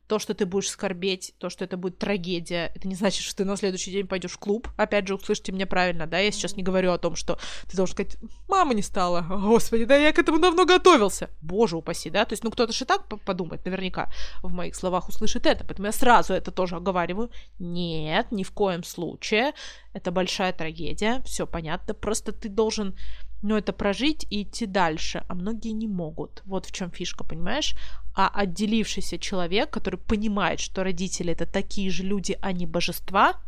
то, 0.10 0.18
что 0.18 0.34
ты 0.34 0.48
будешь 0.48 0.70
скорбеть, 0.70 1.36
то, 1.38 1.52
что 1.52 1.64
это 1.64 1.78
будет 1.78 2.00
трагедия, 2.00 2.72
это 2.74 2.88
не 2.88 2.96
значит, 2.96 3.24
что 3.24 3.38
ты 3.38 3.46
на 3.46 3.56
следующий 3.56 3.92
день 3.92 4.08
пойдешь 4.08 4.32
в 4.32 4.40
клуб. 4.40 4.68
Опять 4.76 5.08
же, 5.08 5.14
услышьте 5.14 5.52
меня 5.52 5.68
правильно, 5.68 6.08
да, 6.08 6.18
я 6.18 6.32
сейчас 6.32 6.56
не 6.56 6.64
говорю 6.64 6.92
о 6.92 6.98
том, 6.98 7.16
что 7.16 7.38
ты 7.70 7.78
должен 7.78 7.94
сказать, 7.94 8.18
мама 8.48 8.74
не 8.74 8.82
стала, 8.82 9.22
господи, 9.22 9.86
да 9.86 9.96
я 9.96 10.12
к 10.12 10.18
этому 10.18 10.40
давно 10.40 10.66
готовился. 10.66 11.30
Боже 11.42 11.78
упаси, 11.78 12.10
да, 12.10 12.26
то 12.26 12.34
есть, 12.34 12.44
ну, 12.44 12.50
кто-то 12.50 12.74
же 12.74 12.86
так 12.86 13.08
подумает, 13.24 13.64
наверняка 13.66 14.10
в 14.42 14.52
моих 14.52 14.76
словах 14.76 15.10
услышит 15.10 15.46
это, 15.46 15.64
поэтому 15.64 15.86
я 15.86 15.92
сразу 15.92 16.34
это 16.34 16.50
тоже 16.50 16.76
оговариваю. 16.76 17.30
Нет, 17.60 18.32
ни 18.32 18.42
в 18.42 18.52
коем 18.52 18.84
случае, 18.84 19.54
это 19.94 20.10
большая 20.12 20.54
трагедия, 20.54 21.22
все 21.24 21.46
понятно, 21.46 21.94
просто 21.94 22.32
ты 22.32 22.50
должен 22.50 22.98
но 23.42 23.58
это 23.58 23.74
прожить 23.74 24.26
и 24.30 24.44
идти 24.44 24.66
дальше, 24.66 25.24
а 25.28 25.36
многие 25.36 25.72
не 25.72 25.88
могут. 25.88 26.42
Вот 26.46 26.66
в 26.66 26.72
чем 26.72 26.92
фишка, 26.92 27.24
понимаешь? 27.24 27.76
А 28.16 28.28
отделившийся 28.28 29.18
человек, 29.18 29.70
который 29.70 30.00
понимает, 30.00 30.60
что 30.60 30.84
родители 30.84 31.32
это 31.34 31.46
такие 31.46 31.90
же 31.90 32.04
люди, 32.04 32.38
а 32.42 32.52
не 32.52 32.66
божества, 32.66 33.42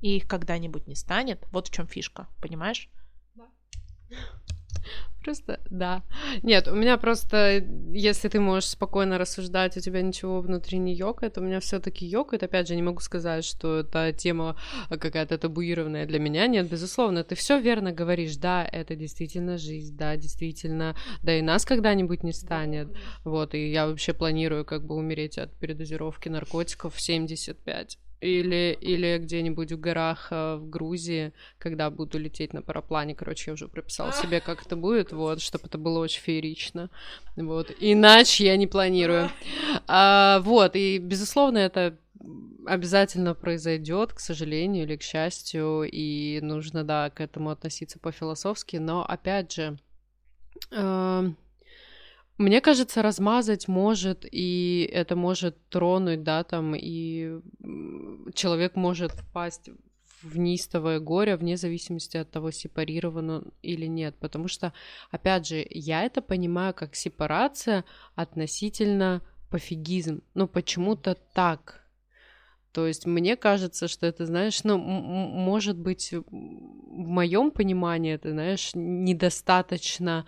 и 0.00 0.16
их 0.16 0.28
когда-нибудь 0.28 0.86
не 0.86 0.94
станет, 0.94 1.44
вот 1.50 1.68
в 1.68 1.72
чем 1.72 1.86
фишка, 1.86 2.28
понимаешь? 2.40 2.88
Да. 3.34 3.44
Просто, 5.26 5.58
да. 5.70 6.04
Нет, 6.44 6.68
у 6.68 6.74
меня 6.76 6.96
просто, 6.98 7.64
если 7.92 8.28
ты 8.28 8.38
можешь 8.38 8.68
спокойно 8.68 9.18
рассуждать, 9.18 9.76
у 9.76 9.80
тебя 9.80 10.00
ничего 10.00 10.40
внутри 10.40 10.78
не 10.78 10.94
ёкает, 10.94 11.36
у 11.36 11.40
меня 11.40 11.58
все 11.58 11.80
таки 11.80 12.06
ёкает. 12.06 12.44
Опять 12.44 12.68
же, 12.68 12.76
не 12.76 12.82
могу 12.82 13.00
сказать, 13.00 13.44
что 13.44 13.80
эта 13.80 14.12
тема 14.12 14.56
какая-то 14.88 15.36
табуированная 15.36 16.06
для 16.06 16.20
меня. 16.20 16.46
Нет, 16.46 16.70
безусловно, 16.70 17.24
ты 17.24 17.34
все 17.34 17.58
верно 17.58 17.90
говоришь. 17.90 18.36
Да, 18.36 18.64
это 18.70 18.94
действительно 18.94 19.58
жизнь, 19.58 19.96
да, 19.96 20.16
действительно, 20.16 20.94
да 21.24 21.36
и 21.36 21.42
нас 21.42 21.64
когда-нибудь 21.64 22.22
не 22.22 22.32
станет. 22.32 22.96
Вот, 23.24 23.54
и 23.54 23.68
я 23.68 23.88
вообще 23.88 24.12
планирую 24.12 24.64
как 24.64 24.86
бы 24.86 24.94
умереть 24.94 25.38
от 25.38 25.52
передозировки 25.56 26.28
наркотиков 26.28 26.94
в 26.94 27.00
75 27.00 27.98
или, 28.20 28.76
или 28.80 29.18
где-нибудь 29.18 29.72
в 29.72 29.80
горах 29.80 30.28
э, 30.30 30.56
в 30.56 30.68
Грузии, 30.68 31.32
когда 31.58 31.90
буду 31.90 32.18
лететь 32.18 32.52
на 32.52 32.62
параплане. 32.62 33.14
Короче, 33.14 33.50
я 33.50 33.54
уже 33.54 33.68
прописала 33.68 34.12
себе, 34.12 34.40
как 34.40 34.64
это 34.64 34.76
будет, 34.76 35.12
вот, 35.12 35.40
чтобы 35.40 35.66
это 35.66 35.78
было 35.78 35.98
очень 35.98 36.22
феерично. 36.22 36.90
Вот. 37.36 37.70
Иначе 37.80 38.46
я 38.46 38.56
не 38.56 38.66
планирую. 38.66 39.30
А, 39.86 40.40
вот, 40.40 40.76
и, 40.76 40.98
безусловно, 40.98 41.58
это 41.58 41.98
обязательно 42.66 43.34
произойдет, 43.34 44.12
к 44.12 44.20
сожалению 44.20 44.84
или 44.84 44.96
к 44.96 45.02
счастью, 45.02 45.82
и 45.84 46.40
нужно, 46.42 46.84
да, 46.84 47.10
к 47.10 47.20
этому 47.20 47.50
относиться 47.50 47.98
по-философски, 47.98 48.76
но, 48.76 49.04
опять 49.04 49.52
же, 49.52 49.78
э- 50.72 51.30
мне 52.38 52.60
кажется, 52.60 53.02
размазать 53.02 53.68
может, 53.68 54.26
и 54.30 54.88
это 54.92 55.16
может 55.16 55.56
тронуть, 55.68 56.22
да, 56.22 56.44
там, 56.44 56.74
и 56.74 57.40
человек 58.34 58.76
может 58.76 59.12
впасть 59.12 59.70
в 60.22 60.38
неистовое 60.38 61.00
горе 61.00 61.36
вне 61.36 61.56
зависимости 61.56 62.16
от 62.16 62.30
того, 62.30 62.50
сепарирован 62.50 63.30
он 63.30 63.52
или 63.62 63.86
нет. 63.86 64.16
Потому 64.16 64.48
что, 64.48 64.72
опять 65.10 65.46
же, 65.46 65.66
я 65.70 66.04
это 66.04 66.20
понимаю 66.22 66.74
как 66.74 66.94
сепарация 66.94 67.84
относительно 68.14 69.22
пофигизм. 69.50 70.22
Ну, 70.34 70.48
почему-то 70.48 71.16
так. 71.32 71.82
То 72.72 72.86
есть 72.86 73.06
мне 73.06 73.36
кажется, 73.36 73.88
что 73.88 74.06
это, 74.06 74.26
знаешь, 74.26 74.62
ну, 74.64 74.76
может 74.76 75.78
быть, 75.78 76.12
в 76.12 77.08
моем 77.08 77.50
понимании 77.50 78.12
это, 78.12 78.32
знаешь, 78.32 78.72
недостаточно 78.74 80.26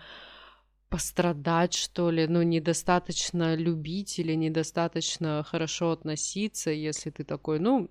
пострадать, 0.89 1.73
что 1.73 2.09
ли, 2.09 2.27
ну, 2.27 2.41
недостаточно 2.41 3.55
любить 3.55 4.19
или 4.19 4.33
недостаточно 4.33 5.43
хорошо 5.47 5.91
относиться, 5.91 6.71
если 6.71 7.11
ты 7.11 7.23
такой, 7.23 7.59
ну, 7.59 7.89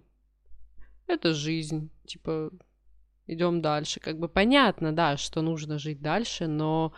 это 1.07 1.33
жизнь, 1.33 1.91
типа, 2.07 2.51
идем 3.27 3.63
дальше. 3.63 4.01
Как 4.01 4.19
бы 4.19 4.29
понятно, 4.29 4.93
да, 4.93 5.17
что 5.17 5.43
нужно 5.43 5.79
жить 5.79 6.03
дальше, 6.03 6.47
но 6.47 6.93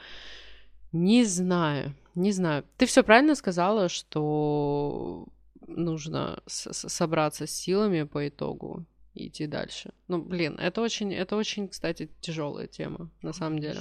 не 0.92 1.24
знаю, 1.24 1.94
не 2.14 2.32
знаю. 2.32 2.64
Ты 2.76 2.86
все 2.86 3.02
правильно 3.02 3.34
сказала, 3.34 3.88
что 3.88 5.28
нужно 5.66 6.42
собраться 6.46 7.46
с 7.46 7.50
силами 7.50 8.02
по 8.02 8.26
итогу 8.26 8.86
и 9.14 9.28
идти 9.28 9.46
дальше. 9.46 9.92
Ну, 10.08 10.22
блин, 10.22 10.56
это 10.58 10.80
очень, 10.80 11.12
это 11.12 11.36
очень, 11.36 11.68
кстати, 11.68 12.10
тяжелая 12.20 12.66
тема, 12.66 13.10
на 13.22 13.32
самом 13.32 13.58
деле. 13.58 13.80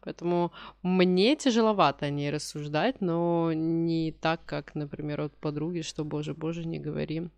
Поэтому 0.00 0.52
мне 0.82 1.36
тяжеловато 1.36 2.06
о 2.06 2.10
ней 2.10 2.30
рассуждать, 2.30 3.00
но 3.00 3.52
не 3.54 4.12
так, 4.12 4.44
как, 4.44 4.74
например, 4.74 5.20
от 5.22 5.36
подруги, 5.36 5.82
что, 5.82 6.04
боже, 6.04 6.34
боже, 6.34 6.66
не 6.66 6.78
говори. 6.78 7.30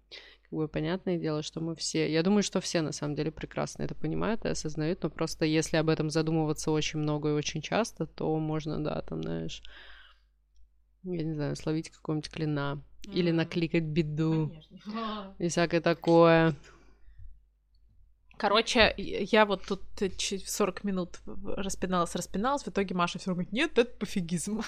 Как 0.43 0.53
бы 0.53 0.69
понятное 0.69 1.19
дело, 1.19 1.43
что 1.43 1.61
мы 1.61 1.75
все... 1.77 2.13
Я 2.13 2.23
думаю, 2.23 2.43
что 2.43 2.61
все, 2.61 2.83
на 2.83 2.93
самом 2.93 3.15
деле, 3.15 3.31
прекрасно 3.31 3.83
это 3.83 3.95
понимают 3.95 4.45
и 4.45 4.49
осознают, 4.49 5.03
но 5.03 5.11
просто 5.11 5.45
если 5.45 5.77
об 5.77 5.89
этом 5.89 6.11
задумываться 6.11 6.71
очень 6.71 6.99
много 6.99 7.31
и 7.31 7.33
очень 7.33 7.63
часто, 7.63 8.07
то 8.07 8.37
можно, 8.39 8.83
да, 8.83 9.01
там, 9.03 9.23
знаешь, 9.23 9.63
я 11.05 11.23
не 11.25 11.35
знаю, 11.35 11.57
словить 11.57 11.91
какого-нибудь 11.91 12.31
клина. 12.31 12.83
Mm-hmm. 13.03 13.15
Или 13.15 13.31
накликать 13.33 13.83
беду. 13.83 14.49
Конечно. 14.71 15.35
И 15.39 15.49
всякое 15.49 15.81
такое. 15.81 16.55
Короче, 18.43 18.93
я 18.97 19.47
вот 19.47 19.63
тут 19.69 19.83
40 20.47 20.83
минут 20.83 21.21
распиналась, 21.57 22.17
распиналась, 22.17 22.65
в 22.65 22.69
итоге 22.71 22.93
Маша 22.93 23.21
все 23.21 23.31
говорит, 23.31 23.53
нет, 23.53 23.79
это 23.79 23.93
пофигизм. 23.97 24.63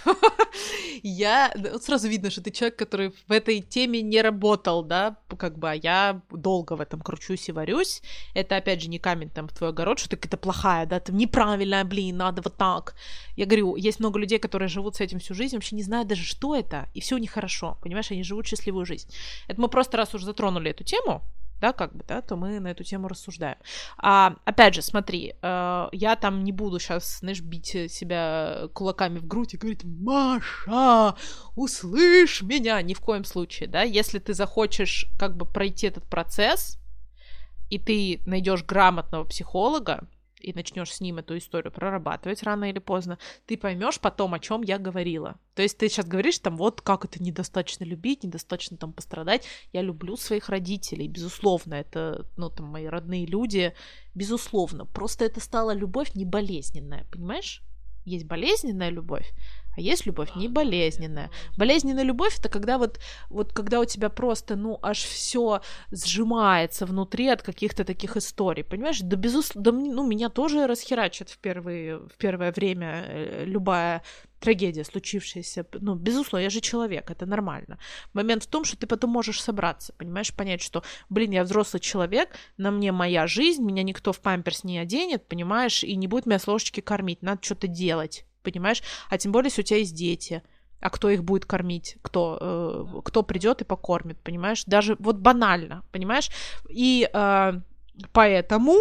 я, 1.03 1.53
вот 1.57 1.83
сразу 1.83 2.07
видно, 2.07 2.31
что 2.31 2.41
ты 2.41 2.53
человек, 2.53 2.77
который 2.77 3.13
в 3.27 3.33
этой 3.33 3.61
теме 3.63 4.01
не 4.01 4.23
работал, 4.23 4.85
да, 4.85 5.17
как 5.37 5.59
бы, 5.59 5.73
а 5.73 5.75
я 5.75 6.21
долго 6.31 6.75
в 6.77 6.81
этом 6.81 7.01
кручусь 7.01 7.49
и 7.49 7.53
варюсь. 7.53 8.01
Это, 8.33 8.59
опять 8.59 8.81
же, 8.81 8.89
не 8.89 9.01
камень 9.01 9.29
там 9.29 9.49
в 9.49 9.53
твой 9.53 9.71
огород, 9.71 9.99
что 9.99 10.11
ты 10.11 10.17
какая-то 10.19 10.37
плохая, 10.37 10.87
да, 10.87 11.01
ты 11.01 11.13
неправильная, 11.13 11.83
блин, 11.83 12.19
надо 12.19 12.43
вот 12.43 12.57
так. 12.57 12.95
Я 13.35 13.45
говорю, 13.45 13.75
есть 13.75 13.99
много 13.99 14.21
людей, 14.21 14.39
которые 14.39 14.69
живут 14.69 14.95
с 14.95 15.01
этим 15.01 15.19
всю 15.19 15.35
жизнь, 15.35 15.57
вообще 15.57 15.75
не 15.75 15.83
знают 15.83 16.07
даже, 16.07 16.23
что 16.23 16.55
это, 16.55 16.89
и 16.95 17.01
все 17.01 17.17
у 17.17 17.19
них 17.19 17.33
хорошо, 17.33 17.77
понимаешь, 17.83 18.13
они 18.13 18.23
живут 18.23 18.47
счастливую 18.47 18.87
жизнь. 18.87 19.09
Это 19.49 19.61
мы 19.61 19.67
просто 19.67 19.97
раз 19.97 20.15
уже 20.15 20.27
затронули 20.27 20.71
эту 20.71 20.85
тему, 20.85 21.25
да, 21.61 21.73
как 21.73 21.95
бы, 21.95 22.05
да, 22.07 22.21
то 22.21 22.37
мы 22.37 22.61
на 22.61 22.69
эту 22.69 22.85
тему 22.85 23.09
рассуждаем. 23.09 23.57
А, 23.97 24.37
опять 24.45 24.75
же, 24.75 24.83
смотри, 24.83 25.35
э, 25.41 25.89
я 25.93 26.17
там 26.17 26.45
не 26.45 26.53
буду 26.53 26.79
сейчас, 26.79 27.21
знаешь, 27.21 27.41
бить 27.41 27.91
себя 27.91 28.69
кулаками 28.75 29.19
в 29.19 29.27
грудь 29.27 29.55
и 29.55 29.57
говорить, 29.57 29.85
Маша, 29.85 31.17
услышь 31.57 32.43
меня, 32.43 32.81
ни 32.83 32.95
в 32.95 33.01
коем 33.01 33.25
случае, 33.25 33.69
да, 33.69 33.83
если 33.83 34.19
ты 34.19 34.35
захочешь 34.35 35.07
как 35.19 35.37
бы 35.37 35.47
пройти 35.47 35.87
этот 35.87 36.05
процесс, 36.05 36.79
и 37.71 37.79
ты 37.79 38.21
найдешь 38.27 38.65
грамотного 38.65 39.25
психолога, 39.25 40.07
и 40.45 40.53
начнешь 40.53 40.93
с 40.93 41.01
ним 41.01 41.19
эту 41.19 41.37
историю 41.39 41.73
прорабатывать 41.73 42.43
рано 42.43 42.71
или 42.71 42.79
поздно, 42.79 43.19
ты 43.47 43.57
поймешь 43.57 43.99
потом, 44.01 44.35
о 44.35 44.39
чем 44.39 44.63
я 44.63 44.79
говорила. 44.79 45.37
То 45.55 45.63
есть 45.63 45.79
ты 45.79 45.89
сейчас 45.89 46.07
говоришь 46.07 46.39
там, 46.39 46.57
вот 46.57 46.81
как 46.81 47.05
это 47.05 47.23
недостаточно 47.23 47.85
любить, 47.85 48.25
недостаточно 48.25 48.77
там 48.77 48.93
пострадать. 48.93 49.47
Я 49.73 49.83
люблю 49.83 50.17
своих 50.17 50.49
родителей, 50.49 51.09
безусловно, 51.09 51.75
это, 51.75 52.27
ну, 52.37 52.51
там, 52.51 52.67
мои 52.67 52.87
родные 52.87 53.27
люди, 53.27 53.75
безусловно. 54.15 54.87
Просто 54.87 55.25
это 55.25 55.41
стала 55.41 55.73
любовь 55.73 56.15
не 56.15 56.25
болезненная, 56.25 57.07
понимаешь? 57.11 57.63
Есть 58.05 58.27
болезненная 58.27 58.91
любовь, 58.91 59.33
а 59.77 59.81
есть 59.81 60.07
любовь 60.07 60.37
не 60.37 60.49
болезненная. 60.49 61.31
Болезненная 61.57 62.05
любовь 62.05 62.39
это 62.39 62.49
когда 62.49 62.79
вот, 62.79 63.01
вот 63.31 63.53
когда 63.53 63.81
у 63.81 63.85
тебя 63.85 64.09
просто, 64.09 64.57
ну, 64.57 64.79
аж 64.83 64.99
все 64.99 65.63
сжимается 65.91 66.87
внутри 66.87 67.29
от 67.29 67.43
каких-то 67.43 67.85
таких 67.85 68.17
историй, 68.17 68.63
понимаешь? 68.63 69.01
Да, 69.01 69.17
безусловно, 69.17 69.73
да, 69.73 69.73
ну, 69.73 70.07
меня 70.07 70.29
тоже 70.29 70.67
расхерачит 70.67 71.31
в, 71.31 71.39
первые, 71.39 71.99
в 71.99 72.17
первое 72.19 72.53
время 72.53 73.05
э, 73.07 73.45
любая 73.47 74.03
трагедия, 74.45 74.85
случившаяся. 74.85 75.67
Ну, 75.73 75.95
безусловно, 75.95 76.45
я 76.45 76.51
же 76.51 76.61
человек, 76.61 77.11
это 77.11 77.27
нормально. 77.27 77.79
Момент 78.13 78.45
в 78.45 78.47
том, 78.47 78.65
что 78.65 78.77
ты 78.77 78.87
потом 78.87 79.11
можешь 79.11 79.43
собраться, 79.43 79.93
понимаешь, 79.95 80.33
понять, 80.35 80.63
что, 80.63 80.83
блин, 81.09 81.33
я 81.33 81.43
взрослый 81.43 81.81
человек, 81.81 82.29
на 82.57 82.71
мне 82.71 82.93
моя 82.93 83.27
жизнь, 83.27 83.65
меня 83.65 83.83
никто 83.83 84.13
в 84.13 84.21
памперс 84.21 84.65
не 84.65 84.79
оденет, 84.79 85.27
понимаешь, 85.27 85.83
и 85.83 85.97
не 85.97 86.07
будет 86.07 86.27
меня 86.27 86.39
с 86.39 86.47
ложечки 86.47 86.81
кормить, 86.81 87.23
надо 87.23 87.43
что-то 87.43 87.67
делать 87.67 88.27
понимаешь? 88.45 88.83
А 89.11 89.19
тем 89.19 89.33
более, 89.33 89.49
если 89.49 89.63
у 89.63 89.65
тебя 89.65 89.79
есть 89.79 89.97
дети, 89.97 90.43
а 90.81 90.91
кто 90.91 91.09
их 91.09 91.25
будет 91.25 91.47
кормить, 91.47 91.97
кто, 92.03 92.39
э, 92.41 93.01
кто 93.05 93.23
придет 93.23 93.63
и 93.63 93.65
покормит, 93.65 94.21
понимаешь? 94.23 94.65
Даже 94.67 94.97
вот 94.99 95.17
банально, 95.17 95.83
понимаешь? 95.91 96.29
И 96.69 97.09
э, 97.11 97.53
поэтому 98.13 98.77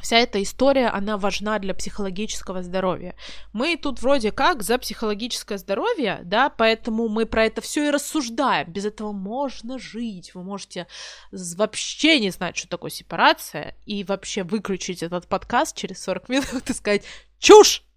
вся 0.00 0.18
эта 0.18 0.42
история, 0.42 0.88
она 0.88 1.16
важна 1.16 1.58
для 1.58 1.74
психологического 1.74 2.62
здоровья. 2.62 3.14
Мы 3.52 3.76
тут 3.76 4.00
вроде 4.00 4.32
как 4.32 4.62
за 4.62 4.78
психологическое 4.78 5.58
здоровье, 5.58 6.20
да, 6.24 6.50
поэтому 6.50 7.08
мы 7.08 7.26
про 7.26 7.46
это 7.46 7.60
все 7.60 7.88
и 7.88 7.90
рассуждаем. 7.90 8.70
Без 8.70 8.84
этого 8.84 9.12
можно 9.12 9.78
жить. 9.78 10.34
Вы 10.34 10.42
можете 10.42 10.86
вообще 11.32 12.20
не 12.20 12.30
знать, 12.30 12.56
что 12.56 12.68
такое 12.68 12.90
сепарация, 12.90 13.74
и 13.86 14.04
вообще 14.04 14.42
выключить 14.42 15.02
этот 15.02 15.26
подкаст 15.26 15.76
через 15.76 16.02
40 16.02 16.28
минут 16.28 16.70
и 16.70 16.72
сказать 16.72 17.04
«Чушь! 17.38 17.87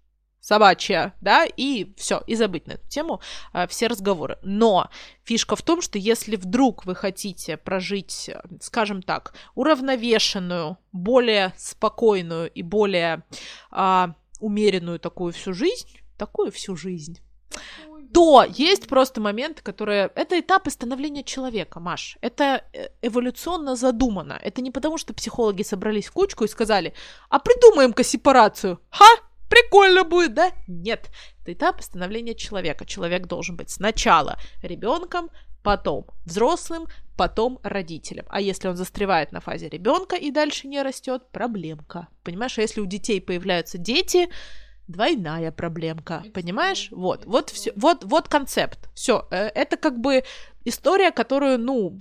Собачья, 0.42 1.14
да, 1.20 1.46
и 1.46 1.94
все, 1.96 2.22
и 2.26 2.34
забыть 2.34 2.66
на 2.66 2.72
эту 2.72 2.88
тему 2.88 3.20
э, 3.54 3.66
все 3.68 3.86
разговоры. 3.86 4.38
Но 4.42 4.90
фишка 5.24 5.56
в 5.56 5.62
том, 5.62 5.80
что 5.80 5.98
если 5.98 6.36
вдруг 6.36 6.84
вы 6.84 6.94
хотите 6.94 7.56
прожить, 7.56 8.28
скажем 8.60 9.02
так, 9.02 9.32
уравновешенную, 9.54 10.76
более 10.90 11.54
спокойную 11.56 12.50
и 12.50 12.62
более 12.62 13.22
э, 13.70 14.06
умеренную 14.40 14.98
такую 14.98 15.32
всю 15.32 15.54
жизнь, 15.54 16.00
такую 16.18 16.50
всю 16.50 16.76
жизнь, 16.76 17.20
то 18.12 18.44
есть 18.44 18.88
просто 18.88 19.20
моменты, 19.20 19.62
которые... 19.62 20.10
Это 20.14 20.38
этапы 20.38 20.70
становления 20.70 21.24
человека, 21.24 21.80
Маш. 21.80 22.18
Это 22.20 22.62
э, 22.74 22.88
эволюционно 23.00 23.74
задумано. 23.74 24.38
Это 24.42 24.60
не 24.60 24.70
потому, 24.70 24.98
что 24.98 25.14
психологи 25.14 25.62
собрались 25.62 26.08
в 26.08 26.12
кучку 26.12 26.44
и 26.44 26.48
сказали, 26.48 26.92
а 27.30 27.38
придумаем-ка 27.38 28.04
сепарацию. 28.04 28.80
Ха! 28.90 29.06
Прикольно 29.52 30.04
будет, 30.04 30.32
да? 30.32 30.52
Нет, 30.66 31.10
это 31.42 31.52
этап 31.52 31.82
становления 31.82 32.34
человека. 32.34 32.86
Человек 32.86 33.26
должен 33.26 33.56
быть 33.56 33.68
сначала 33.68 34.38
ребенком, 34.62 35.28
потом 35.62 36.06
взрослым, 36.24 36.86
потом 37.18 37.58
родителем. 37.62 38.24
А 38.30 38.40
если 38.40 38.68
он 38.68 38.76
застревает 38.76 39.30
на 39.30 39.40
фазе 39.40 39.68
ребенка 39.68 40.16
и 40.16 40.30
дальше 40.30 40.68
не 40.68 40.82
растет, 40.82 41.30
проблемка. 41.32 42.08
Понимаешь, 42.22 42.58
а 42.58 42.62
если 42.62 42.80
у 42.80 42.86
детей 42.86 43.20
появляются 43.20 43.76
дети, 43.76 44.30
двойная 44.88 45.52
проблемка, 45.52 46.24
понимаешь? 46.32 46.88
Вот, 46.90 47.26
вот 47.26 47.50
все, 47.50 47.72
вот, 47.76 48.04
вот 48.04 48.28
концепт. 48.28 48.88
Все, 48.94 49.28
э, 49.30 49.48
это 49.54 49.76
как 49.76 50.00
бы 50.00 50.24
история, 50.64 51.10
которую, 51.10 51.58
ну, 51.58 51.98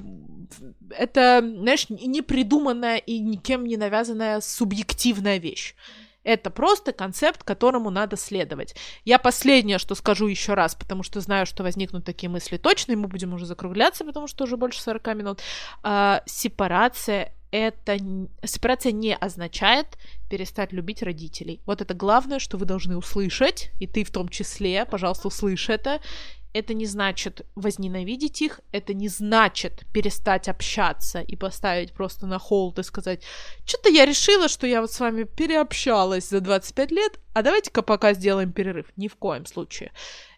это, 0.97 1.41
знаешь, 1.41 1.89
не 1.89 2.21
придуманная 2.21 2.97
и 2.97 3.19
никем 3.19 3.65
не 3.65 3.75
навязанная 3.75 4.39
субъективная 4.39 5.37
вещь. 5.37 5.75
Это 6.23 6.49
просто 6.49 6.93
концепт, 6.93 7.43
которому 7.43 7.89
надо 7.89 8.15
следовать. 8.17 8.75
Я 9.05 9.17
последнее, 9.17 9.79
что 9.79 9.95
скажу 9.95 10.27
еще 10.27 10.53
раз, 10.53 10.75
потому 10.75 11.03
что 11.03 11.19
знаю, 11.21 11.45
что 11.45 11.63
возникнут 11.63 12.05
такие 12.05 12.29
мысли 12.29 12.57
точно, 12.57 12.91
и 12.91 12.95
мы 12.95 13.07
будем 13.07 13.33
уже 13.33 13.45
закругляться, 13.45 14.05
потому 14.05 14.27
что 14.27 14.43
уже 14.43 14.57
больше 14.57 14.81
40 14.81 15.15
минут. 15.15 15.41
А, 15.83 16.21
сепарация 16.25 17.33
это 17.51 17.97
сепарация 18.45 18.93
не 18.93 19.13
означает 19.13 19.97
перестать 20.29 20.71
любить 20.71 21.03
родителей. 21.03 21.61
Вот 21.65 21.81
это 21.81 21.93
главное, 21.93 22.39
что 22.39 22.57
вы 22.57 22.65
должны 22.65 22.95
услышать, 22.95 23.71
и 23.79 23.87
ты 23.87 24.05
в 24.05 24.11
том 24.11 24.29
числе, 24.29 24.85
пожалуйста, 24.85 25.27
услышь 25.27 25.69
это, 25.69 25.99
это 26.53 26.73
не 26.73 26.85
значит 26.85 27.45
возненавидеть 27.55 28.41
их, 28.41 28.59
это 28.71 28.93
не 28.93 29.07
значит 29.07 29.85
перестать 29.93 30.49
общаться 30.49 31.21
и 31.21 31.35
поставить 31.35 31.93
просто 31.93 32.27
на 32.27 32.39
холд 32.39 32.79
и 32.79 32.83
сказать, 32.83 33.23
что-то 33.65 33.89
я 33.89 34.05
решила, 34.05 34.47
что 34.47 34.67
я 34.67 34.81
вот 34.81 34.91
с 34.91 34.99
вами 34.99 35.23
переобщалась 35.23 36.29
за 36.29 36.41
25 36.41 36.91
лет, 36.91 37.19
а 37.33 37.41
давайте-ка 37.41 37.81
пока 37.81 38.13
сделаем 38.13 38.51
перерыв. 38.51 38.87
Ни 38.97 39.07
в 39.07 39.15
коем 39.15 39.45
случае. 39.45 39.91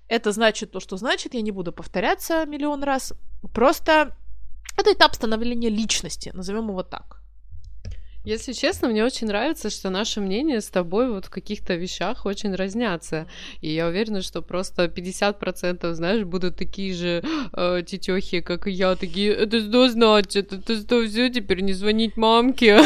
Это 0.07 0.32
значит 0.32 0.72
то, 0.72 0.80
что 0.80 0.97
значит, 0.97 1.34
я 1.34 1.41
не 1.41 1.51
буду 1.51 1.72
повторяться 1.72 2.45
миллион 2.45 2.84
раз. 2.84 3.14
Просто 3.53 4.16
это 4.78 4.93
этап 4.93 5.16
становления 5.16 5.70
личности, 5.70 6.32
назовем 6.34 6.70
его 6.70 6.84
так. 6.84 7.22
Если 8.26 8.53
честно, 8.53 8.88
мне 8.88 9.03
очень 9.03 9.28
нравится, 9.28 9.69
что 9.69 9.89
наши 9.89 10.21
мнения 10.21 10.61
с 10.61 10.69
тобой 10.69 11.11
вот 11.11 11.26
в 11.26 11.30
каких-то 11.30 11.76
вещах 11.76 12.26
очень 12.26 12.55
разнятся. 12.55 13.28
И 13.59 13.69
я 13.69 13.88
уверена, 13.88 14.21
что 14.21 14.41
просто 14.41 14.86
50%, 14.86 15.91
знаешь, 15.91 16.24
будут 16.24 16.55
такие 16.55 16.93
же 16.93 17.21
э, 17.51 17.84
тетехи, 17.86 18.39
как 18.39 18.67
и 18.67 18.71
я, 18.71 18.95
такие, 18.95 19.34
это 19.34 19.59
что 19.59 19.89
значит? 19.89 20.53
Это 20.53 20.78
что, 20.78 21.05
все 21.05 21.30
теперь 21.30 21.59
не 21.61 21.74
звонить 21.74 22.15
мамке? 22.15 22.80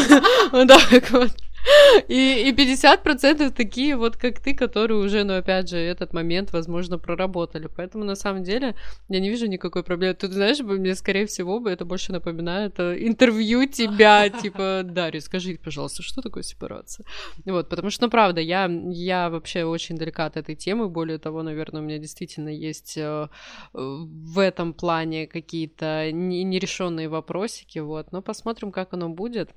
Да, 0.50 0.78
вот. 1.10 1.30
И, 2.08 2.48
и 2.48 2.52
50% 2.52 3.50
такие 3.50 3.96
вот, 3.96 4.16
как 4.16 4.40
ты, 4.40 4.54
которые 4.54 4.98
уже, 4.98 5.24
ну, 5.24 5.36
опять 5.36 5.68
же, 5.68 5.76
этот 5.76 6.12
момент, 6.12 6.52
возможно, 6.52 6.98
проработали. 6.98 7.68
Поэтому, 7.74 8.04
на 8.04 8.14
самом 8.14 8.42
деле, 8.42 8.74
я 9.08 9.20
не 9.20 9.30
вижу 9.30 9.46
никакой 9.46 9.82
проблемы. 9.82 10.14
Тут, 10.14 10.32
знаешь, 10.32 10.60
мне, 10.60 10.94
скорее 10.94 11.26
всего, 11.26 11.60
бы 11.60 11.70
это 11.70 11.84
больше 11.84 12.12
напоминает 12.12 12.78
э, 12.78 12.96
интервью 13.06 13.66
тебя, 13.66 14.28
типа, 14.42 14.82
Дарья, 14.84 15.20
скажи, 15.20 15.58
пожалуйста, 15.62 16.02
что 16.02 16.22
такое 16.22 16.42
сепарация? 16.42 17.04
Вот, 17.44 17.68
потому 17.68 17.90
что, 17.90 18.06
ну, 18.06 18.10
правда, 18.10 18.40
я, 18.40 18.70
я 18.90 19.30
вообще 19.30 19.64
очень 19.64 19.96
далека 19.96 20.26
от 20.26 20.36
этой 20.36 20.54
темы. 20.54 20.88
Более 20.88 21.18
того, 21.18 21.42
наверное, 21.42 21.82
у 21.82 21.84
меня 21.84 21.98
действительно 21.98 22.48
есть 22.48 22.96
э, 22.96 23.28
в 23.72 24.38
этом 24.38 24.72
плане 24.72 25.26
какие-то 25.26 26.10
нерешенные 26.12 27.08
вопросики, 27.08 27.78
вот. 27.78 28.12
Но 28.12 28.22
посмотрим, 28.22 28.72
как 28.72 28.92
оно 28.92 29.08
будет. 29.08 29.50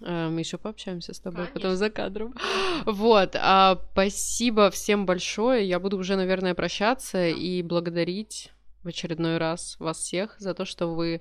Э, 0.00 0.28
мы 0.28 0.40
еще 0.40 0.58
пообщаемся 0.58 1.14
с 1.14 1.20
тобой 1.20 1.46
Конечно. 1.46 1.54
потом 1.54 1.76
за 1.76 1.90
кадром. 1.90 2.34
Вот. 2.84 3.34
А, 3.34 3.80
спасибо 3.92 4.70
всем 4.70 5.06
большое. 5.06 5.66
Я 5.66 5.80
буду 5.80 5.96
уже, 5.96 6.16
наверное, 6.16 6.54
прощаться 6.54 7.26
и 7.26 7.62
благодарить 7.62 8.52
в 8.82 8.88
очередной 8.88 9.38
раз 9.38 9.76
вас 9.78 9.98
всех 9.98 10.36
за 10.38 10.54
то, 10.54 10.64
что 10.64 10.94
вы 10.94 11.20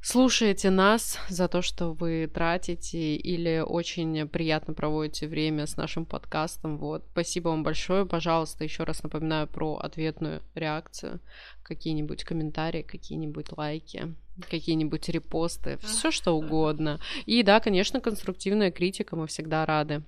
слушаете 0.00 0.70
нас, 0.70 1.18
за 1.28 1.48
то, 1.48 1.62
что 1.62 1.92
вы 1.92 2.30
тратите 2.32 3.16
или 3.16 3.58
очень 3.58 4.28
приятно 4.28 4.74
проводите 4.74 5.28
время 5.28 5.66
с 5.66 5.76
нашим 5.76 6.04
подкастом. 6.04 6.78
Вот. 6.78 7.04
Спасибо 7.12 7.48
вам 7.48 7.62
большое. 7.62 8.06
Пожалуйста, 8.06 8.64
еще 8.64 8.84
раз 8.84 9.02
напоминаю 9.02 9.46
про 9.46 9.76
ответную 9.76 10.42
реакцию. 10.54 11.20
Какие-нибудь 11.62 12.24
комментарии, 12.24 12.82
какие-нибудь 12.82 13.56
лайки 13.56 14.14
какие-нибудь 14.50 15.08
репосты, 15.08 15.78
все 15.78 16.10
что 16.10 16.32
угодно. 16.32 17.00
И 17.24 17.42
да, 17.42 17.58
конечно, 17.58 18.00
конструктивная 18.00 18.70
критика, 18.70 19.16
мы 19.16 19.26
всегда 19.26 19.64
рады. 19.64 20.02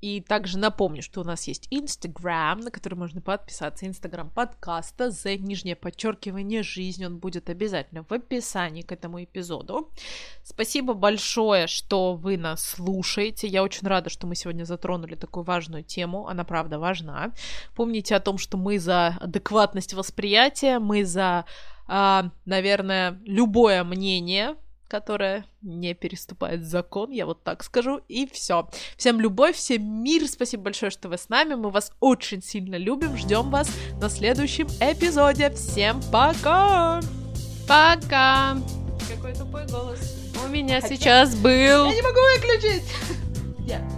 И 0.00 0.20
также 0.20 0.58
напомню, 0.58 1.02
что 1.02 1.20
у 1.20 1.24
нас 1.24 1.48
есть 1.48 1.66
Инстаграм, 1.70 2.60
на 2.60 2.70
который 2.70 2.94
можно 2.94 3.20
подписаться. 3.20 3.86
Инстаграм 3.86 4.30
подкаста 4.30 5.10
за 5.10 5.36
нижнее 5.36 5.76
подчеркивание 5.76 6.62
жизнь. 6.62 7.04
Он 7.04 7.18
будет 7.18 7.50
обязательно 7.50 8.04
в 8.04 8.12
описании 8.12 8.82
к 8.82 8.92
этому 8.92 9.22
эпизоду. 9.24 9.90
Спасибо 10.44 10.94
большое, 10.94 11.66
что 11.66 12.14
вы 12.14 12.36
нас 12.36 12.64
слушаете. 12.64 13.48
Я 13.48 13.62
очень 13.62 13.88
рада, 13.88 14.08
что 14.08 14.26
мы 14.26 14.34
сегодня 14.34 14.64
затронули 14.64 15.14
такую 15.14 15.44
важную 15.44 15.82
тему. 15.82 16.28
Она 16.28 16.44
правда 16.44 16.78
важна. 16.78 17.32
Помните 17.74 18.14
о 18.14 18.20
том, 18.20 18.38
что 18.38 18.56
мы 18.56 18.78
за 18.78 19.16
адекватность 19.20 19.94
восприятия, 19.94 20.78
мы 20.78 21.04
за 21.04 21.44
а, 21.90 22.30
наверное, 22.44 23.18
любое 23.24 23.82
мнение, 23.82 24.56
которое 24.88 25.44
не 25.62 25.94
переступает 25.94 26.64
закон, 26.64 27.10
я 27.10 27.26
вот 27.26 27.44
так 27.44 27.62
скажу, 27.62 28.00
и 28.08 28.26
все. 28.26 28.68
Всем 28.96 29.20
любовь, 29.20 29.56
всем 29.56 30.02
мир, 30.02 30.26
спасибо 30.26 30.64
большое, 30.64 30.90
что 30.90 31.08
вы 31.08 31.18
с 31.18 31.28
нами, 31.28 31.54
мы 31.54 31.70
вас 31.70 31.92
очень 32.00 32.42
сильно 32.42 32.76
любим, 32.76 33.16
ждем 33.16 33.50
вас 33.50 33.70
на 34.00 34.08
следующем 34.08 34.66
эпизоде. 34.80 35.50
Всем 35.50 36.00
пока! 36.10 37.00
Пока! 37.68 38.56
Какой 39.14 39.34
тупой 39.34 39.66
голос. 39.66 39.98
У 40.44 40.48
меня 40.48 40.80
сейчас 40.80 41.34
был... 41.36 41.86
Я 41.86 41.94
не 41.94 42.02
могу 42.02 42.20
выключить! 42.20 42.84